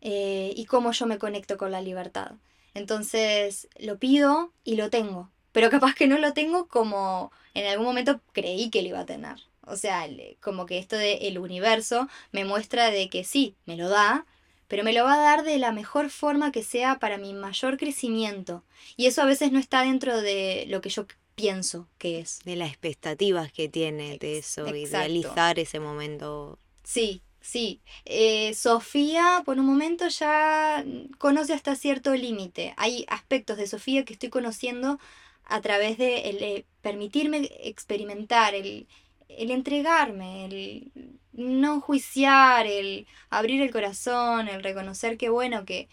eh, 0.00 0.52
y 0.56 0.64
cómo 0.64 0.92
yo 0.92 1.06
me 1.06 1.18
conecto 1.18 1.56
con 1.56 1.70
la 1.70 1.82
libertad. 1.82 2.32
Entonces 2.74 3.68
lo 3.78 3.98
pido 3.98 4.52
y 4.64 4.76
lo 4.76 4.88
tengo, 4.90 5.30
pero 5.52 5.70
capaz 5.70 5.94
que 5.94 6.06
no 6.06 6.18
lo 6.18 6.32
tengo 6.32 6.66
como 6.66 7.32
en 7.54 7.66
algún 7.66 7.86
momento 7.86 8.20
creí 8.32 8.70
que 8.70 8.82
lo 8.82 8.88
iba 8.88 9.00
a 9.00 9.06
tener. 9.06 9.36
O 9.64 9.76
sea, 9.76 10.06
el- 10.06 10.36
como 10.40 10.66
que 10.66 10.78
esto 10.78 10.96
del 10.96 11.38
universo 11.38 12.08
me 12.32 12.44
muestra 12.44 12.90
de 12.90 13.08
que 13.08 13.22
sí, 13.24 13.54
me 13.64 13.76
lo 13.76 13.88
da, 13.88 14.26
pero 14.68 14.82
me 14.84 14.92
lo 14.92 15.04
va 15.04 15.14
a 15.14 15.18
dar 15.18 15.44
de 15.44 15.58
la 15.58 15.70
mejor 15.70 16.10
forma 16.10 16.50
que 16.50 16.62
sea 16.62 16.98
para 16.98 17.18
mi 17.18 17.32
mayor 17.34 17.76
crecimiento. 17.76 18.64
Y 18.96 19.06
eso 19.06 19.22
a 19.22 19.26
veces 19.26 19.52
no 19.52 19.58
está 19.58 19.82
dentro 19.82 20.20
de 20.20 20.64
lo 20.68 20.80
que 20.80 20.88
yo 20.88 21.06
pienso 21.34 21.88
que 21.98 22.20
es. 22.20 22.40
De 22.44 22.56
las 22.56 22.68
expectativas 22.70 23.52
que 23.52 23.68
tiene 23.68 24.18
de 24.18 24.38
eso, 24.38 24.66
exacto. 24.66 24.76
idealizar 24.78 25.58
ese 25.58 25.78
momento. 25.78 26.58
Sí, 26.84 27.22
sí. 27.40 27.80
Eh, 28.04 28.54
Sofía, 28.54 29.42
por 29.44 29.58
un 29.58 29.66
momento 29.66 30.08
ya 30.08 30.84
conoce 31.18 31.52
hasta 31.52 31.76
cierto 31.76 32.14
límite. 32.14 32.74
Hay 32.76 33.04
aspectos 33.08 33.58
de 33.58 33.66
Sofía 33.66 34.04
que 34.04 34.14
estoy 34.14 34.30
conociendo 34.30 34.98
a 35.44 35.60
través 35.60 35.98
de 35.98 36.30
el, 36.30 36.42
eh, 36.42 36.64
permitirme 36.80 37.48
experimentar, 37.62 38.54
el, 38.54 38.86
el 39.28 39.50
entregarme, 39.50 40.44
el 40.46 40.92
no 41.32 41.80
juiciar, 41.80 42.66
el 42.66 43.06
abrir 43.30 43.62
el 43.62 43.70
corazón, 43.70 44.48
el 44.48 44.62
reconocer 44.62 45.16
que 45.16 45.30
bueno, 45.30 45.64
que 45.64 45.88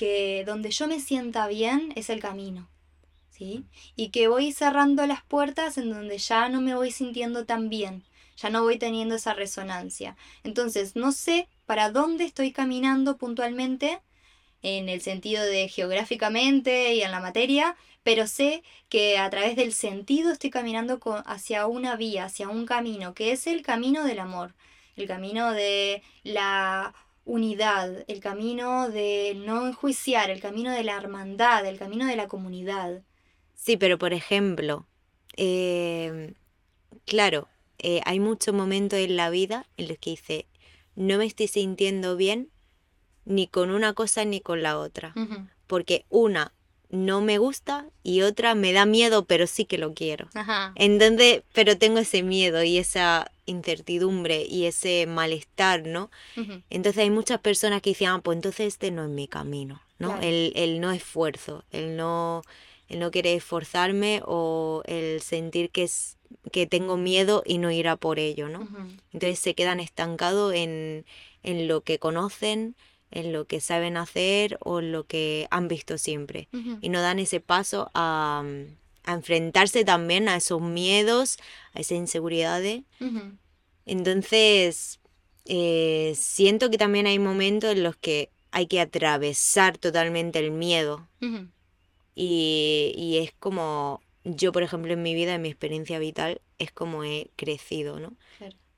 que 0.00 0.44
donde 0.46 0.70
yo 0.70 0.86
me 0.86 0.98
sienta 0.98 1.46
bien 1.46 1.92
es 1.94 2.08
el 2.08 2.20
camino. 2.20 2.70
¿Sí? 3.28 3.66
Y 3.96 4.08
que 4.08 4.28
voy 4.28 4.50
cerrando 4.52 5.06
las 5.06 5.22
puertas 5.22 5.76
en 5.76 5.90
donde 5.90 6.16
ya 6.16 6.48
no 6.48 6.62
me 6.62 6.74
voy 6.74 6.90
sintiendo 6.90 7.44
tan 7.44 7.68
bien, 7.68 8.02
ya 8.38 8.48
no 8.48 8.62
voy 8.62 8.78
teniendo 8.78 9.16
esa 9.16 9.34
resonancia. 9.34 10.16
Entonces, 10.42 10.96
no 10.96 11.12
sé 11.12 11.48
para 11.66 11.90
dónde 11.90 12.24
estoy 12.24 12.50
caminando 12.50 13.18
puntualmente, 13.18 14.00
en 14.62 14.88
el 14.88 15.00
sentido 15.00 15.44
de 15.44 15.68
geográficamente 15.68 16.94
y 16.94 17.02
en 17.02 17.10
la 17.10 17.20
materia, 17.20 17.76
pero 18.02 18.26
sé 18.26 18.62
que 18.88 19.18
a 19.18 19.28
través 19.30 19.56
del 19.56 19.72
sentido 19.72 20.32
estoy 20.32 20.50
caminando 20.50 21.00
hacia 21.26 21.66
una 21.66 21.96
vía, 21.96 22.24
hacia 22.24 22.48
un 22.48 22.66
camino, 22.66 23.14
que 23.14 23.32
es 23.32 23.46
el 23.46 23.62
camino 23.62 24.04
del 24.04 24.18
amor, 24.18 24.54
el 24.96 25.06
camino 25.06 25.52
de 25.52 26.02
la 26.22 26.94
unidad, 27.24 28.04
el 28.08 28.20
camino 28.20 28.88
de 28.88 29.34
no 29.36 29.66
enjuiciar, 29.66 30.30
el 30.30 30.40
camino 30.40 30.72
de 30.72 30.84
la 30.84 30.96
hermandad, 30.96 31.64
el 31.66 31.78
camino 31.78 32.06
de 32.06 32.16
la 32.16 32.28
comunidad. 32.28 33.02
Sí, 33.54 33.76
pero 33.76 33.98
por 33.98 34.12
ejemplo, 34.12 34.86
em, 35.36 36.34
claro, 37.04 37.48
eh, 37.78 38.00
hay 38.04 38.20
muchos 38.20 38.54
momentos 38.54 38.98
en 38.98 39.16
la 39.16 39.30
vida 39.30 39.66
en 39.76 39.88
los 39.88 39.98
que 39.98 40.10
dice, 40.10 40.46
no 40.96 41.18
me 41.18 41.26
estoy 41.26 41.46
sintiendo 41.48 42.16
bien 42.16 42.50
ni 43.24 43.46
con 43.46 43.70
una 43.70 43.94
cosa 43.94 44.24
ni 44.24 44.40
con 44.40 44.62
la 44.62 44.78
otra. 44.78 45.14
Porque 45.66 46.04
una 46.08 46.52
no 46.90 47.20
me 47.20 47.38
gusta 47.38 47.86
y 48.02 48.22
otra 48.22 48.54
me 48.54 48.72
da 48.72 48.84
miedo, 48.84 49.24
pero 49.24 49.46
sí 49.46 49.64
que 49.64 49.78
lo 49.78 49.94
quiero. 49.94 50.28
Ajá. 50.34 50.74
Pero 51.52 51.78
tengo 51.78 51.98
ese 51.98 52.22
miedo 52.22 52.62
y 52.62 52.78
esa 52.78 53.30
incertidumbre 53.46 54.44
y 54.44 54.66
ese 54.66 55.06
malestar, 55.06 55.86
¿no? 55.86 56.10
Entonces 56.68 57.02
hay 57.02 57.10
muchas 57.10 57.40
personas 57.40 57.80
que 57.82 57.90
dicen, 57.90 58.08
ah, 58.08 58.20
pues 58.22 58.36
entonces 58.36 58.66
este 58.66 58.90
no 58.90 59.04
es 59.04 59.10
mi 59.10 59.28
camino, 59.28 59.80
¿no? 59.98 60.18
El, 60.20 60.80
no 60.80 60.90
esfuerzo, 60.90 61.64
el 61.70 61.96
no, 61.96 62.42
el 62.88 62.98
no 62.98 63.10
querer 63.10 63.36
esforzarme 63.36 64.22
o 64.24 64.82
el 64.86 65.20
sentir 65.20 65.70
que, 65.70 65.84
es, 65.84 66.16
que 66.50 66.66
tengo 66.66 66.96
miedo 66.96 67.42
y 67.46 67.58
no 67.58 67.70
ir 67.70 67.88
a 67.88 67.96
por 67.96 68.18
ello, 68.18 68.48
¿no? 68.48 68.68
Entonces 69.12 69.38
se 69.38 69.54
quedan 69.54 69.78
estancados 69.78 70.54
en, 70.54 71.04
en 71.42 71.68
lo 71.68 71.82
que 71.82 71.98
conocen, 71.98 72.74
en 73.10 73.32
lo 73.32 73.46
que 73.46 73.60
saben 73.60 73.96
hacer 73.96 74.58
o 74.60 74.80
en 74.80 74.92
lo 74.92 75.04
que 75.04 75.46
han 75.50 75.68
visto 75.68 75.98
siempre. 75.98 76.48
Y 76.80 76.88
no 76.88 77.00
dan 77.00 77.18
ese 77.18 77.40
paso 77.40 77.90
a, 77.94 78.44
enfrentarse 79.06 79.84
también 79.84 80.28
a 80.28 80.36
esos 80.36 80.60
miedos, 80.60 81.38
a 81.72 81.80
esas 81.80 81.98
inseguridades. 81.98 82.82
Entonces, 83.86 85.00
eh, 85.46 86.12
siento 86.16 86.70
que 86.70 86.78
también 86.78 87.06
hay 87.06 87.18
momentos 87.18 87.72
en 87.72 87.82
los 87.82 87.96
que 87.96 88.30
hay 88.52 88.66
que 88.66 88.80
atravesar 88.80 89.78
totalmente 89.78 90.38
el 90.38 90.50
miedo. 90.50 91.08
y, 92.14 92.92
y, 92.96 93.18
es 93.18 93.32
como, 93.38 94.00
yo 94.24 94.52
por 94.52 94.62
ejemplo 94.62 94.92
en 94.92 95.02
mi 95.02 95.14
vida, 95.14 95.34
en 95.34 95.42
mi 95.42 95.48
experiencia 95.48 95.98
vital, 95.98 96.40
es 96.58 96.70
como 96.70 97.02
he 97.04 97.30
crecido, 97.36 97.98
¿no? 97.98 98.14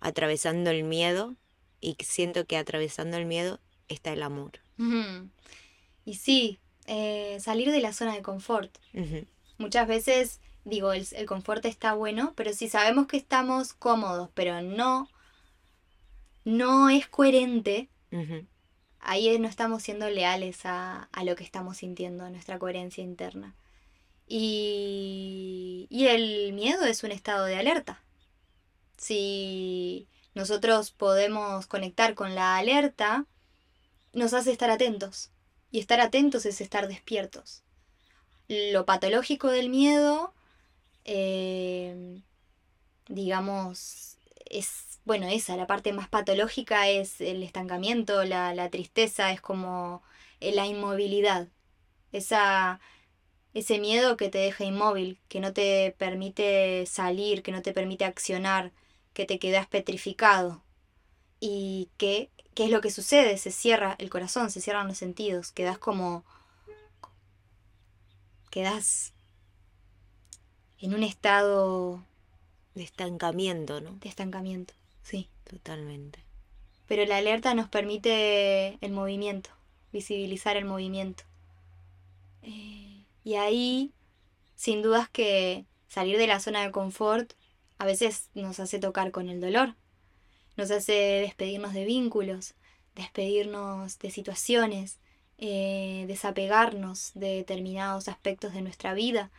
Atravesando 0.00 0.70
el 0.70 0.84
miedo 0.84 1.34
y 1.80 1.96
siento 2.00 2.46
que 2.46 2.56
atravesando 2.56 3.16
el 3.16 3.26
miedo 3.26 3.60
está 3.88 4.12
el 4.12 4.22
amor. 4.22 4.52
Y 6.04 6.14
sí, 6.14 6.58
eh, 6.86 7.38
salir 7.40 7.70
de 7.70 7.80
la 7.80 7.92
zona 7.92 8.14
de 8.14 8.22
confort. 8.22 8.76
Muchas 9.58 9.86
veces, 9.86 10.40
digo, 10.64 10.92
el, 10.92 11.06
confort 11.26 11.64
está 11.64 11.94
bueno, 11.94 12.32
pero 12.36 12.52
si 12.52 12.68
sabemos 12.68 13.06
que 13.06 13.16
estamos 13.16 13.72
cómodos, 13.74 14.30
pero 14.34 14.62
no, 14.62 15.08
no 16.44 16.90
es 16.90 17.06
coherente, 17.06 17.88
ahí 19.00 19.38
no 19.38 19.48
estamos 19.48 19.82
siendo 19.82 20.08
leales 20.10 20.66
a, 20.66 21.08
a, 21.12 21.24
lo 21.24 21.36
que 21.36 21.44
estamos 21.44 21.78
sintiendo, 21.78 22.24
a 22.24 22.30
nuestra 22.30 22.58
coherencia 22.58 23.04
interna. 23.04 23.54
Y, 24.26 25.86
y 25.90 26.06
el 26.06 26.52
miedo 26.54 26.84
es 26.84 27.04
un 27.04 27.12
estado 27.12 27.44
de 27.44 27.56
alerta. 27.56 28.02
Si 28.96 30.08
nosotros 30.34 30.90
podemos 30.90 31.66
conectar 31.66 32.14
con 32.14 32.34
la 32.34 32.56
alerta, 32.56 33.26
nos 34.12 34.34
hace 34.34 34.52
estar 34.52 34.70
atentos. 34.70 35.30
Y 35.70 35.78
estar 35.78 36.00
atentos 36.00 36.44
es 36.46 36.60
estar 36.60 36.88
despiertos. 36.88 37.62
Lo 38.48 38.84
patológico 38.84 39.48
del 39.48 39.70
miedo, 39.70 40.34
eh, 41.04 42.20
digamos, 43.08 44.18
es, 44.46 45.00
bueno, 45.04 45.26
esa, 45.28 45.56
la 45.56 45.66
parte 45.66 45.92
más 45.92 46.08
patológica 46.08 46.88
es 46.88 47.20
el 47.20 47.42
estancamiento, 47.42 48.24
la, 48.24 48.54
la 48.54 48.68
tristeza, 48.70 49.32
es 49.32 49.40
como 49.40 50.02
eh, 50.40 50.52
la 50.52 50.66
inmovilidad. 50.66 51.48
Esa, 52.12 52.80
ese 53.54 53.78
miedo 53.78 54.16
que 54.16 54.28
te 54.28 54.38
deja 54.38 54.64
inmóvil, 54.64 55.18
que 55.28 55.40
no 55.40 55.52
te 55.52 55.94
permite 55.98 56.84
salir, 56.86 57.42
que 57.42 57.52
no 57.52 57.62
te 57.62 57.72
permite 57.72 58.04
accionar, 58.04 58.72
que 59.14 59.26
te 59.26 59.38
quedas 59.38 59.66
petrificado 59.66 60.62
y 61.40 61.90
que 61.96 62.30
¿qué 62.54 62.64
es 62.64 62.70
lo 62.70 62.80
que 62.80 62.90
sucede? 62.90 63.38
Se 63.38 63.50
cierra 63.50 63.96
el 63.98 64.10
corazón, 64.10 64.50
se 64.50 64.60
cierran 64.60 64.88
los 64.88 64.98
sentidos, 64.98 65.52
quedas 65.52 65.78
como... 65.78 66.24
quedas 68.50 69.12
en 70.78 70.94
un 70.94 71.02
estado... 71.02 72.04
De 72.74 72.82
estancamiento, 72.82 73.82
¿no? 73.82 73.92
De 73.96 74.08
estancamiento, 74.08 74.72
sí. 75.02 75.28
Totalmente. 75.52 76.18
Pero 76.86 77.04
la 77.04 77.18
alerta 77.18 77.52
nos 77.52 77.68
permite 77.68 78.78
el 78.80 78.92
movimiento, 78.92 79.50
visibilizar 79.92 80.56
el 80.56 80.64
movimiento. 80.64 81.24
Eh, 82.40 83.04
y 83.22 83.34
ahí, 83.34 83.92
sin 84.54 84.80
dudas 84.80 85.10
que 85.10 85.66
salir 85.88 86.16
de 86.16 86.26
la 86.26 86.40
zona 86.40 86.62
de 86.62 86.72
confort 86.72 87.34
a 87.76 87.84
veces 87.84 88.30
nos 88.34 88.60
hace 88.60 88.78
tocar 88.78 89.10
con 89.10 89.28
el 89.28 89.42
dolor, 89.42 89.74
nos 90.56 90.70
hace 90.70 90.92
despedirnos 90.92 91.72
de 91.72 91.84
vínculos, 91.84 92.54
despedirnos 92.94 93.98
de 93.98 94.10
situaciones, 94.10 94.98
eh, 95.38 96.04
desapegarnos 96.06 97.12
de 97.14 97.36
determinados 97.36 98.08
aspectos 98.08 98.52
de 98.52 98.62
nuestra 98.62 98.94
vida, 98.94 99.30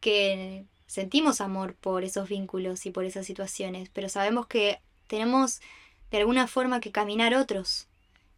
que 0.00 0.64
sentimos 0.86 1.40
amor 1.40 1.74
por 1.74 2.04
esos 2.04 2.28
vínculos 2.28 2.86
y 2.86 2.90
por 2.90 3.04
esas 3.04 3.26
situaciones, 3.26 3.90
pero 3.92 4.08
sabemos 4.08 4.46
que 4.46 4.80
tenemos 5.06 5.60
de 6.10 6.18
alguna 6.18 6.46
forma 6.46 6.80
que 6.80 6.92
caminar 6.92 7.34
otros 7.34 7.88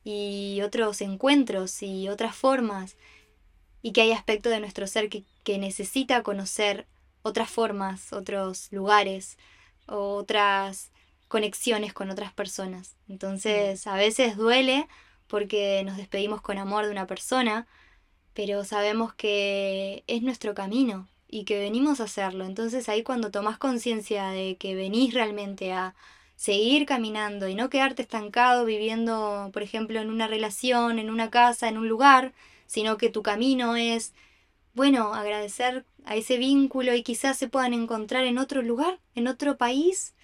y 0.03 0.61
otros 0.63 1.01
encuentros 1.01 1.83
y 1.83 2.09
otras 2.09 2.35
formas 2.35 2.97
y 3.83 3.93
que 3.93 4.03
hay 4.03 4.13
aspectos 4.13 4.53
de 4.53 4.61
nuestro 4.61 4.87
ser 4.87 5.09
que, 5.09 5.25
que 5.45 5.59
necesita 5.59 6.23
conocer 6.23 6.87
otras 7.23 7.51
formas, 7.51 8.13
otros 8.13 8.69
lugares, 8.73 9.37
otras 9.87 10.91
conexiones 11.31 11.93
con 11.95 12.11
otras 12.11 12.33
personas. 12.33 12.97
Entonces, 13.09 13.87
a 13.87 13.95
veces 13.95 14.37
duele 14.37 14.89
porque 15.29 15.81
nos 15.85 15.97
despedimos 15.97 16.43
con 16.43 16.59
amor 16.59 16.87
de 16.87 16.91
una 16.91 17.07
persona, 17.07 17.69
pero 18.35 18.65
sabemos 18.65 19.15
que 19.15 20.03
es 20.09 20.23
nuestro 20.23 20.55
camino 20.55 21.09
y 21.29 21.45
que 21.45 21.61
venimos 21.61 22.01
a 22.01 22.05
hacerlo. 22.05 22.45
Entonces 22.45 22.89
ahí 22.89 23.05
cuando 23.05 23.31
tomas 23.31 23.59
conciencia 23.59 24.31
de 24.31 24.57
que 24.57 24.75
venís 24.75 25.15
realmente 25.15 25.73
a 25.73 25.95
seguir 26.35 26.85
caminando 26.85 27.47
y 27.47 27.55
no 27.55 27.71
quedarte 27.71 28.03
estancado 28.03 28.65
viviendo, 28.65 29.51
por 29.53 29.63
ejemplo, 29.63 30.01
en 30.01 30.11
una 30.11 30.27
relación, 30.27 30.99
en 30.99 31.11
una 31.11 31.31
casa, 31.31 31.69
en 31.69 31.79
un 31.79 31.89
lugar, 31.89 32.33
sino 32.67 32.97
que 32.97 33.09
tu 33.09 33.23
camino 33.23 33.77
es, 33.77 34.15
bueno, 34.75 35.15
agradecer 35.15 35.85
a 36.05 36.17
ese 36.17 36.39
vínculo 36.39 36.93
y 36.95 37.05
quizás 37.05 37.39
se 37.39 37.49
puedan 37.49 37.73
encontrar 37.73 38.25
en 38.25 38.39
otro 38.39 38.63
lugar, 38.63 38.99
en 39.15 39.29
otro 39.29 39.57
país, 39.59 40.15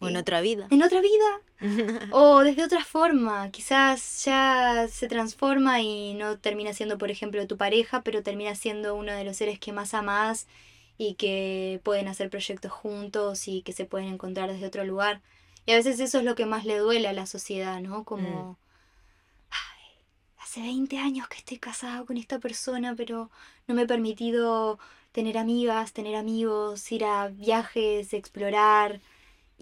o 0.00 0.08
en 0.08 0.16
otra 0.16 0.40
vida. 0.40 0.66
En 0.70 0.82
otra 0.82 1.00
vida. 1.00 1.40
o 2.10 2.40
desde 2.40 2.64
otra 2.64 2.84
forma. 2.84 3.50
Quizás 3.50 4.24
ya 4.24 4.88
se 4.90 5.08
transforma 5.08 5.82
y 5.82 6.14
no 6.14 6.38
termina 6.38 6.72
siendo, 6.72 6.96
por 6.96 7.10
ejemplo, 7.10 7.46
tu 7.46 7.58
pareja, 7.58 8.02
pero 8.02 8.22
termina 8.22 8.54
siendo 8.54 8.94
uno 8.94 9.12
de 9.12 9.24
los 9.24 9.36
seres 9.36 9.58
que 9.58 9.72
más 9.72 9.92
amas 9.92 10.48
y 10.96 11.14
que 11.14 11.80
pueden 11.84 12.08
hacer 12.08 12.30
proyectos 12.30 12.72
juntos 12.72 13.46
y 13.46 13.60
que 13.60 13.74
se 13.74 13.84
pueden 13.84 14.08
encontrar 14.08 14.50
desde 14.50 14.66
otro 14.66 14.84
lugar. 14.84 15.20
Y 15.66 15.72
a 15.72 15.76
veces 15.76 16.00
eso 16.00 16.18
es 16.18 16.24
lo 16.24 16.34
que 16.34 16.46
más 16.46 16.64
le 16.64 16.78
duele 16.78 17.06
a 17.06 17.12
la 17.12 17.26
sociedad, 17.26 17.78
¿no? 17.80 18.04
Como, 18.04 18.52
mm. 18.52 18.56
ay, 19.50 20.04
hace 20.38 20.62
20 20.62 20.96
años 20.96 21.28
que 21.28 21.36
estoy 21.36 21.58
casada 21.58 22.04
con 22.06 22.16
esta 22.16 22.38
persona, 22.38 22.94
pero 22.96 23.30
no 23.68 23.74
me 23.74 23.82
he 23.82 23.86
permitido 23.86 24.78
tener 25.12 25.36
amigas, 25.36 25.92
tener 25.92 26.16
amigos, 26.16 26.90
ir 26.90 27.04
a 27.04 27.28
viajes, 27.28 28.14
explorar 28.14 29.00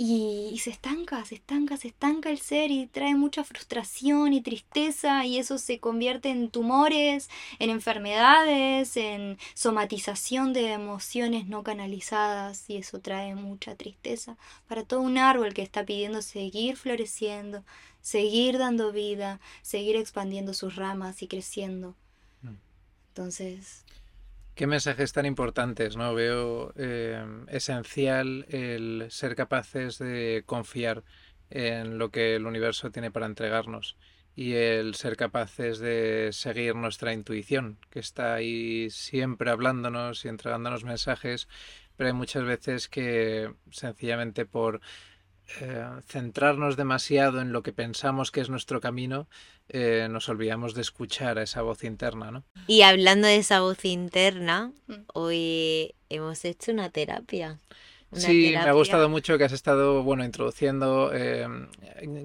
y, 0.00 0.56
se 0.62 0.70
estanca, 0.70 1.24
se 1.24 1.34
estanca, 1.34 1.76
se 1.76 1.88
estanca 1.88 2.30
el 2.30 2.38
ser 2.38 2.70
y 2.70 2.86
trae 2.86 3.16
mucha 3.16 3.42
frustración 3.42 4.32
y 4.32 4.40
tristeza 4.40 5.26
y 5.26 5.38
eso 5.38 5.58
se 5.58 5.80
convierte 5.80 6.28
en 6.28 6.50
tumores, 6.50 7.28
en 7.58 7.70
enfermedades, 7.70 8.96
en 8.96 9.38
somatización 9.54 10.52
de 10.52 10.70
emociones 10.72 11.48
no 11.48 11.64
canalizadas 11.64 12.70
y 12.70 12.76
eso 12.76 13.00
trae 13.00 13.34
mucha 13.34 13.74
tristeza 13.74 14.36
para 14.68 14.84
todo 14.84 15.00
un 15.00 15.18
árbol 15.18 15.52
que 15.52 15.62
está 15.62 15.84
pidiendo 15.84 16.22
seguir 16.22 16.76
floreciendo, 16.76 17.64
seguir 18.00 18.56
dando 18.56 18.92
vida, 18.92 19.40
seguir 19.62 19.96
expandiendo 19.96 20.54
sus 20.54 20.76
ramas 20.76 21.24
y 21.24 21.26
creciendo. 21.26 21.96
Mm. 22.42 22.54
Entonces, 23.08 23.84
Qué 24.58 24.66
mensajes 24.66 25.12
tan 25.12 25.24
importantes, 25.24 25.96
¿no? 25.96 26.14
Veo 26.14 26.72
eh, 26.76 27.24
esencial 27.46 28.44
el 28.48 29.06
ser 29.08 29.36
capaces 29.36 29.98
de 29.98 30.42
confiar 30.46 31.04
en 31.48 31.96
lo 31.96 32.10
que 32.10 32.34
el 32.34 32.44
universo 32.44 32.90
tiene 32.90 33.12
para 33.12 33.26
entregarnos 33.26 33.96
y 34.34 34.54
el 34.54 34.96
ser 34.96 35.16
capaces 35.16 35.78
de 35.78 36.30
seguir 36.32 36.74
nuestra 36.74 37.12
intuición, 37.12 37.78
que 37.88 38.00
está 38.00 38.34
ahí 38.34 38.90
siempre 38.90 39.52
hablándonos 39.52 40.24
y 40.24 40.28
entregándonos 40.28 40.82
mensajes, 40.82 41.46
pero 41.96 42.08
hay 42.08 42.14
muchas 42.14 42.42
veces 42.42 42.88
que 42.88 43.54
sencillamente 43.70 44.44
por 44.44 44.80
eh, 45.60 45.84
centrarnos 46.06 46.76
demasiado 46.76 47.40
en 47.40 47.52
lo 47.52 47.62
que 47.62 47.72
pensamos 47.72 48.30
que 48.30 48.40
es 48.40 48.50
nuestro 48.50 48.80
camino, 48.80 49.28
eh, 49.68 50.08
nos 50.10 50.28
olvidamos 50.28 50.74
de 50.74 50.82
escuchar 50.82 51.38
a 51.38 51.42
esa 51.42 51.62
voz 51.62 51.84
interna, 51.84 52.30
¿no? 52.30 52.44
Y 52.66 52.82
hablando 52.82 53.26
de 53.28 53.36
esa 53.36 53.60
voz 53.60 53.84
interna, 53.84 54.72
Mm. 54.86 54.94
hoy 55.14 55.94
hemos 56.08 56.44
hecho 56.44 56.72
una 56.72 56.90
terapia. 56.90 57.58
Una 58.10 58.22
Sí, 58.22 58.50
me 58.52 58.56
ha 58.56 58.72
gustado 58.72 59.10
mucho 59.10 59.36
que 59.36 59.44
has 59.44 59.52
estado, 59.52 60.02
bueno, 60.02 60.24
introduciendo 60.24 61.10
eh, 61.12 61.46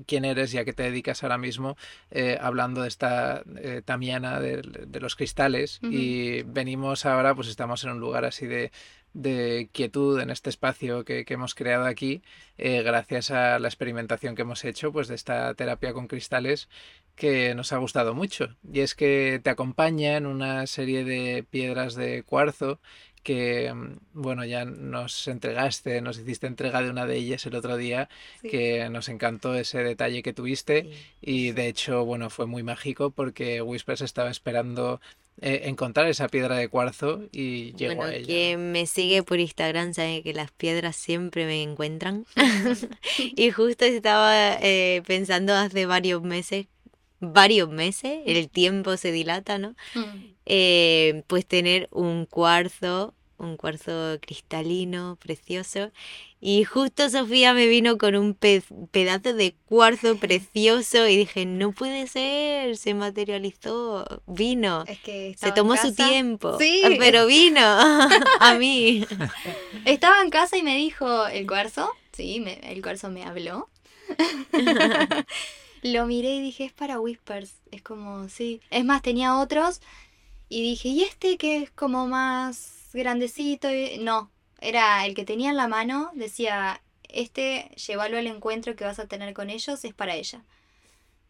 quién 0.07 0.23
eres 0.23 0.53
y 0.53 0.57
a 0.57 0.63
qué 0.63 0.71
te 0.71 0.83
dedicas 0.83 1.23
ahora 1.23 1.37
mismo, 1.37 1.75
eh, 2.09 2.37
hablando 2.39 2.83
de 2.83 2.87
esta 2.87 3.43
eh, 3.57 3.81
Tamiana 3.83 4.39
de, 4.39 4.61
de 4.61 4.99
los 5.01 5.17
cristales 5.17 5.79
y 5.83 6.43
venimos 6.43 7.05
ahora, 7.05 7.35
pues 7.35 7.49
estamos 7.49 7.83
en 7.83 7.91
un 7.91 7.99
lugar 7.99 8.23
así 8.23 8.45
de, 8.45 8.71
de 9.13 9.69
quietud 9.71 10.19
en 10.19 10.29
este 10.29 10.49
espacio 10.49 11.05
que, 11.05 11.25
que 11.25 11.33
hemos 11.35 11.55
creado 11.55 11.85
aquí, 11.85 12.21
eh, 12.57 12.81
gracias 12.83 13.31
a 13.31 13.59
la 13.59 13.67
experimentación 13.67 14.35
que 14.35 14.41
hemos 14.43 14.63
hecho, 14.65 14.91
pues 14.91 15.07
de 15.07 15.15
esta 15.15 15.53
terapia 15.53 15.93
con 15.93 16.07
cristales 16.07 16.69
que 17.15 17.53
nos 17.55 17.71
ha 17.73 17.77
gustado 17.77 18.13
mucho. 18.15 18.55
Y 18.71 18.79
es 18.81 18.95
que 18.95 19.39
te 19.43 19.49
acompañan 19.49 20.25
una 20.25 20.65
serie 20.67 21.03
de 21.03 21.45
piedras 21.49 21.95
de 21.95 22.23
cuarzo 22.23 22.79
que, 23.23 23.73
mm, 23.73 23.99
bueno, 24.13 24.43
ya 24.45 24.65
nos 24.65 25.27
entregaste, 25.27 26.01
nos 26.01 26.17
hiciste 26.19 26.47
entrega 26.47 26.81
de 26.81 26.89
una 26.89 27.05
de 27.05 27.15
ellas 27.15 27.45
el 27.45 27.55
otro 27.55 27.77
día, 27.77 28.09
sí. 28.41 28.49
que 28.49 28.89
nos 28.89 29.09
encantó 29.09 29.55
ese 29.55 29.83
detalle 29.83 30.23
que 30.23 30.33
tuviste 30.33 30.83
Sí. 30.83 30.89
y 31.21 31.51
de 31.51 31.67
hecho, 31.67 32.03
bueno, 32.05 32.29
fue 32.29 32.47
muy 32.47 32.63
mágico 32.63 33.11
porque 33.11 33.61
Whispers 33.61 34.01
estaba 34.01 34.29
esperando 34.29 34.99
eh, 35.41 35.61
encontrar 35.65 36.07
esa 36.07 36.27
piedra 36.27 36.57
de 36.57 36.69
cuarzo 36.69 37.23
y 37.31 37.73
llegó 37.73 37.95
Bueno, 37.95 38.11
a 38.11 38.15
ella. 38.15 38.25
quien 38.25 38.71
me 38.71 38.85
sigue 38.85 39.23
por 39.23 39.39
Instagram 39.39 39.93
sabe 39.93 40.21
que 40.23 40.33
las 40.33 40.51
piedras 40.51 40.95
siempre 40.95 41.45
me 41.45 41.61
encuentran. 41.61 42.25
y 43.17 43.51
justo 43.51 43.85
estaba 43.85 44.57
eh, 44.61 45.01
pensando 45.05 45.53
hace 45.53 45.85
varios 45.85 46.21
meses, 46.21 46.67
varios 47.19 47.69
meses, 47.69 48.19
el 48.25 48.49
tiempo 48.49 48.95
se 48.97 49.11
dilata, 49.11 49.57
¿no? 49.57 49.75
Mm. 49.95 50.33
Eh, 50.45 51.23
pues 51.27 51.45
tener 51.45 51.87
un 51.91 52.25
cuarzo, 52.25 53.13
un 53.37 53.57
cuarzo 53.57 54.17
cristalino, 54.21 55.17
precioso. 55.21 55.91
Y 56.39 56.63
justo 56.65 57.09
Sofía 57.09 57.53
me 57.53 57.67
vino 57.67 57.97
con 57.97 58.15
un 58.15 58.33
pe- 58.33 58.63
pedazo 58.91 59.33
de 59.33 59.55
cuarzo 59.65 60.17
precioso 60.17 61.07
y 61.07 61.17
dije, 61.17 61.45
no 61.45 61.71
puede 61.71 62.07
ser, 62.07 62.77
se 62.77 62.93
materializó, 62.93 64.05
vino. 64.27 64.83
Es 64.87 64.99
que 64.99 65.35
Se 65.37 65.51
tomó 65.51 65.75
su 65.77 65.93
tiempo, 65.93 66.57
Sí. 66.59 66.81
pero 66.99 67.25
vino 67.27 67.59
a 68.39 68.55
mí. 68.59 69.05
Estaba 69.85 70.21
en 70.21 70.29
casa 70.29 70.57
y 70.57 70.63
me 70.63 70.75
dijo 70.77 71.27
el 71.27 71.47
cuarzo. 71.47 71.89
Sí, 72.11 72.39
me- 72.39 72.59
el 72.71 72.81
cuarzo 72.81 73.09
me 73.09 73.23
habló. 73.23 73.69
Lo 75.81 76.05
miré 76.05 76.35
y 76.35 76.41
dije, 76.41 76.65
es 76.65 76.73
para 76.73 76.99
Whispers. 76.99 77.55
Es 77.71 77.81
como, 77.81 78.29
sí. 78.29 78.61
Es 78.69 78.85
más, 78.85 79.01
tenía 79.01 79.37
otros. 79.39 79.81
Y 80.49 80.61
dije, 80.61 80.89
¿y 80.89 81.03
este 81.03 81.37
que 81.37 81.57
es 81.63 81.71
como 81.71 82.07
más 82.07 82.72
grandecito? 83.01 83.71
Y- 83.71 83.97
No, 83.99 84.31
era 84.61 85.05
el 85.05 85.15
que 85.15 85.25
tenía 85.25 85.49
en 85.51 85.57
la 85.57 85.67
mano. 85.67 86.11
Decía, 86.15 86.81
este, 87.09 87.71
llévalo 87.87 88.17
al 88.17 88.27
encuentro 88.27 88.75
que 88.75 88.85
vas 88.85 88.99
a 88.99 89.07
tener 89.07 89.33
con 89.33 89.49
ellos, 89.49 89.83
es 89.85 89.93
para 89.93 90.15
ella. 90.15 90.43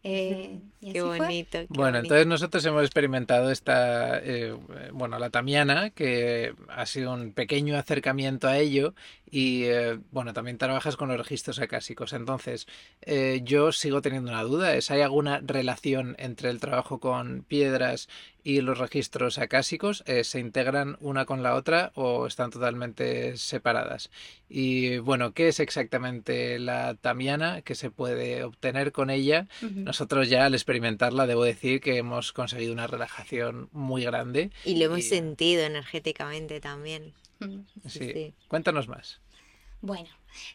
Eh, 0.02 0.60
y 0.80 0.92
Qué 0.92 1.00
así 1.00 1.12
fue. 1.14 1.18
bonito. 1.18 1.58
qué 1.58 1.66
Bueno, 1.68 1.98
bonito. 1.98 2.14
entonces 2.14 2.26
nosotros 2.26 2.64
hemos 2.66 2.82
experimentado 2.84 3.50
esta, 3.50 4.18
eh, 4.22 4.54
bueno, 4.92 5.18
la 5.18 5.30
Tamiana, 5.30 5.90
que 5.90 6.54
ha 6.68 6.84
sido 6.86 7.12
un 7.14 7.32
pequeño 7.32 7.76
acercamiento 7.78 8.46
a 8.48 8.58
ello 8.58 8.94
y, 9.30 9.64
eh, 9.64 9.98
bueno, 10.12 10.32
también 10.34 10.58
trabajas 10.58 10.96
con 10.96 11.08
los 11.08 11.16
registros 11.18 11.58
acásicos. 11.58 12.12
Entonces, 12.12 12.66
eh, 13.00 13.40
yo 13.44 13.72
sigo 13.72 14.02
teniendo 14.02 14.30
una 14.30 14.42
duda, 14.42 14.74
¿es 14.76 14.90
hay 14.90 15.00
alguna 15.00 15.40
relación 15.42 16.14
entre 16.18 16.50
el 16.50 16.60
trabajo 16.60 17.00
con 17.00 17.42
piedras 17.42 18.08
y 18.44 18.60
los 18.60 18.78
registros 18.78 19.38
acásicos? 19.38 20.04
Eh, 20.06 20.22
¿se 20.22 20.38
integran 20.38 20.98
una 21.00 21.24
con 21.24 21.42
la 21.42 21.54
otra 21.54 21.90
o 21.94 22.26
están 22.26 22.50
totalmente 22.50 23.38
separadas? 23.38 24.10
Y, 24.50 24.98
bueno, 24.98 25.32
¿qué 25.32 25.48
es 25.48 25.60
exactamente 25.60 26.58
la 26.58 26.94
Tamiana? 26.94 27.62
¿Qué 27.62 27.74
se 27.74 27.90
puede 27.90 28.44
obtener 28.44 28.92
con 28.92 29.08
ella? 29.08 29.48
Nosotros 29.62 30.28
ya 30.28 30.44
al 30.44 30.54
experimentarla 30.54 31.26
debo 31.26 31.42
decir 31.42 31.80
que 31.80 31.96
hemos 31.96 32.32
conseguido 32.32 32.74
una 32.74 32.86
relajación 32.86 33.70
muy 33.72 34.04
grande. 34.04 34.50
Y 34.64 34.76
lo 34.76 34.84
hemos 34.84 34.98
y- 34.98 35.02
sentido 35.02 35.62
energéticamente 35.64 36.60
también. 36.60 37.14
Sí. 37.88 38.12
sí. 38.12 38.34
Cuéntanos 38.48 38.88
más. 38.88 39.20
Bueno, 39.80 40.08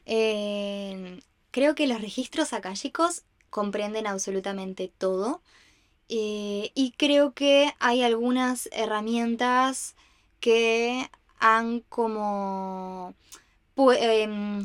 eh, 0.05 1.19
creo 1.51 1.75
que 1.75 1.87
los 1.87 2.01
registros 2.01 2.53
akáshicos 2.53 3.23
comprenden 3.49 4.05
absolutamente 4.07 4.91
todo 4.95 5.41
eh, 6.09 6.71
y 6.75 6.93
creo 6.97 7.33
que 7.33 7.73
hay 7.79 8.03
algunas 8.03 8.67
herramientas 8.71 9.95
que 10.39 11.09
han 11.39 11.81
como, 11.81 13.13
em, 13.97 14.63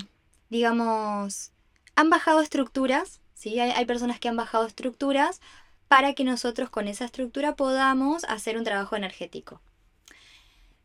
digamos, 0.50 1.52
han 1.96 2.10
bajado 2.10 2.40
estructuras, 2.40 3.20
¿sí? 3.34 3.60
Hay, 3.60 3.70
hay 3.70 3.84
personas 3.86 4.18
que 4.18 4.28
han 4.28 4.36
bajado 4.36 4.66
estructuras 4.66 5.40
para 5.88 6.14
que 6.14 6.24
nosotros 6.24 6.70
con 6.70 6.88
esa 6.88 7.04
estructura 7.04 7.56
podamos 7.56 8.24
hacer 8.24 8.58
un 8.58 8.64
trabajo 8.64 8.96
energético. 8.96 9.60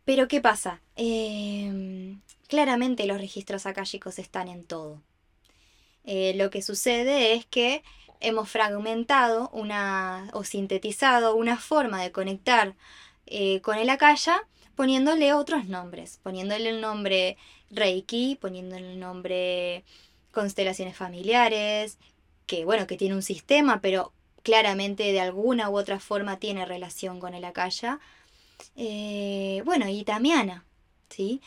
Pero 0.06 0.28
¿qué 0.28 0.42
pasa? 0.42 0.82
Em, 0.96 2.20
claramente 2.48 3.06
los 3.06 3.20
registros 3.20 3.66
akáshicos 3.66 4.20
están 4.20 4.48
en 4.48 4.64
todo. 4.64 5.02
Eh, 6.04 6.34
lo 6.36 6.50
que 6.50 6.62
sucede 6.62 7.34
es 7.34 7.46
que 7.46 7.84
hemos 8.20 8.50
fragmentado 8.50 9.50
una 9.54 10.30
o 10.34 10.44
sintetizado 10.44 11.36
una 11.36 11.58
forma 11.58 12.02
de 12.02 12.12
conectar 12.12 12.76
eh, 13.26 13.62
con 13.62 13.78
el 13.78 13.90
akasha 13.90 14.48
poniéndole 14.76 15.34
otros 15.34 15.66
nombres, 15.66 16.20
poniéndole 16.24 16.70
el 16.70 16.80
nombre 16.80 17.38
Reiki, 17.70 18.38
poniéndole 18.40 18.94
el 18.94 19.00
nombre 19.00 19.84
constelaciones 20.32 20.96
familiares, 20.96 21.98
que 22.46 22.66
bueno, 22.66 22.88
que 22.88 22.98
tiene 22.98 23.16
un 23.16 23.22
sistema, 23.22 23.82
pero 23.82 24.14
claramente 24.42 25.12
de 25.12 25.20
alguna 25.20 25.70
u 25.70 25.78
otra 25.78 26.00
forma 26.00 26.40
tiene 26.40 26.66
relación 26.66 27.20
con 27.20 27.34
el 27.34 27.44
akasha. 27.44 28.00
Eh, 28.76 29.62
bueno, 29.66 29.88
y 29.90 30.04
Tamiana, 30.04 30.66
¿sí? 31.10 31.42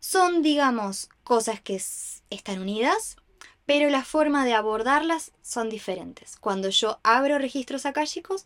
Son, 0.00 0.42
digamos, 0.42 1.08
cosas 1.24 1.60
que 1.60 1.74
están 2.30 2.60
unidas, 2.60 3.16
pero 3.66 3.90
la 3.90 4.04
forma 4.04 4.44
de 4.44 4.54
abordarlas 4.54 5.32
son 5.42 5.70
diferentes. 5.70 6.36
Cuando 6.36 6.68
yo 6.68 6.98
abro 7.02 7.38
registros 7.38 7.86
akáshicos, 7.86 8.44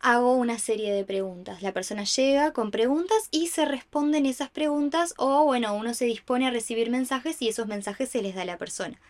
hago 0.00 0.34
una 0.34 0.58
serie 0.58 0.92
de 0.92 1.04
preguntas. 1.04 1.62
La 1.62 1.72
persona 1.72 2.04
llega 2.04 2.52
con 2.52 2.70
preguntas 2.70 3.28
y 3.30 3.48
se 3.48 3.64
responden 3.64 4.26
esas 4.26 4.50
preguntas 4.50 5.14
o, 5.16 5.44
bueno, 5.44 5.74
uno 5.74 5.94
se 5.94 6.04
dispone 6.04 6.46
a 6.46 6.50
recibir 6.50 6.90
mensajes 6.90 7.40
y 7.42 7.48
esos 7.48 7.66
mensajes 7.66 8.08
se 8.08 8.22
les 8.22 8.34
da 8.34 8.42
a 8.42 8.46
la 8.46 8.58
persona. 8.58 9.00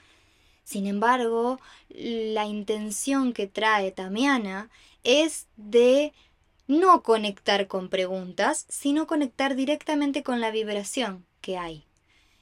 Sin 0.64 0.86
embargo, 0.86 1.60
la 1.88 2.44
intención 2.44 3.32
que 3.32 3.46
trae 3.46 3.90
Tamiana 3.90 4.68
es 5.02 5.46
de 5.56 6.12
no 6.66 7.02
conectar 7.02 7.66
con 7.66 7.88
preguntas, 7.88 8.66
sino 8.68 9.06
conectar 9.06 9.56
directamente 9.56 10.22
con 10.22 10.42
la 10.42 10.50
vibración 10.50 11.24
que 11.40 11.56
hay. 11.56 11.87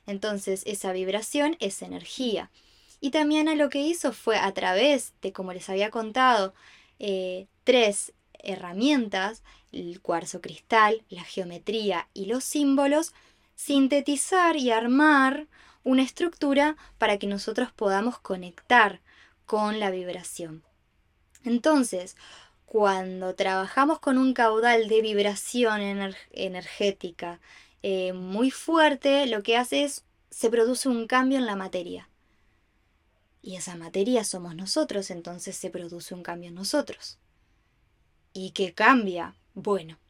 Entonces, 0.06 0.62
esa 0.66 0.92
vibración 0.92 1.56
es 1.60 1.82
energía. 1.82 2.50
Y 3.00 3.10
Tamiana 3.10 3.54
lo 3.54 3.68
que 3.68 3.80
hizo 3.80 4.12
fue 4.12 4.38
a 4.38 4.52
través 4.52 5.12
de, 5.20 5.32
como 5.32 5.52
les 5.52 5.68
había 5.68 5.90
contado, 5.90 6.54
eh, 6.98 7.46
tres 7.64 8.12
herramientas, 8.38 9.42
el 9.72 10.00
cuarzo 10.00 10.40
cristal, 10.40 11.02
la 11.10 11.24
geometría 11.24 12.08
y 12.14 12.26
los 12.26 12.44
símbolos, 12.44 13.12
sintetizar 13.54 14.56
y 14.56 14.70
armar 14.70 15.46
una 15.84 16.02
estructura 16.02 16.76
para 16.98 17.18
que 17.18 17.26
nosotros 17.26 17.72
podamos 17.72 18.18
conectar 18.18 19.00
con 19.44 19.78
la 19.78 19.90
vibración. 19.90 20.62
Entonces, 21.44 22.16
cuando 22.64 23.34
trabajamos 23.34 24.00
con 24.00 24.18
un 24.18 24.34
caudal 24.34 24.88
de 24.88 25.00
vibración 25.00 25.80
ener- 25.80 26.16
energética 26.32 27.40
eh, 27.88 28.12
muy 28.12 28.50
fuerte, 28.50 29.28
lo 29.28 29.44
que 29.44 29.56
hace 29.56 29.84
es 29.84 30.04
se 30.28 30.50
produce 30.50 30.88
un 30.88 31.06
cambio 31.06 31.38
en 31.38 31.46
la 31.46 31.54
materia. 31.54 32.10
Y 33.42 33.54
esa 33.54 33.76
materia 33.76 34.24
somos 34.24 34.56
nosotros, 34.56 35.08
entonces 35.12 35.56
se 35.56 35.70
produce 35.70 36.12
un 36.12 36.24
cambio 36.24 36.48
en 36.48 36.56
nosotros. 36.56 37.20
¿Y 38.32 38.50
qué 38.50 38.74
cambia? 38.74 39.36
Bueno, 39.54 40.00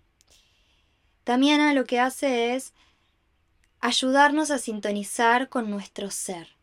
Tamiana 1.23 1.75
lo 1.75 1.85
que 1.85 2.01
hace 2.01 2.55
es 2.55 2.73
ayudarnos 3.81 4.51
a 4.51 4.57
sintonizar 4.57 5.51
con 5.51 5.69
nuestro 5.69 6.11
ser, 6.11 6.57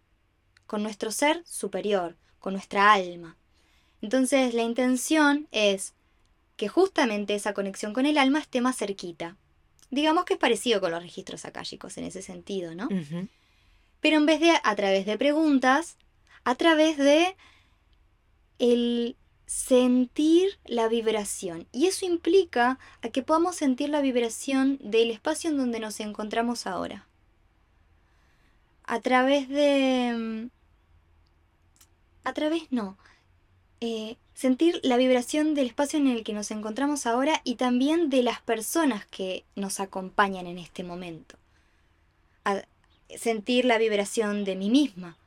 con 0.66 0.82
nuestro 0.82 1.11
ser 1.11 1.43
superior, 1.45 2.18
con 2.39 2.53
nuestra 2.53 2.91
alma. 2.91 3.38
Entonces 4.01 4.55
la 4.55 4.64
intención 4.64 5.47
es 5.51 5.93
que 6.57 6.70
justamente 6.70 7.36
esa 7.36 7.53
conexión 7.53 7.93
con 7.93 8.07
el 8.07 8.18
alma 8.18 8.39
esté 8.39 8.61
más 8.61 8.78
cerquita. 8.78 9.38
Digamos 9.94 10.26
que 10.26 10.34
es 10.34 10.39
parecido 10.39 10.82
con 10.82 10.89
los 10.89 11.04
registros 11.04 11.46
akáshicos 11.46 12.00
en 12.00 12.06
ese 12.06 12.24
sentido, 12.24 12.74
¿no? 12.74 12.89
Pero 14.02 14.18
en 14.18 14.26
vez 14.26 14.39
de 14.39 14.52
a 14.64 14.76
través 14.76 15.06
de 15.06 15.20
preguntas, 15.20 15.98
a 16.44 16.56
través 16.56 16.98
de 16.98 17.36
el 18.58 19.16
sentir 19.46 20.58
la 20.66 20.88
vibración. 20.88 21.68
Y 21.72 21.86
eso 21.86 22.08
implica 22.08 22.80
a 23.04 23.10
que 23.10 23.22
podamos 23.22 23.56
sentir 23.56 23.89
la 23.89 24.02
vibración 24.02 24.80
del 24.82 25.12
espacio 25.12 25.52
en 25.52 25.58
donde 25.58 25.80
nos 25.80 26.00
encontramos 26.00 26.66
ahora. 26.66 27.08
A 28.86 29.00
través 29.00 29.48
de... 29.48 30.12
Mm, 30.18 30.50
a 32.24 32.34
través 32.34 32.64
no. 32.72 32.98
Eh, 33.80 34.18
sentir 34.34 34.80
la 34.84 34.98
vibración 34.98 35.54
del 35.54 35.68
espacio 35.68 36.00
en 36.00 36.08
el 36.08 36.24
que 36.24 36.34
nos 36.34 36.52
encontramos 36.52 37.06
ahora 37.06 37.42
y 37.44 37.56
también 37.56 38.10
de 38.10 38.24
las 38.24 38.42
personas 38.42 39.06
que 39.06 39.46
nos 39.56 39.80
acompañan 39.80 40.48
en 40.48 40.58
este 40.60 40.84
momento. 40.84 41.38
sentir 43.16 43.66
la 43.66 43.78
vibración 43.78 44.44
de 44.44 44.56
mí 44.56 44.70
misma. 44.70 45.18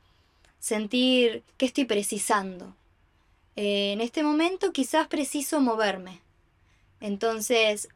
Sentir 0.59 1.43
qué 1.57 1.65
estoy 1.65 1.85
precisando 1.85 2.75
eh, 3.57 3.91
en 3.91 4.01
este 4.01 4.21
momento 4.21 4.71
quizás 4.71 5.07
preciso 5.07 5.59
moverme. 5.59 6.21
Entonces, 7.01 7.89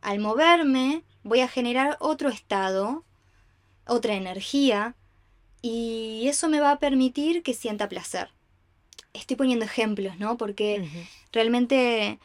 al 0.00 0.20
moverme, 0.20 1.02
voy 1.24 1.40
a 1.40 1.48
generar 1.48 1.96
otro 2.00 2.28
estado, 2.28 3.04
otra 3.84 4.14
energía, 4.14 4.94
y 5.60 6.28
eso 6.28 6.48
me 6.48 6.60
va 6.60 6.70
a 6.70 6.78
permitir 6.78 7.42
que 7.42 7.52
sienta 7.52 7.88
placer. 7.88 8.30
Estoy 9.12 9.36
poniendo 9.36 9.64
ejemplos, 9.64 10.18
¿no? 10.18 10.36
Porque 10.36 10.88
realmente 11.32 12.18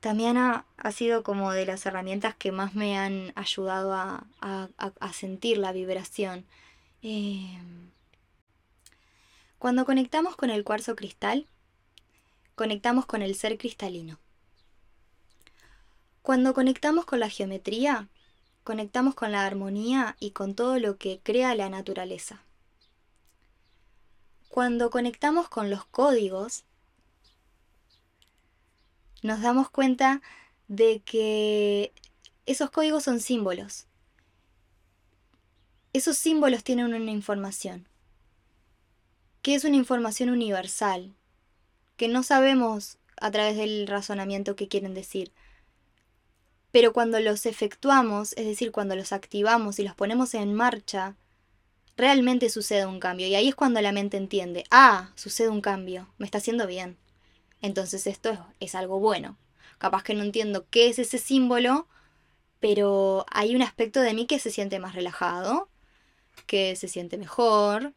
también 0.00 0.36
ha, 0.36 0.64
sido 0.92 1.22
como 1.22 1.52
de 1.52 1.64
las 1.64 1.86
herramientas 1.86 2.34
que 2.34 2.50
más 2.50 2.74
me 2.74 2.98
han 2.98 3.32
ayudado 3.36 3.94
a, 3.94 5.12
sentir 5.12 5.58
la 5.58 5.72
vibración. 5.72 6.44
Eh, 7.02 7.56
cuando 9.58 9.84
conectamos 9.84 10.34
con 10.34 10.50
el 10.50 10.64
cuarzo 10.64 10.96
cristal, 10.96 11.46
conectamos 12.56 13.06
con 13.06 13.22
el 13.22 13.36
ser 13.36 13.56
cristalino. 13.58 14.18
Cuando 16.20 16.52
conectamos 16.52 17.04
con 17.04 17.20
la 17.20 17.28
geometría, 17.28 18.08
conectamos 18.64 19.14
con 19.14 19.30
la 19.30 19.46
armonía 19.46 20.16
y 20.18 20.32
con 20.32 20.56
todo 20.56 20.80
lo 20.80 20.96
que 20.96 21.20
crea 21.22 21.54
la 21.54 21.68
naturaleza. 21.68 22.42
Cuando 24.52 24.90
conectamos 24.90 25.48
con 25.48 25.70
los 25.70 25.86
códigos, 25.86 26.64
nos 29.22 29.40
damos 29.40 29.70
cuenta 29.70 30.20
de 30.68 31.00
que 31.00 31.94
esos 32.44 32.70
códigos 32.70 33.02
son 33.02 33.20
símbolos. 33.20 33.86
Esos 35.94 36.18
símbolos 36.18 36.64
tienen 36.64 36.92
una 36.92 37.10
información, 37.10 37.88
que 39.40 39.54
es 39.54 39.64
una 39.64 39.76
información 39.76 40.28
universal, 40.28 41.14
que 41.96 42.08
no 42.08 42.22
sabemos 42.22 42.98
a 43.16 43.30
través 43.30 43.56
del 43.56 43.86
razonamiento 43.86 44.54
qué 44.54 44.68
quieren 44.68 44.92
decir. 44.92 45.32
Pero 46.72 46.92
cuando 46.92 47.20
los 47.20 47.46
efectuamos, 47.46 48.34
es 48.34 48.44
decir, 48.44 48.70
cuando 48.70 48.96
los 48.96 49.12
activamos 49.12 49.78
y 49.78 49.84
los 49.84 49.94
ponemos 49.94 50.34
en 50.34 50.52
marcha, 50.52 51.16
realmente 51.96 52.48
sucede 52.48 52.86
un 52.86 53.00
cambio. 53.00 53.26
Y 53.26 53.34
ahí 53.34 53.48
es 53.48 53.54
cuando 53.54 53.80
la 53.80 53.92
mente 53.92 54.16
entiende, 54.16 54.64
ah, 54.70 55.10
sucede 55.14 55.48
un 55.48 55.60
cambio, 55.60 56.08
me 56.18 56.26
está 56.26 56.38
haciendo 56.38 56.66
bien. 56.66 56.96
Entonces 57.60 58.06
esto 58.06 58.46
es, 58.60 58.74
algo 58.74 58.98
bueno. 58.98 59.38
Capaz 59.78 60.02
que 60.02 60.14
no 60.14 60.22
entiendo 60.22 60.66
qué 60.70 60.88
es 60.88 60.98
ese 60.98 61.18
símbolo, 61.18 61.86
pero 62.60 63.24
hay 63.30 63.54
un 63.54 63.62
aspecto 63.62 64.00
de 64.00 64.14
mí 64.14 64.26
que 64.26 64.38
se 64.38 64.50
siente 64.50 64.78
más 64.78 64.94
relajado, 64.94 65.68
que 66.46 66.76
se 66.76 66.88
siente 66.88 67.18
mejor, 67.18 67.94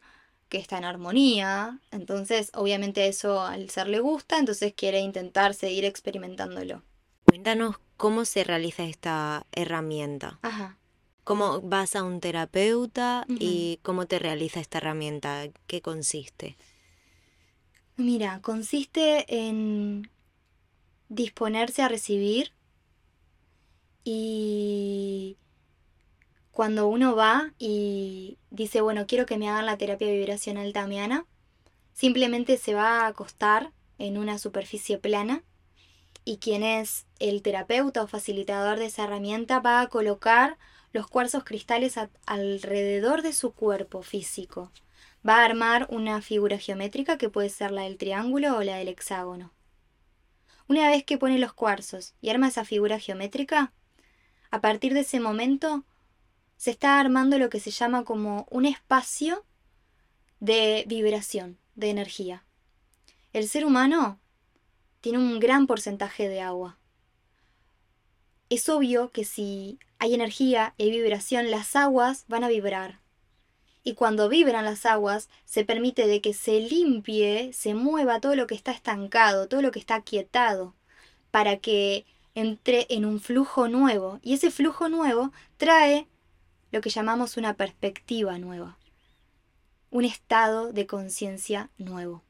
que 0.50 0.58
está 0.58 0.78
en 0.78 0.86
armonía. 0.86 1.80
Entonces, 1.92 2.52
obviamente 2.54 3.08
eso 3.08 3.42
al 3.42 3.70
ser 3.70 3.88
le 3.88 4.00
gusta, 4.00 4.38
entonces 4.38 4.74
quiere 4.74 5.00
intentar 5.00 5.54
seguir 5.54 5.86
experimentándolo. 5.86 6.84
Cuéntanos 7.26 7.78
cómo 7.98 8.26
se 8.26 8.44
realiza 8.44 8.84
esta 8.84 9.46
herramienta. 9.52 10.40
Ajá. 10.42 10.78
¿Cómo 11.26 11.60
vas 11.62 11.96
a 11.96 12.04
un 12.04 12.20
terapeuta 12.20 13.26
y 13.28 13.80
cómo 13.82 14.06
te 14.06 14.20
realiza 14.20 14.60
esta 14.60 14.78
herramienta? 14.78 15.48
¿Qué 15.66 15.82
consiste? 15.82 16.56
Mira, 17.98 18.42
consiste 18.44 19.26
en 19.28 20.12
disponerse 21.10 21.82
a 21.82 21.88
recibir 21.88 22.52
y 24.04 25.38
cuando 26.52 26.88
uno 26.88 27.16
va 27.16 27.54
y 27.58 28.38
dice, 28.52 28.82
bueno, 28.82 29.08
quiero 29.08 29.26
que 29.26 29.40
me 29.40 29.50
hagan 29.50 29.66
la 29.66 29.80
terapia 29.80 30.12
vibracional 30.12 30.74
tamiana, 30.74 31.26
simplemente 31.92 32.58
se 32.58 32.76
va 32.76 33.02
a 33.02 33.08
acostar 33.08 33.72
en 33.98 34.20
una 34.20 34.38
superficie 34.38 35.00
plana 35.00 35.44
y 36.24 36.38
quien 36.38 36.62
es 36.62 37.08
el 37.18 37.42
terapeuta 37.42 38.04
o 38.04 38.08
facilitador 38.08 38.78
de 38.78 38.86
esa 38.86 39.06
herramienta 39.06 39.60
va 39.60 39.82
a 39.82 39.88
colocar 39.88 40.60
los 40.96 41.08
cuarzos 41.08 41.44
cristales 41.44 42.00
alrededor 42.26 43.22
de 43.22 43.34
su 43.34 43.52
cuerpo 43.52 44.02
físico. 44.02 44.72
Va 45.28 45.42
a 45.42 45.46
armar 45.46 45.88
una 45.90 46.22
figura 46.22 46.58
geométrica 46.58 47.18
que 47.18 47.30
puede 47.30 47.50
ser 47.50 47.72
la 47.72 47.82
del 47.82 47.98
triángulo 47.98 48.56
o 48.56 48.64
la 48.64 48.78
del 48.78 48.88
hexágono. 48.88 49.52
Una 50.70 50.88
vez 50.88 51.04
que 51.04 51.18
pone 51.18 51.38
los 51.38 51.52
cuarzos 51.52 52.14
y 52.22 52.30
arma 52.30 52.48
esa 52.48 52.64
figura 52.64 52.98
geométrica, 52.98 53.74
a 54.52 54.62
partir 54.62 54.94
de 54.94 55.02
ese 55.02 55.20
momento 55.20 55.84
se 56.56 56.72
está 56.72 56.98
armando 56.98 57.38
lo 57.40 57.50
que 57.50 57.60
se 57.60 57.72
llama 57.72 58.06
como 58.06 58.48
un 58.50 58.66
espacio 58.66 59.44
de 60.40 60.86
vibración, 60.88 61.60
de 61.76 61.90
energía. 61.90 62.46
El 63.34 63.50
ser 63.50 63.66
humano 63.66 64.18
tiene 65.02 65.18
un 65.18 65.42
gran 65.42 65.68
porcentaje 65.68 66.30
de 66.30 66.40
agua. 66.40 66.80
Es 68.50 68.70
obvio 68.70 69.12
que 69.12 69.26
si 69.26 69.78
hay 70.00 70.14
energía 70.14 70.74
hay 70.78 70.92
vibración, 70.92 71.52
las 71.52 71.76
aguas 71.76 72.26
van 72.28 72.44
a 72.44 72.48
vibrar. 72.48 73.00
Y 73.84 73.94
cuando 73.94 74.30
vibran 74.30 74.66
las 74.66 74.86
aguas, 74.86 75.30
se 75.46 75.64
permite 75.64 76.08
de 76.08 76.20
que 76.20 76.34
se 76.34 76.60
limpie, 76.60 77.54
se 77.54 77.76
mueva 77.76 78.20
todo 78.20 78.36
lo 78.36 78.48
que 78.48 78.56
está 78.56 78.72
estancado, 78.72 79.48
todo 79.48 79.62
lo 79.62 79.72
que 79.72 79.80
está 79.80 80.02
quietado, 80.02 80.74
para 81.30 81.58
que 81.58 82.06
entre 82.34 82.88
en 82.90 83.06
un 83.06 83.20
flujo 83.20 83.68
nuevo. 83.68 84.20
Y 84.24 84.34
ese 84.34 84.50
flujo 84.50 84.90
nuevo 84.90 85.32
trae 85.58 86.08
lo 86.72 86.82
que 86.82 86.90
llamamos 86.90 87.38
una 87.38 87.54
perspectiva 87.54 88.38
nueva, 88.40 88.78
un 89.92 90.04
estado 90.04 90.74
de 90.74 90.88
conciencia 90.88 91.70
nuevo. 91.78 92.24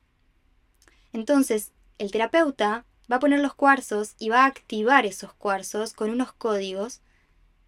Entonces, 1.14 1.72
el 1.98 2.12
terapeuta 2.12 2.86
va 3.10 3.16
a 3.16 3.20
poner 3.20 3.40
los 3.40 3.54
cuarzos 3.54 4.16
y 4.20 4.30
va 4.30 4.44
a 4.44 4.48
activar 4.48 5.06
esos 5.06 5.34
cuarzos 5.34 5.94
con 5.94 6.10
unos 6.10 6.34
códigos 6.34 7.02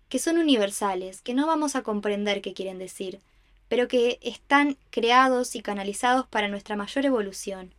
que 0.10 0.20
son 0.20 0.38
universales, 0.38 1.22
que 1.22 1.34
no 1.34 1.47
vamos 1.47 1.76
a 1.76 1.84
comprender 1.84 2.41
qué 2.41 2.53
quieren 2.53 2.78
decir, 2.78 3.20
pero 3.68 3.88
que 3.88 4.20
están 4.22 4.78
creados 4.89 5.55
y 5.55 5.62
canalizados 5.62 6.28
para 6.28 6.47
nuestra 6.47 6.76
mayor 6.76 7.05
evolución. 7.05 7.74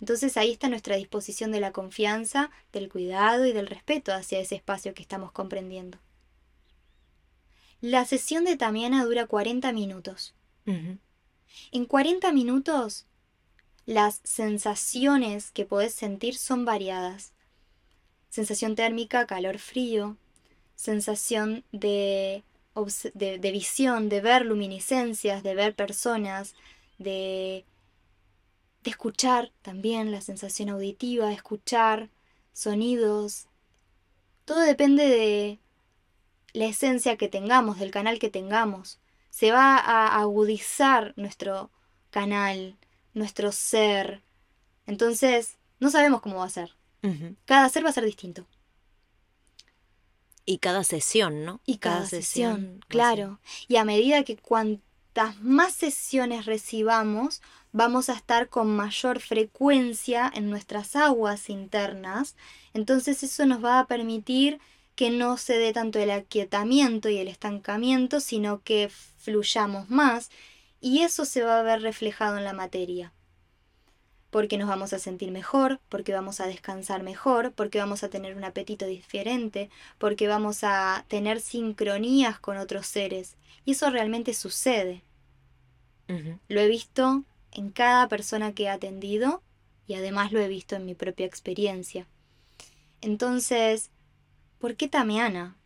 Entonces 0.00 0.36
ahí 0.36 0.50
está 0.50 0.68
nuestra 0.68 0.96
disposición 0.96 1.52
de 1.52 1.60
la 1.60 1.72
confianza, 1.72 2.50
del 2.72 2.88
cuidado 2.88 3.46
y 3.46 3.52
del 3.52 3.68
respeto 3.68 4.12
hacia 4.12 4.40
ese 4.40 4.56
espacio 4.56 4.94
que 4.94 5.02
estamos 5.02 5.32
comprendiendo. 5.32 5.98
La 7.80 8.04
sesión 8.04 8.44
de 8.44 8.56
Tamiana 8.56 9.04
dura 9.04 9.26
40 9.26 9.72
minutos. 9.72 10.34
En 10.66 11.84
40 11.86 12.32
minutos, 12.32 13.06
las 13.86 14.20
sensaciones 14.24 15.50
que 15.50 15.64
podés 15.64 15.94
sentir 15.94 16.36
son 16.36 16.64
variadas. 16.64 17.32
Sensación 18.28 18.76
térmica, 18.76 19.26
calor-frío, 19.26 20.16
sensación 20.82 21.62
de, 21.70 22.42
de, 23.14 23.52
visión, 23.52 24.08
de 24.08 24.20
ver 24.20 24.44
luminiscencias, 24.44 25.44
de 25.44 25.54
ver 25.54 25.76
personas, 25.76 26.54
de, 26.98 27.64
de 28.82 28.90
escuchar 28.90 29.52
también 29.62 30.10
la 30.10 30.20
sensación 30.20 30.70
auditiva, 30.70 31.32
escuchar 31.32 32.08
sonidos. 32.52 33.46
Todo 34.44 34.58
depende 34.58 35.06
de, 35.06 35.60
la 36.52 36.66
esencia 36.66 37.16
que 37.16 37.28
tengamos, 37.28 37.78
del 37.78 37.92
canal 37.92 38.18
que 38.18 38.28
tengamos. 38.28 38.98
Se 39.30 39.52
va 39.52 39.76
a 39.76 40.20
agudizar 40.20 41.14
nuestro 41.14 41.70
canal, 42.10 42.76
nuestro 43.14 43.52
ser. 43.52 44.20
Entonces, 44.88 45.58
no 45.78 45.90
sabemos 45.90 46.22
cómo 46.22 46.38
va 46.38 46.46
a 46.46 46.50
ser. 46.50 46.74
Cada 47.44 47.68
ser 47.68 47.84
va 47.84 47.90
a 47.90 47.92
ser 47.92 48.04
distinto. 48.04 48.46
Y 50.44 50.58
cada 50.58 50.84
sesión, 50.84 51.44
¿no? 51.44 51.60
Y 51.66 51.78
cada, 51.78 52.06
sesión, 52.06 52.80
claro. 52.88 53.38
Y 53.68 53.76
a 53.76 53.84
medida 53.84 54.24
que 54.24 54.36
cuantas 54.36 55.40
más 55.40 55.72
sesiones 55.72 56.46
recibamos, 56.46 57.42
vamos 57.70 58.08
a 58.08 58.14
estar 58.14 58.48
con 58.48 58.74
mayor 58.74 59.20
frecuencia 59.20 60.30
en 60.34 60.50
nuestras 60.50 60.96
aguas 60.96 61.48
internas. 61.48 62.34
Entonces 62.74 63.22
eso 63.22 63.46
nos 63.46 63.64
va 63.64 63.78
a 63.78 63.86
permitir 63.86 64.60
que 64.94 65.10
no 65.10 65.38
se 65.38 65.58
dé 65.58 65.72
tanto 65.72 65.98
el 65.98 66.10
aquietamiento 66.10 67.08
y 67.08 67.18
el 67.18 67.28
estancamiento, 67.28 68.20
sino 68.20 68.62
que 68.62 68.90
fluyamos 69.16 69.88
más 69.90 70.30
y 70.80 71.02
eso 71.02 71.24
se 71.24 71.42
va 71.42 71.60
a 71.60 71.62
ver 71.62 71.80
reflejado 71.80 72.36
en 72.36 72.44
la 72.44 72.52
materia. 72.52 73.12
Porque 74.32 74.56
nos 74.56 74.66
vamos 74.68 74.94
a 74.94 74.98
sentir 74.98 75.30
mejor, 75.30 75.78
porque 75.90 76.14
vamos 76.14 76.40
a 76.40 76.46
descansar 76.46 77.02
mejor, 77.02 77.52
porque 77.52 77.78
vamos 77.78 78.02
a 78.02 78.08
tener 78.08 78.34
un 78.34 78.44
apetito 78.44 78.86
diferente, 78.86 79.68
porque 79.98 80.26
vamos 80.26 80.64
a 80.64 81.04
tener 81.06 81.42
sincronías 81.42 82.40
con 82.40 82.56
otros 82.56 82.86
seres. 82.86 83.36
Y 83.66 83.72
eso 83.72 83.90
realmente 83.90 84.32
sucede. 84.32 85.02
Lo 86.48 86.60
he 86.60 86.68
visto 86.68 87.24
en 87.52 87.70
cada 87.70 88.08
persona 88.08 88.54
que 88.54 88.64
he 88.64 88.68
atendido 88.70 89.42
y 89.86 89.94
además 89.94 90.32
lo 90.32 90.40
he 90.40 90.48
visto 90.48 90.76
en 90.76 90.86
mi 90.86 90.94
propia 90.94 91.26
experiencia. 91.26 92.06
Entonces, 93.02 93.90
¿por 94.58 94.76
qué 94.76 94.88
Tamiana? 94.88 95.56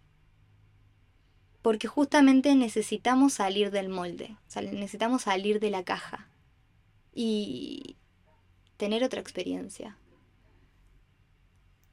Porque 1.62 1.86
justamente 1.86 2.54
necesitamos 2.56 3.34
salir 3.34 3.70
del 3.70 3.88
molde, 3.88 4.36
necesitamos 4.56 5.22
salir 5.22 5.60
de 5.60 5.70
la 5.70 5.84
caja 5.84 6.28
y 7.14 7.96
tener 8.76 9.04
otra 9.04 9.20
experiencia. 9.20 9.96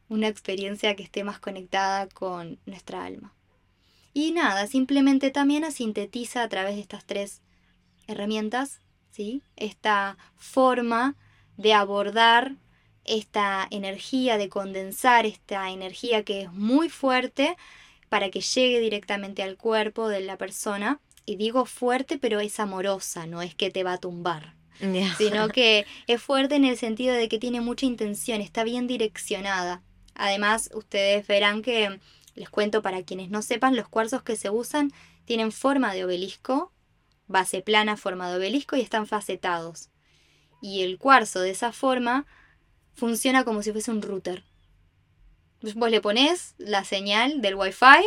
Una 0.09 0.27
experiencia 0.27 0.95
que 0.95 1.03
esté 1.03 1.23
más 1.23 1.39
conectada 1.39 2.07
con 2.07 2.59
nuestra 2.65 3.05
alma. 3.05 3.33
Y 4.13 4.31
nada, 4.31 4.67
simplemente 4.67 5.31
Tamiana 5.31 5.71
sintetiza 5.71 6.43
a 6.43 6.49
través 6.49 6.75
de 6.75 6.81
estas 6.81 7.05
tres 7.05 7.41
herramientas 8.07 8.79
esta 9.55 10.17
forma 10.35 11.15
de 11.57 11.73
abordar 11.73 12.55
esta 13.05 13.67
energía, 13.69 14.37
de 14.37 14.49
condensar 14.49 15.25
esta 15.25 15.69
energía 15.69 16.23
que 16.23 16.41
es 16.41 16.53
muy 16.53 16.89
fuerte 16.89 17.57
para 18.09 18.29
que 18.29 18.41
llegue 18.41 18.79
directamente 18.79 19.43
al 19.43 19.57
cuerpo 19.57 20.07
de 20.07 20.21
la 20.21 20.37
persona. 20.37 20.99
Y 21.25 21.35
digo 21.35 21.65
fuerte, 21.65 22.17
pero 22.17 22.39
es 22.39 22.59
amorosa, 22.59 23.27
no 23.27 23.41
es 23.41 23.55
que 23.55 23.71
te 23.71 23.83
va 23.83 23.93
a 23.93 23.97
tumbar. 23.97 24.52
Sino 25.17 25.49
que 25.49 25.85
es 26.07 26.21
fuerte 26.21 26.55
en 26.55 26.65
el 26.65 26.77
sentido 26.77 27.13
de 27.15 27.29
que 27.29 27.39
tiene 27.39 27.61
mucha 27.61 27.85
intención, 27.85 28.41
está 28.41 28.63
bien 28.63 28.87
direccionada. 28.87 29.81
Además, 30.15 30.69
ustedes 30.73 31.25
verán 31.27 31.61
que, 31.61 31.99
les 32.35 32.49
cuento 32.49 32.81
para 32.81 33.03
quienes 33.03 33.29
no 33.29 33.41
sepan, 33.41 33.75
los 33.75 33.87
cuarzos 33.87 34.23
que 34.23 34.35
se 34.35 34.49
usan 34.49 34.91
tienen 35.25 35.51
forma 35.51 35.93
de 35.93 36.03
obelisco 36.03 36.73
base 37.27 37.61
plana, 37.61 37.97
forma 37.97 38.29
de 38.29 38.37
obelisco 38.37 38.75
y 38.75 38.81
están 38.81 39.07
facetados. 39.07 39.89
Y 40.61 40.81
el 40.81 40.97
cuarzo 40.97 41.41
de 41.41 41.51
esa 41.51 41.71
forma 41.71 42.25
funciona 42.93 43.43
como 43.43 43.61
si 43.61 43.71
fuese 43.71 43.91
un 43.91 44.01
router. 44.01 44.43
Vos 45.75 45.89
le 45.89 46.01
pones 46.01 46.55
la 46.57 46.83
señal 46.83 47.41
del 47.41 47.55
Wi-Fi. 47.55 48.03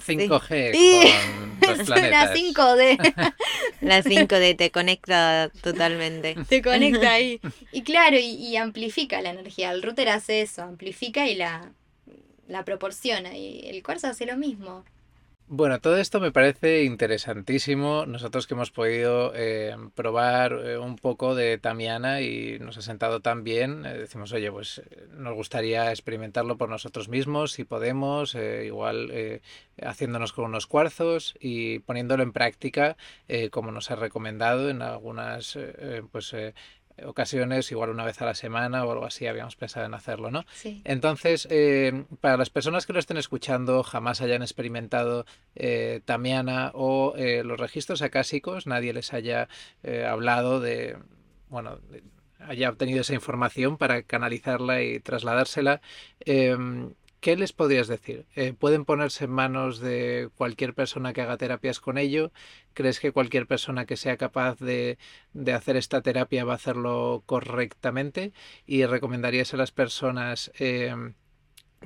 5G 0.00 1.12
con 1.60 1.78
los 1.78 1.88
La 1.88 2.34
5D. 2.34 3.34
la 3.82 4.02
5D 4.02 4.56
te 4.56 4.70
conecta 4.70 5.50
totalmente. 5.60 6.36
Te 6.48 6.62
conecta 6.62 7.12
ahí. 7.12 7.40
Y 7.72 7.82
claro, 7.82 8.16
y, 8.18 8.56
amplifica 8.56 9.20
la 9.20 9.30
energía. 9.30 9.72
El 9.72 9.82
router 9.82 10.08
hace 10.08 10.40
eso, 10.40 10.62
amplifica 10.62 11.26
y 11.26 11.34
la, 11.34 11.72
la 12.48 12.64
proporciona. 12.64 13.36
Y 13.36 13.68
el 13.68 13.82
cuarzo 13.82 14.06
hace 14.06 14.24
lo 14.24 14.36
mismo. 14.36 14.84
Bueno, 15.46 15.78
todo 15.78 15.98
esto 15.98 16.20
me 16.20 16.32
parece 16.32 16.84
interesantísimo. 16.84 18.06
Nosotros 18.06 18.46
que 18.46 18.54
hemos 18.54 18.70
podido 18.70 19.32
eh, 19.34 19.76
probar 19.94 20.52
eh, 20.52 20.78
un 20.78 20.96
poco 20.96 21.34
de 21.34 21.58
Tamiana 21.58 22.22
y 22.22 22.58
nos 22.60 22.78
ha 22.78 22.82
sentado 22.82 23.20
tan 23.20 23.44
bien, 23.44 23.84
eh, 23.84 23.92
decimos, 23.92 24.32
oye, 24.32 24.50
pues 24.50 24.80
nos 25.10 25.34
gustaría 25.34 25.90
experimentarlo 25.90 26.56
por 26.56 26.70
nosotros 26.70 27.10
mismos, 27.10 27.52
si 27.52 27.64
podemos, 27.64 28.34
igual 28.34 29.42
haciéndonos 29.82 30.32
con 30.32 30.46
unos 30.46 30.66
cuarzos 30.66 31.34
y 31.38 31.80
poniéndolo 31.80 32.22
en 32.22 32.32
práctica, 32.32 32.96
como 33.50 33.70
nos 33.70 33.90
ha 33.90 33.96
recomendado 33.96 34.70
en 34.70 34.80
algunas 34.80 35.58
pues 36.10 36.34
ocasiones, 37.04 37.70
igual 37.70 37.90
una 37.90 38.04
vez 38.04 38.20
a 38.22 38.26
la 38.26 38.34
semana 38.34 38.84
o 38.84 38.92
algo 38.92 39.06
así, 39.06 39.26
habíamos 39.26 39.56
pensado 39.56 39.86
en 39.86 39.94
hacerlo, 39.94 40.30
¿no? 40.30 40.44
Sí. 40.54 40.82
Entonces, 40.84 41.48
eh, 41.50 42.04
para 42.20 42.36
las 42.36 42.50
personas 42.50 42.86
que 42.86 42.92
lo 42.92 42.98
estén 42.98 43.16
escuchando, 43.16 43.82
jamás 43.82 44.20
hayan 44.20 44.42
experimentado 44.42 45.26
eh, 45.54 46.00
Tamiana 46.04 46.70
o 46.74 47.14
eh, 47.16 47.42
los 47.44 47.58
registros 47.58 48.02
acásicos, 48.02 48.66
nadie 48.66 48.92
les 48.92 49.12
haya 49.12 49.48
hablado 50.08 50.60
de, 50.60 50.96
bueno, 51.48 51.78
haya 52.38 52.70
obtenido 52.70 53.00
esa 53.00 53.14
información 53.14 53.76
para 53.76 54.02
canalizarla 54.02 54.82
y 54.82 55.00
trasladársela. 55.00 55.80
¿Qué 57.24 57.36
les 57.38 57.54
podrías 57.54 57.88
decir? 57.88 58.26
Eh, 58.36 58.52
¿Pueden 58.52 58.84
ponerse 58.84 59.24
en 59.24 59.30
manos 59.30 59.80
de 59.80 60.28
cualquier 60.36 60.74
persona 60.74 61.14
que 61.14 61.22
haga 61.22 61.38
terapias 61.38 61.80
con 61.80 61.96
ello? 61.96 62.32
¿Crees 62.74 63.00
que 63.00 63.12
cualquier 63.12 63.46
persona 63.46 63.86
que 63.86 63.96
sea 63.96 64.18
capaz 64.18 64.58
de, 64.58 64.98
hacer 65.50 65.78
esta 65.78 66.02
terapia 66.02 66.44
va 66.44 66.52
a 66.52 66.56
hacerlo 66.56 67.22
correctamente? 67.24 68.34
¿Y 68.66 68.84
recomendarías 68.84 69.54
a 69.54 69.56
las 69.56 69.72
personas 69.72 70.52
em, 70.58 71.14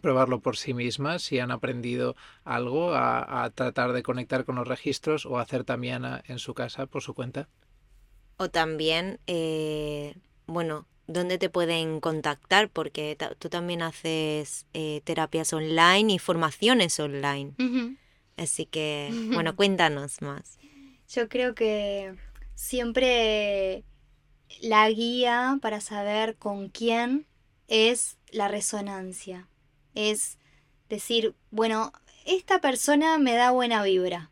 probarlo 0.03 0.41
por 0.41 0.57
sí 0.57 0.75
mismas 0.75 1.23
si 1.23 1.39
han 1.39 1.53
aprendido 1.53 2.17
algo 2.43 2.93
a, 2.95 3.49
tratar 3.55 3.93
de 3.93 4.03
conectar 4.03 4.45
con 4.45 4.57
los 4.57 4.67
registros 4.67 5.25
o 5.25 5.39
hacer 5.39 5.63
también 5.63 6.05
en 6.27 6.41
su 6.41 6.53
casa 6.55 6.87
por 6.87 7.03
su 7.03 7.15
cuenta? 7.15 7.49
O 8.39 8.51
también, 8.51 9.21
eh, 9.29 10.17
bueno, 10.47 10.89
dónde 11.09 11.39
te 11.39 11.51
pueden 11.51 12.01
contactar, 12.01 12.69
porque 12.69 13.17
tú 13.39 13.49
también 13.49 13.83
haces 13.83 14.67
eh, 14.75 15.01
terapias 15.05 15.53
online 15.53 16.13
y 16.13 16.19
formaciones 16.19 17.01
online. 17.01 17.55
Así 18.37 18.67
que, 18.67 19.11
bueno, 19.33 19.57
cuéntanos 19.57 20.23
más. 20.23 20.59
Yo 21.09 21.29
creo 21.29 21.55
que 21.55 22.15
siempre 22.55 23.83
la 24.61 24.89
guía 24.91 25.59
para 25.61 25.81
saber 25.81 26.37
con 26.37 26.69
quién 26.69 27.27
es 27.67 28.19
la 28.31 28.49
resonancia. 28.49 29.49
Es 29.95 30.39
decir, 30.89 31.35
bueno, 31.51 31.93
esta 32.27 32.61
persona 32.61 33.19
me 33.19 33.35
da 33.35 33.51
buena 33.51 33.83
vibra. 33.83 34.31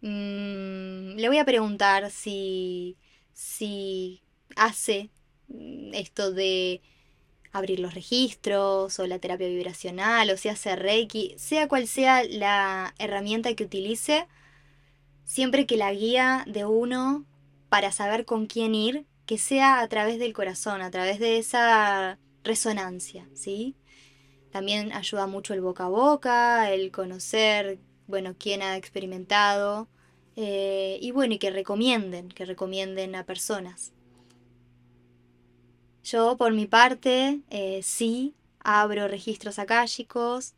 Mm, 0.00 1.16
le 1.16 1.28
voy 1.28 1.38
a 1.38 1.44
preguntar 1.44 2.10
si, 2.10 2.96
si 3.32 4.22
hace 4.56 5.10
esto 5.92 6.32
de 6.32 6.82
abrir 7.52 7.80
los 7.80 7.94
registros 7.94 8.98
o 8.98 9.06
la 9.06 9.18
terapia 9.18 9.48
vibracional 9.48 10.30
o 10.30 10.36
si 10.36 10.48
hace 10.48 10.76
Reiki, 10.76 11.34
sea 11.38 11.68
cual 11.68 11.86
sea 11.88 12.24
la 12.24 12.94
herramienta 12.98 13.54
que 13.54 13.64
utilice, 13.64 14.26
siempre 15.24 15.66
que 15.66 15.76
la 15.76 15.92
guía 15.92 16.44
de 16.46 16.64
uno 16.64 17.24
para 17.68 17.92
saber 17.92 18.24
con 18.24 18.46
quién 18.46 18.74
ir, 18.74 19.06
que 19.26 19.38
sea 19.38 19.80
a 19.80 19.88
través 19.88 20.18
del 20.18 20.32
corazón, 20.32 20.80
a 20.82 20.90
través 20.90 21.18
de 21.18 21.38
esa 21.38 22.18
resonancia, 22.44 23.28
¿sí? 23.34 23.76
También 24.50 24.92
ayuda 24.92 25.26
mucho 25.26 25.52
el 25.52 25.60
boca 25.60 25.84
a 25.84 25.88
boca, 25.88 26.72
el 26.72 26.90
conocer, 26.90 27.78
bueno, 28.06 28.34
quién 28.38 28.62
ha 28.62 28.76
experimentado, 28.76 29.88
eh, 30.36 30.98
y 31.02 31.10
bueno, 31.10 31.34
y 31.34 31.38
que 31.38 31.50
recomienden, 31.50 32.28
que 32.30 32.46
recomienden 32.46 33.14
a 33.14 33.26
personas. 33.26 33.92
Yo, 36.10 36.38
por 36.38 36.54
mi 36.54 36.66
parte, 36.66 37.42
eh, 37.50 37.80
sí 37.82 38.34
abro 38.60 39.08
registros 39.08 39.58
akáshicos, 39.58 40.54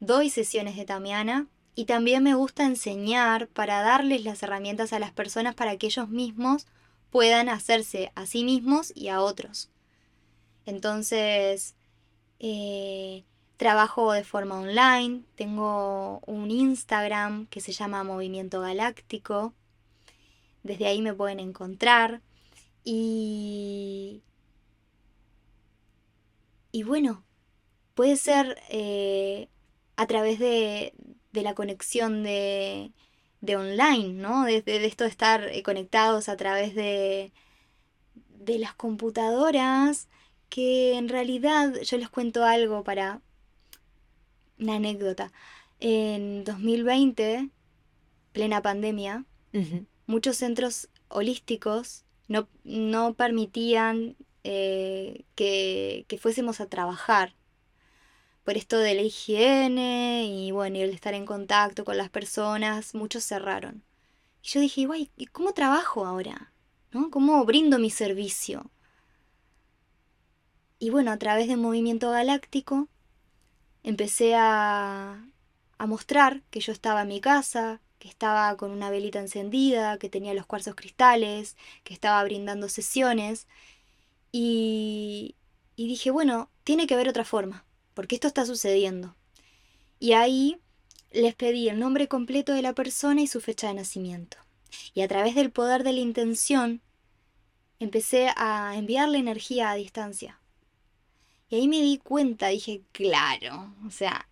doy 0.00 0.30
sesiones 0.30 0.76
de 0.76 0.86
Tamiana 0.86 1.46
y 1.74 1.84
también 1.84 2.22
me 2.22 2.32
gusta 2.34 2.64
enseñar 2.64 3.48
para 3.48 3.82
darles 3.82 4.24
las 4.24 4.42
herramientas 4.42 4.94
a 4.94 4.98
las 4.98 5.12
personas 5.12 5.54
para 5.54 5.76
que 5.76 5.88
ellos 5.88 6.08
mismos 6.08 6.66
puedan 7.10 7.50
hacerse 7.50 8.12
a 8.14 8.24
sí 8.24 8.44
mismos 8.44 8.92
y 8.96 9.08
a 9.08 9.20
otros. 9.20 9.68
Entonces, 10.64 11.74
eh, 12.38 13.24
trabajo 13.58 14.12
de 14.12 14.24
forma 14.24 14.58
online, 14.58 15.20
tengo 15.34 16.20
un 16.24 16.50
Instagram 16.50 17.46
que 17.48 17.60
se 17.60 17.72
llama 17.72 18.04
Movimiento 18.04 18.62
Galáctico, 18.62 19.52
desde 20.62 20.86
ahí 20.86 21.02
me 21.02 21.12
pueden 21.12 21.40
encontrar 21.40 22.22
y 22.84 24.22
y 26.74 26.82
bueno, 26.82 27.22
puede 27.94 28.16
ser 28.16 28.60
eh, 28.68 29.48
a 29.94 30.08
través 30.08 30.40
de, 30.40 30.92
la 31.30 31.54
conexión 31.54 32.24
de, 32.24 32.90
online, 33.46 34.14
¿no? 34.14 34.44
De, 34.44 34.64
esto 34.66 35.04
de 35.04 35.10
estar 35.10 35.44
eh, 35.44 35.62
conectados 35.62 36.28
a 36.28 36.36
través 36.36 36.74
de, 36.74 37.32
de 38.40 38.58
las 38.58 38.74
computadoras, 38.74 40.08
que 40.48 40.98
en 40.98 41.08
realidad 41.08 41.74
yo 41.82 41.96
les 41.96 42.08
cuento 42.08 42.42
algo 42.42 42.82
para 42.82 43.20
una 44.58 44.74
anécdota. 44.74 45.30
En 45.78 46.42
2020, 46.42 47.50
plena 48.32 48.62
pandemia, 48.62 49.24
muchos 50.06 50.38
centros 50.38 50.88
holísticos 51.06 52.04
no, 52.26 52.48
no 52.64 53.14
permitían 53.14 54.16
eh, 54.44 55.24
que, 55.34 56.04
que, 56.08 56.18
fuésemos 56.18 56.60
a 56.60 56.68
trabajar 56.68 57.34
por 58.44 58.56
esto 58.56 58.78
de 58.78 58.94
la 58.94 59.02
higiene 59.02 60.26
y 60.26 60.50
bueno, 60.52 60.76
el 60.78 60.90
estar 60.90 61.14
en 61.14 61.26
contacto 61.26 61.84
con 61.84 61.96
las 61.96 62.10
personas, 62.10 62.94
muchos 62.94 63.24
cerraron. 63.24 63.82
Y 64.42 64.48
yo 64.48 64.60
dije, 64.60 64.86
guay, 64.86 65.10
¿y 65.16 65.26
cómo 65.26 65.54
trabajo 65.54 66.06
ahora? 66.06 66.52
¿No? 66.92 67.10
¿Cómo 67.10 67.44
brindo 67.44 67.78
mi 67.78 67.90
servicio? 67.90 68.70
Y 70.78 70.90
bueno, 70.90 71.10
a 71.10 71.18
través 71.18 71.48
de 71.48 71.56
Movimiento 71.56 72.10
Galáctico 72.10 72.88
empecé 73.82 74.34
a, 74.34 75.26
a 75.78 75.86
mostrar 75.86 76.42
que 76.50 76.60
yo 76.60 76.72
estaba 76.72 77.02
en 77.02 77.08
mi 77.08 77.20
casa, 77.20 77.80
que 77.98 78.08
estaba 78.08 78.54
con 78.58 78.70
una 78.70 78.90
velita 78.90 79.18
encendida, 79.18 79.98
que 79.98 80.10
tenía 80.10 80.34
los 80.34 80.44
cuarzos 80.44 80.74
cristales, 80.74 81.56
que 81.84 81.94
estaba 81.94 82.22
brindando 82.22 82.68
sesiones. 82.68 83.46
Y, 84.36 85.36
dije, 85.76 86.10
bueno, 86.10 86.50
tiene 86.64 86.88
que 86.88 86.94
haber 86.94 87.08
otra 87.08 87.24
forma, 87.24 87.64
porque 87.94 88.16
esto 88.16 88.26
está 88.26 88.44
sucediendo. 88.44 89.14
Y 90.00 90.14
ahí 90.14 90.60
les 91.12 91.36
pedí 91.36 91.68
el 91.68 91.78
nombre 91.78 92.08
completo 92.08 92.52
de 92.52 92.60
la 92.60 92.72
persona 92.72 93.22
y 93.22 93.28
su 93.28 93.40
fecha 93.40 93.68
de 93.68 93.74
nacimiento. 93.74 94.36
Y 94.92 95.02
a 95.02 95.08
través 95.08 95.36
del 95.36 95.52
poder 95.52 95.84
de 95.84 95.92
la 95.92 96.00
intención, 96.00 96.82
empecé 97.78 98.32
a 98.34 98.74
enviarle 98.76 99.18
energía 99.18 99.70
a 99.70 99.76
distancia. 99.76 100.40
Y 101.48 101.54
ahí 101.54 101.68
me 101.68 101.80
di 101.80 101.98
cuenta, 101.98 102.48
dije, 102.48 102.82
claro, 102.90 103.72
o 103.86 103.90
sea, 103.92 104.28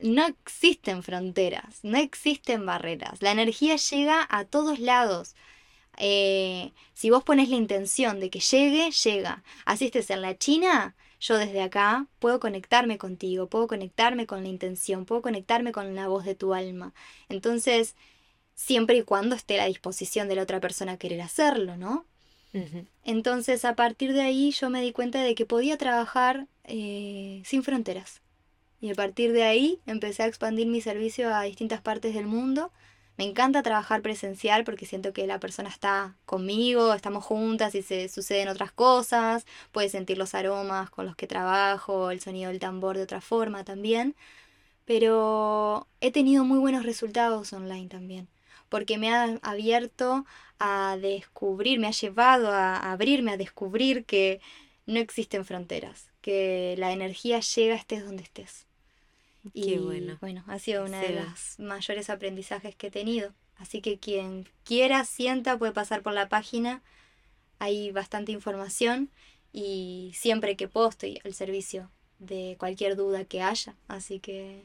no 0.00 0.26
existen 0.26 1.02
fronteras, 1.02 1.80
no 1.82 1.98
existen 1.98 2.66
barreras. 2.66 3.20
La 3.20 3.32
energía 3.32 3.74
llega 3.74 4.28
a 4.30 4.44
todos 4.44 4.78
lados. 4.78 5.34
Eh, 6.02 6.72
si 6.94 7.10
vos 7.10 7.22
pones 7.22 7.50
la 7.50 7.56
intención 7.56 8.20
de 8.20 8.30
que 8.30 8.40
llegue, 8.40 8.90
llega. 8.90 9.44
Así 9.66 9.84
estés 9.84 10.08
en 10.08 10.22
la 10.22 10.36
China, 10.38 10.96
yo 11.20 11.36
desde 11.36 11.60
acá 11.60 12.06
puedo 12.18 12.40
conectarme 12.40 12.96
contigo, 12.96 13.48
puedo 13.48 13.66
conectarme 13.68 14.26
con 14.26 14.42
la 14.42 14.48
intención, 14.48 15.04
puedo 15.04 15.20
conectarme 15.20 15.72
con 15.72 15.94
la 15.94 16.08
voz 16.08 16.24
de 16.24 16.34
tu 16.34 16.54
alma. 16.54 16.94
Entonces, 17.28 17.94
siempre 18.54 18.96
y 18.96 19.02
cuando 19.02 19.36
esté 19.36 19.54
a 19.54 19.64
la 19.64 19.66
disposición 19.66 20.28
de 20.28 20.36
la 20.36 20.42
otra 20.42 20.58
persona 20.58 20.96
querer 20.96 21.20
hacerlo, 21.20 21.76
¿no? 21.76 22.06
Entonces, 23.04 23.64
a 23.64 23.76
partir 23.76 24.12
de 24.14 24.22
ahí 24.22 24.50
yo 24.50 24.70
me 24.70 24.80
di 24.80 24.92
cuenta 24.92 25.22
de 25.22 25.34
que 25.34 25.46
podía 25.46 25.76
trabajar 25.76 26.48
eh, 26.64 27.42
sin 27.44 27.62
fronteras. 27.62 28.22
Y 28.80 28.90
a 28.90 28.94
partir 28.94 29.32
de 29.32 29.44
ahí 29.44 29.78
empecé 29.86 30.22
a 30.22 30.26
expandir 30.26 30.66
mi 30.66 30.80
servicio 30.80 31.32
a 31.32 31.42
distintas 31.42 31.82
partes 31.82 32.14
del 32.14 32.26
mundo. 32.26 32.72
Me 33.20 33.26
encanta 33.26 33.62
trabajar 33.62 34.00
presencial 34.00 34.64
porque 34.64 34.86
siento 34.86 35.12
que 35.12 35.26
la 35.26 35.38
persona 35.38 35.68
está 35.68 36.16
conmigo, 36.24 36.94
estamos 36.94 37.22
juntas 37.22 37.74
y 37.74 37.82
se 37.82 38.08
suceden 38.08 38.48
otras 38.48 38.72
cosas, 38.72 39.44
puede 39.72 39.90
sentir 39.90 40.16
los 40.16 40.34
aromas 40.34 40.88
con 40.88 41.04
los 41.04 41.16
que 41.16 41.26
trabajo, 41.26 42.10
el 42.10 42.22
sonido 42.22 42.50
del 42.50 42.60
tambor 42.60 42.96
de 42.96 43.02
otra 43.02 43.20
forma 43.20 43.62
también. 43.62 44.16
Pero 44.86 45.86
he 46.00 46.10
tenido 46.12 46.44
muy 46.44 46.58
buenos 46.58 46.86
resultados 46.86 47.52
online 47.52 47.88
también, 47.88 48.26
porque 48.70 48.96
me 48.96 49.12
ha 49.12 49.38
abierto 49.42 50.24
a 50.58 50.96
descubrir, 50.98 51.78
me 51.78 51.88
ha 51.88 51.90
llevado 51.90 52.50
a 52.50 52.90
abrirme, 52.90 53.32
a 53.32 53.36
descubrir 53.36 54.06
que 54.06 54.40
no 54.86 54.98
existen 54.98 55.44
fronteras, 55.44 56.10
que 56.22 56.74
la 56.78 56.92
energía 56.92 57.40
llega 57.40 57.74
estés 57.74 58.02
donde 58.02 58.22
estés. 58.22 58.69
Y 59.52 59.78
bueno. 59.78 60.18
Bueno, 60.20 60.44
ha 60.46 60.58
sido 60.58 60.84
uno 60.84 60.98
de 60.98 61.20
los 61.20 61.58
mayores 61.58 62.10
aprendizajes 62.10 62.74
que 62.74 62.88
he 62.88 62.90
tenido. 62.90 63.32
Así 63.56 63.80
que 63.80 63.98
quien 63.98 64.48
quiera, 64.64 65.04
sienta, 65.04 65.58
puede 65.58 65.72
pasar 65.72 66.02
por 66.02 66.14
la 66.14 66.28
página. 66.28 66.82
Hay 67.58 67.90
bastante 67.92 68.32
información 68.32 69.10
y 69.52 70.12
siempre 70.14 70.56
que 70.56 70.68
puedo 70.68 70.88
estoy 70.88 71.20
al 71.24 71.34
servicio 71.34 71.90
de 72.18 72.56
cualquier 72.58 72.96
duda 72.96 73.24
que 73.24 73.42
haya. 73.42 73.74
Así 73.88 74.18
que 74.20 74.64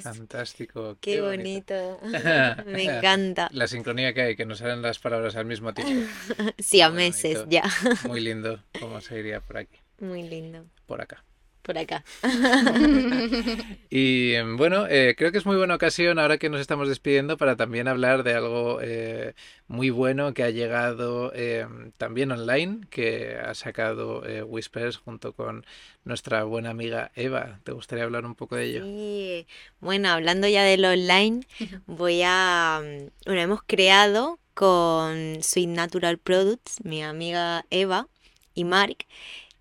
Fantástico. 0.00 0.96
Qué, 1.00 1.20
bonito. 1.20 1.98
Me 2.66 2.84
encanta. 2.84 3.48
La 3.52 3.66
sincronía 3.66 4.12
que 4.12 4.20
hay, 4.20 4.36
que 4.36 4.44
no 4.44 4.54
salen 4.54 4.82
las 4.82 4.98
palabras 4.98 5.34
al 5.34 5.46
mismo 5.46 5.72
tiempo. 5.74 6.08
sí, 6.58 6.80
a 6.82 6.90
meses 6.90 7.46
ya. 7.48 7.64
Muy 8.06 8.20
lindo 8.20 8.62
cómo 8.78 9.00
se 9.00 9.18
iría 9.18 9.40
por 9.40 9.56
aquí. 9.56 9.78
Muy 9.98 10.22
lindo. 10.22 10.66
Por 10.86 11.00
acá 11.00 11.24
por 11.68 11.76
acá. 11.76 12.02
y 13.90 14.40
bueno, 14.56 14.86
eh, 14.88 15.14
creo 15.18 15.30
que 15.32 15.36
es 15.36 15.44
muy 15.44 15.58
buena 15.58 15.74
ocasión 15.74 16.18
ahora 16.18 16.38
que 16.38 16.48
nos 16.48 16.62
estamos 16.62 16.88
despidiendo 16.88 17.36
para 17.36 17.56
también 17.56 17.88
hablar 17.88 18.22
de 18.22 18.32
algo 18.32 18.78
eh, 18.80 19.34
muy 19.66 19.90
bueno 19.90 20.32
que 20.32 20.44
ha 20.44 20.48
llegado 20.48 21.30
em, 21.34 21.92
también 21.98 22.32
online, 22.32 22.80
que 22.88 23.36
ha 23.36 23.54
sacado 23.54 24.24
eh, 24.24 24.42
Whispers 24.42 24.96
junto 24.96 25.34
con 25.34 25.66
nuestra 26.04 26.42
buena 26.44 26.70
amiga 26.70 27.12
Eva. 27.14 27.60
¿Te 27.64 27.72
gustaría 27.72 28.04
hablar 28.04 28.24
un 28.24 28.34
poco 28.34 28.56
de 28.56 28.64
ello? 28.64 28.84
Sí, 28.84 29.46
bueno, 29.80 30.08
hablando 30.08 30.48
ya 30.48 30.62
del 30.62 30.86
online, 30.86 31.40
voy 31.86 32.22
a... 32.24 32.80
Mm, 32.82 33.10
bueno, 33.26 33.42
hemos 33.42 33.62
creado 33.62 34.38
con 34.54 35.42
Sweet 35.42 35.68
Natural 35.68 36.16
Products, 36.16 36.82
mi 36.82 37.02
amiga 37.02 37.66
Eva 37.68 38.08
y 38.54 38.64
Mark, 38.64 39.04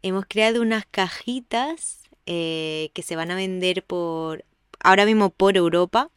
hemos 0.08 0.26
creado 0.26 0.62
unas 0.62 0.86
cajitas 0.86 2.04
eh, 2.26 2.90
que 2.94 3.04
se 3.04 3.16
van 3.16 3.32
a 3.32 3.36
vender 3.36 3.84
por 3.84 4.46
ahora 4.80 5.06
mismo 5.06 5.30
por 5.30 5.58
Europa. 5.58 6.12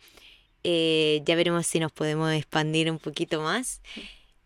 Eh, 0.64 1.22
ya 1.24 1.36
veremos 1.36 1.66
si 1.66 1.80
nos 1.80 1.92
podemos 1.92 2.32
expandir 2.32 2.90
un 2.90 2.98
poquito 2.98 3.40
más. 3.42 3.80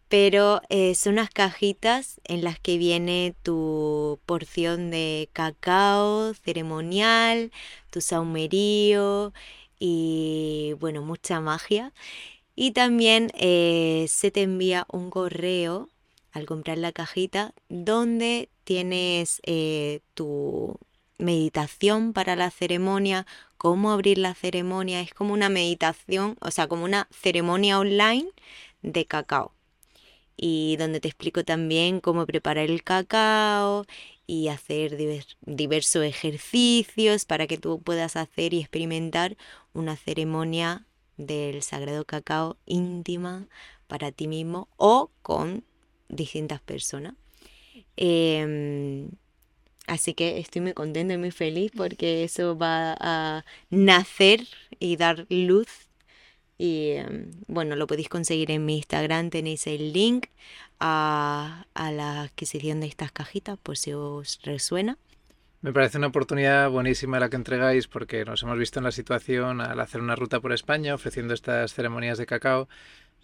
Pero 0.09 0.61
eh, 0.69 0.95
son 0.95 1.15
unas 1.15 1.31
cajitas 1.31 2.21
en 2.25 2.45
las 2.45 2.61
que 2.61 2.79
viene 2.79 3.35
tu 3.43 4.21
porción 4.27 4.91
de 4.91 5.29
cacao 5.33 6.35
ceremonial, 6.35 7.51
tu 7.91 8.01
saumerío 8.01 9.33
y 9.79 10.75
bueno, 10.79 11.03
mucha 11.03 11.41
magia. 11.41 11.93
Y 12.55 12.73
también 12.73 13.33
se 13.35 14.31
te 14.33 14.43
envía 14.43 14.87
un 14.93 15.11
correo 15.11 15.89
al 16.35 16.47
comprar 16.47 16.79
la 16.79 16.93
cajita 16.93 17.55
donde 17.69 18.51
tienes 18.65 19.41
eh, 19.45 20.01
tu 20.15 20.79
meditación 21.17 22.13
para 22.13 22.35
la 22.35 22.51
ceremonia, 22.51 23.25
cómo 23.57 23.93
abrir 23.93 24.19
la 24.19 24.35
ceremonia, 24.35 25.01
es 25.01 25.15
como 25.15 25.33
una 25.33 25.49
meditación, 25.49 26.37
o 26.41 26.51
sea, 26.51 26.67
como 26.67 26.85
una 26.85 27.09
ceremonia 27.11 27.79
online 27.79 28.27
de 28.83 29.07
cacao. 29.07 29.53
Y 30.37 30.77
donde 30.77 31.01
te 31.01 31.07
explico 31.07 31.45
también 31.45 32.01
cómo 32.01 32.27
preparar 32.27 32.69
el 32.69 32.83
cacao 32.83 33.87
y 34.27 34.49
hacer 34.49 34.97
diversos 35.41 36.03
ejercicios 36.03 37.25
para 37.25 37.47
que 37.47 37.59
tú 37.59 37.81
puedas 37.81 38.17
hacer 38.17 38.55
y 38.55 38.61
experimentar 38.61 39.37
una 39.73 39.97
ceremonia 39.97 40.85
del 41.17 41.63
sagrado 41.63 42.05
cacao 42.05 42.57
íntima 42.67 43.47
para 43.87 44.11
ti 44.11 44.27
mismo 44.27 44.67
o 44.77 45.11
con 45.23 45.63
distintas 46.15 46.61
personas. 46.61 47.15
Em, 47.97 49.11
así 49.87 50.15
que 50.15 50.39
estoy 50.39 50.63
muy 50.63 50.73
contenta 50.75 51.15
y 51.15 51.19
muy 51.19 51.31
feliz 51.31 51.73
porque 51.77 52.25
eso 52.25 52.57
va 52.57 52.97
a 53.01 53.45
nacer 53.71 54.47
y 54.79 54.97
dar 54.97 55.27
luz. 55.29 55.69
Y 56.59 56.91
em, 56.93 57.31
bueno, 57.47 57.77
lo 57.77 57.87
podéis 57.87 58.09
conseguir 58.09 58.51
en 58.51 58.65
mi 58.65 58.77
Instagram, 58.77 59.31
tenéis 59.31 59.67
el 59.67 59.93
link 59.93 60.27
a, 60.81 61.67
a 61.75 61.93
la 61.93 62.23
adquisición 62.23 62.81
de 62.81 62.87
estas 62.87 63.13
cajitas 63.13 63.59
por 63.59 63.77
si 63.77 63.93
os 63.93 64.41
resuena. 64.43 64.99
Me 65.65 65.73
parece 65.73 65.97
una 65.97 66.09
oportunidad 66.09 66.69
buenísima 66.69 67.19
la 67.19 67.31
que 67.31 67.37
entregáis 67.37 67.89
porque 67.89 68.27
nos 68.27 68.43
hemos 68.43 68.59
visto 68.59 68.81
en 68.81 68.85
la 68.85 68.93
situación 68.93 69.63
al 69.63 69.81
hacer 69.81 70.03
una 70.03 70.15
ruta 70.15 70.39
por 70.41 70.53
España 70.53 70.95
ofreciendo 70.95 71.33
estas 71.33 71.73
ceremonias 71.73 72.19
de 72.19 72.27
cacao 72.27 72.69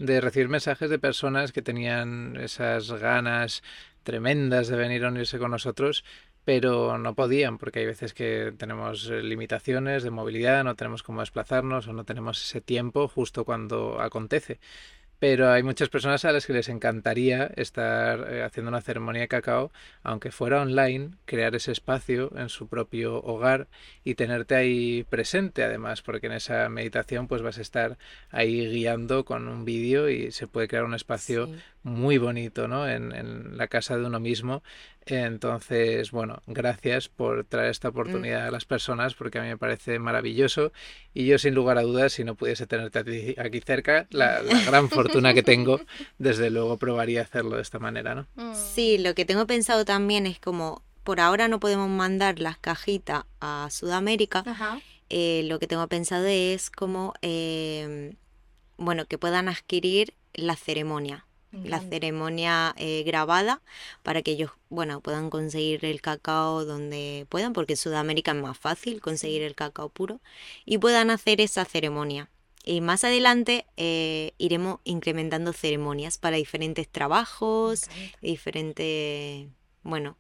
de 0.01 0.21
recibir 0.23 0.49
mensajes 0.49 0.89
de 0.89 0.99
personas 0.99 1.53
que 1.53 1.61
tenían 1.61 2.37
esas 2.37 2.91
ganas 2.91 3.63
tremendas 4.03 4.69
de 4.69 4.77
venir 4.77 5.05
a 5.05 5.09
unirse 5.09 5.39
con 5.39 5.51
nosotros, 5.51 6.05
pero 6.43 6.97
no 6.97 7.15
podían 7.15 7.59
porque 7.59 7.81
hay 7.81 7.87
veces 7.87 8.15
que 8.15 8.55
tenemos 8.57 9.11
eh, 9.11 9.23
limitaciones 9.23 10.03
de 10.03 10.11
movilidad, 10.11 10.65
no 10.65 10.75
tenemos 10.75 11.03
cómo 11.03 11.21
desplazarnos 11.21 11.87
o 11.87 11.93
no 11.93 12.05
tenemos 12.05 12.43
ese 12.43 12.63
tiempo 12.63 13.09
justo 13.09 13.45
cuando 13.45 14.01
acontece 14.01 14.59
pero 15.21 15.51
hay 15.51 15.63
muchas 15.63 15.91
personas 15.91 16.25
a 16.25 16.33
las 16.33 16.47
que 16.47 16.55
les 16.55 16.71
encantaría 16.71 17.53
estar 17.57 18.27
eh, 18.33 18.43
haciendo 18.43 18.71
una 18.71 18.81
ceremonia 18.81 19.21
de 19.21 19.29
cacao, 19.29 19.71
aunque 20.03 20.33
fuera 20.33 20.63
online, 20.63 21.11
crear 21.27 21.55
ese 21.55 21.73
espacio 21.73 22.33
en 22.37 22.49
su 22.49 22.69
propio 22.69 23.23
hogar 23.23 23.69
y 24.03 24.15
tenerte 24.15 24.55
ahí 24.55 25.05
presente 25.11 25.63
además, 25.63 26.01
porque 26.01 26.27
en 26.27 26.33
esa 26.33 26.69
meditación 26.71 27.29
pues 27.29 27.43
vas 27.43 27.59
a 27.59 27.63
estar 27.63 27.99
ahí 28.31 28.67
guiando 28.71 29.27
con 29.27 29.47
un 29.47 29.67
vídeo 29.67 30.09
y 30.09 30.33
se 30.33 30.47
puede 30.47 30.69
crear 30.69 30.85
un 30.85 30.95
espacio 30.95 31.51
muy 31.83 32.19
bonito, 32.19 32.69
¿no? 32.69 32.89
En, 32.89 33.13
en 33.15 33.57
la 33.57 33.69
casa 33.69 33.97
de 33.97 34.05
uno 34.05 34.21
mismo. 34.21 34.63
Entonces, 35.07 36.11
bueno, 36.11 36.43
gracias 36.47 37.09
por 37.09 37.45
traer 37.45 37.71
esta 37.71 37.89
Mm. 37.89 37.93
oportunidad 37.93 38.47
a 38.47 38.51
las 38.51 38.65
personas 38.65 39.15
porque 39.15 39.39
a 39.39 39.43
mí 39.43 39.49
me 39.49 39.57
parece 39.59 39.99
maravilloso 39.99 40.73
y 41.15 41.27
yo 41.27 41.39
sin 41.39 41.55
lugar 41.55 41.79
a 41.79 41.83
dudas, 41.83 42.13
si 42.13 42.25
no 42.25 42.35
pudiese 42.35 42.67
tenerte 42.67 42.99
a 43.01 43.05
ti 43.05 43.35
aquí 43.39 43.61
cerca, 43.61 44.07
la, 44.11 44.43
la 44.43 44.61
gran 44.67 44.89
fortuna 44.91 45.35
que 45.35 45.43
tengo, 45.43 45.81
desde 46.19 46.51
luego 46.51 46.77
probaría 46.79 47.23
hacerlo 47.23 47.57
de 47.57 47.63
esta 47.63 47.79
manera, 47.79 48.15
¿no? 48.15 48.27
Mm. 48.37 48.55
Sí, 48.55 48.99
lo 48.99 49.15
que 49.15 49.25
tengo 49.25 49.47
pensado 49.47 49.85
también 49.85 50.27
es 50.27 50.39
como 50.39 50.83
por 51.05 51.21
ahora 51.21 51.49
no 51.49 51.61
podemos 51.61 51.89
mandar 51.89 52.39
las 52.41 52.59
cajitas 52.59 53.25
a 53.41 53.69
Sudamérica, 53.71 54.45
Ajá. 54.47 54.81
eh, 55.09 55.43
lo 55.47 55.59
que 55.59 55.67
tengo 55.67 55.87
pensado 55.89 56.27
es 56.27 56.71
como, 56.71 57.15
eh, 57.23 58.15
bueno, 58.77 59.07
que 59.07 59.19
puedan 59.19 59.49
adquirir 59.49 60.15
la 60.35 60.57
ceremonia, 60.57 61.27
la 61.53 61.81
ceremonia 61.81 62.75
eh, 62.77 63.03
grabada 63.05 63.61
para 64.03 64.23
que 64.23 64.33
ellos, 64.33 64.53
bueno, 64.69 65.01
puedan 65.01 65.31
conseguir 65.31 65.85
el 65.85 66.01
cacao 66.01 66.65
donde 66.65 67.27
puedan, 67.29 67.53
porque 67.53 67.73
en 67.73 67.77
Sudamérica 67.77 68.33
es 68.33 68.37
más 68.37 68.59
fácil 68.59 69.01
conseguir 69.01 69.43
el 69.43 69.55
cacao 69.55 69.89
puro, 69.89 70.21
y 70.65 70.79
puedan 70.79 71.11
hacer 71.11 71.41
esa 71.41 71.65
ceremonia. 71.65 72.29
Y 72.65 72.83
más 72.83 73.05
adelante 73.05 73.67
eh, 73.77 74.33
iremos 74.39 74.81
incrementando 74.85 75.53
ceremonias 75.53 76.19
para 76.19 76.37
diferentes 76.37 76.89
trabajos, 76.89 77.85
diferentes, 78.21 79.49
bueno, 79.83 80.17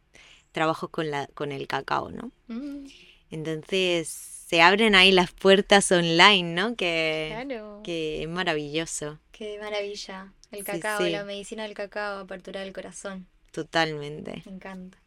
trabajos 0.53 0.91
con 0.91 1.11
la, 1.11 1.26
con 1.28 1.53
el 1.53 1.66
cacao, 1.66 2.11
¿no? 2.11 2.33
Mm, 2.49 2.87
Entonces 3.31 4.09
se 4.09 4.62
abren 4.62 4.95
ahí 4.97 5.12
las 5.12 5.33
puertas 5.33 5.93
online, 5.93 6.55
¿no? 6.55 6.74
Que, 6.74 7.28
claro. 7.31 7.81
que 7.85 8.22
es 8.22 8.28
maravilloso, 8.28 9.18
Qué 9.31 9.59
maravilla. 9.59 10.33
El 10.51 10.64
cacao, 10.64 11.01
sí. 11.05 11.11
la 11.11 11.24
medicina 11.24 11.62
del 11.64 11.74
cacao, 11.74 12.20
apertura 12.20 12.61
del 12.61 12.72
corazón. 12.72 13.26
totalmente. 13.53 14.42
Me 14.46 14.53
encanta. 14.53 14.98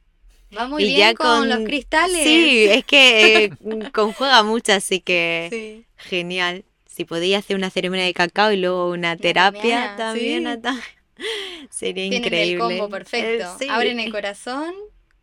Va 0.55 0.67
muy 0.67 0.83
Y 0.83 0.87
bien 0.87 0.99
ya 0.99 1.13
con, 1.15 1.39
con- 1.39 1.49
los 1.49 1.59
cristales. 1.65 2.23
Sí, 2.23 2.65
es 2.65 2.85
que 2.85 3.45
eh, 3.45 3.51
conjuga 3.93 4.43
mucho, 4.43 4.73
así 4.73 4.99
que 4.99 5.47
Sí. 5.51 5.85
genial. 5.97 6.63
Si 6.85 7.05
podía 7.05 7.39
hacer 7.39 7.55
una 7.55 7.69
ceremonia 7.71 8.05
de 8.05 8.13
cacao 8.13 8.51
y 8.51 8.57
luego 8.57 8.89
una 8.91 9.17
terapia 9.17 9.95
también, 9.97 10.45
sí. 10.63 10.69
sería 11.71 11.93
Tienen 12.09 12.23
increíble. 12.23 12.53
el 12.53 12.59
combo 12.79 12.85
Eh, 12.85 12.89
perfecto. 12.99 13.55
sí. 13.57 13.67
Abren 13.69 13.99
el 13.99 14.11
corazón 14.11 14.73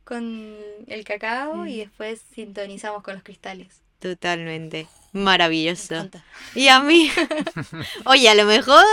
con 0.05 0.57
el 0.89 1.05
cacao 1.05 1.67
y 1.67 1.75
Mm. 1.77 1.79
después 1.79 2.23
sintonizamos 2.35 3.03
con 3.05 3.15
los 3.15 3.23
cristales. 3.23 3.83
Totalmente. 4.01 4.89
Me 5.13 5.23
Maravilloso. 5.23 6.09
Y 6.55 6.69
a 6.69 6.81
mí. 6.81 7.11
Oye, 8.05 8.29
a 8.29 8.35
lo 8.35 8.45
mejor 8.45 8.85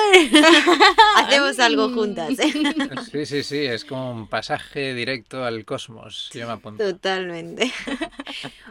hacemos 1.16 1.60
algo 1.60 1.89
juntas. 1.93 2.32
¿eh? 2.39 2.53
Sí, 3.12 3.26
sí, 3.26 3.43
sí, 3.43 3.58
es 3.66 3.86
como 3.86 4.12
un 4.12 4.28
pasaje 4.28 4.95
directo 4.95 5.43
al 5.43 5.64
cosmos. 5.64 6.30
Yo 6.34 6.47
me 6.47 6.53
apunto. 6.53 6.84
Totalmente. 6.84 7.72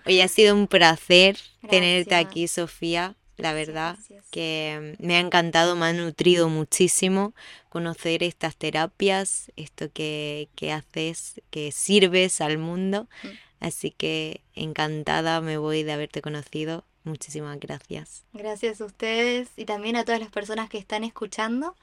Oye, 0.06 0.22
ha 0.22 0.28
sido 0.28 0.54
un 0.56 0.66
placer 0.66 1.36
tenerte 1.70 2.16
aquí, 2.16 2.48
Sofía. 2.48 3.14
La 3.36 3.52
verdad 3.52 3.96
gracias. 3.96 4.24
que 4.30 4.96
me 4.98 5.16
ha 5.16 5.20
encantado, 5.20 5.76
me 5.76 5.86
ha 5.86 5.92
nutrido 5.92 6.48
muchísimo 6.48 7.34
conocer 7.68 8.22
estas 8.22 8.56
terapias, 8.56 9.52
esto 9.56 9.90
que, 9.92 10.48
que 10.56 10.72
haces, 10.72 11.42
que 11.50 11.70
sirves 11.70 12.40
al 12.40 12.56
mundo. 12.56 13.06
Mm. 13.22 13.28
Así 13.60 13.90
que 13.90 14.42
encantada 14.54 15.40
me 15.40 15.58
voy 15.58 15.82
de 15.82 15.92
haberte 15.92 16.22
conocido. 16.22 16.84
Muchísimas 17.04 17.58
gracias. 17.60 18.24
Gracias 18.32 18.80
a 18.80 18.84
ustedes 18.84 19.48
y 19.56 19.64
también 19.64 19.96
a 19.96 20.04
todas 20.04 20.20
las 20.20 20.30
personas 20.30 20.68
que 20.68 20.78
están 20.78 21.04
escuchando. 21.04 21.76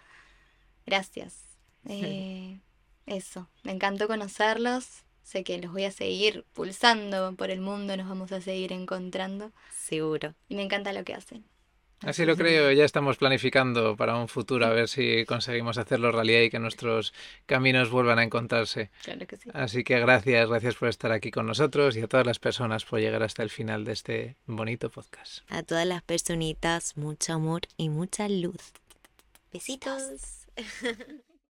Gracias. 0.86 1.40
Eh, 1.86 2.62
eso, 3.06 3.50
me 3.64 3.74
encantó 3.74 4.08
conocerlos. 4.08 5.04
Sé 5.22 5.44
que 5.44 5.58
los 5.58 5.74
voy 5.74 5.84
a 5.84 5.92
seguir 5.92 6.46
pulsando 6.54 7.36
por 7.36 7.52
el 7.52 7.60
mundo, 7.60 7.98
nos 7.98 8.08
vamos 8.08 8.32
a 8.32 8.40
seguir 8.40 8.72
encontrando. 8.72 9.52
Seguro. 9.76 10.34
Y 10.48 10.56
me 10.56 10.64
encanta 10.64 10.94
lo 10.94 11.04
que 11.04 11.14
hacen. 11.14 11.44
Así 12.06 12.26
lo 12.26 12.36
creo, 12.36 12.72
ya 12.72 12.84
estamos 12.84 13.18
planificando 13.18 13.96
para 13.96 14.18
un 14.18 14.28
futuro 14.28 14.66
a 14.66 14.70
ver 14.70 14.90
si 14.90 15.26
conseguimos 15.26 15.78
hacerlo 15.78 16.12
realidad 16.12 16.42
y 16.42 16.50
que 16.50 16.60
nuestros 16.60 17.14
caminos 17.46 17.90
vuelvan 17.90 18.20
a 18.20 18.24
encontrarse. 18.24 18.92
Claro 19.04 19.26
que 19.26 19.38
sí. 19.38 19.50
Así 19.54 19.84
que 19.84 20.00
gracias, 20.00 20.50
gracias 20.50 20.76
por 20.76 20.90
estar 20.90 21.12
aquí 21.12 21.32
con 21.32 21.46
nosotros 21.46 21.96
y 21.96 22.02
a 22.02 22.08
todas 22.08 22.26
las 22.26 22.40
personas 22.40 22.84
por 22.84 23.00
llegar 23.00 23.24
hasta 23.24 23.44
el 23.44 23.50
final 23.50 23.86
de 23.86 23.94
este 23.94 24.36
bonito 24.46 24.90
podcast. 24.90 25.40
A 25.50 25.64
todas 25.64 25.88
las 25.88 26.02
personitas, 26.02 26.98
mucho 26.98 27.34
amor 27.34 27.62
y 27.78 27.90
mucha 27.90 28.28
luz. 28.28 28.74
Besitos. 29.52 30.48
Besitos. 30.56 31.24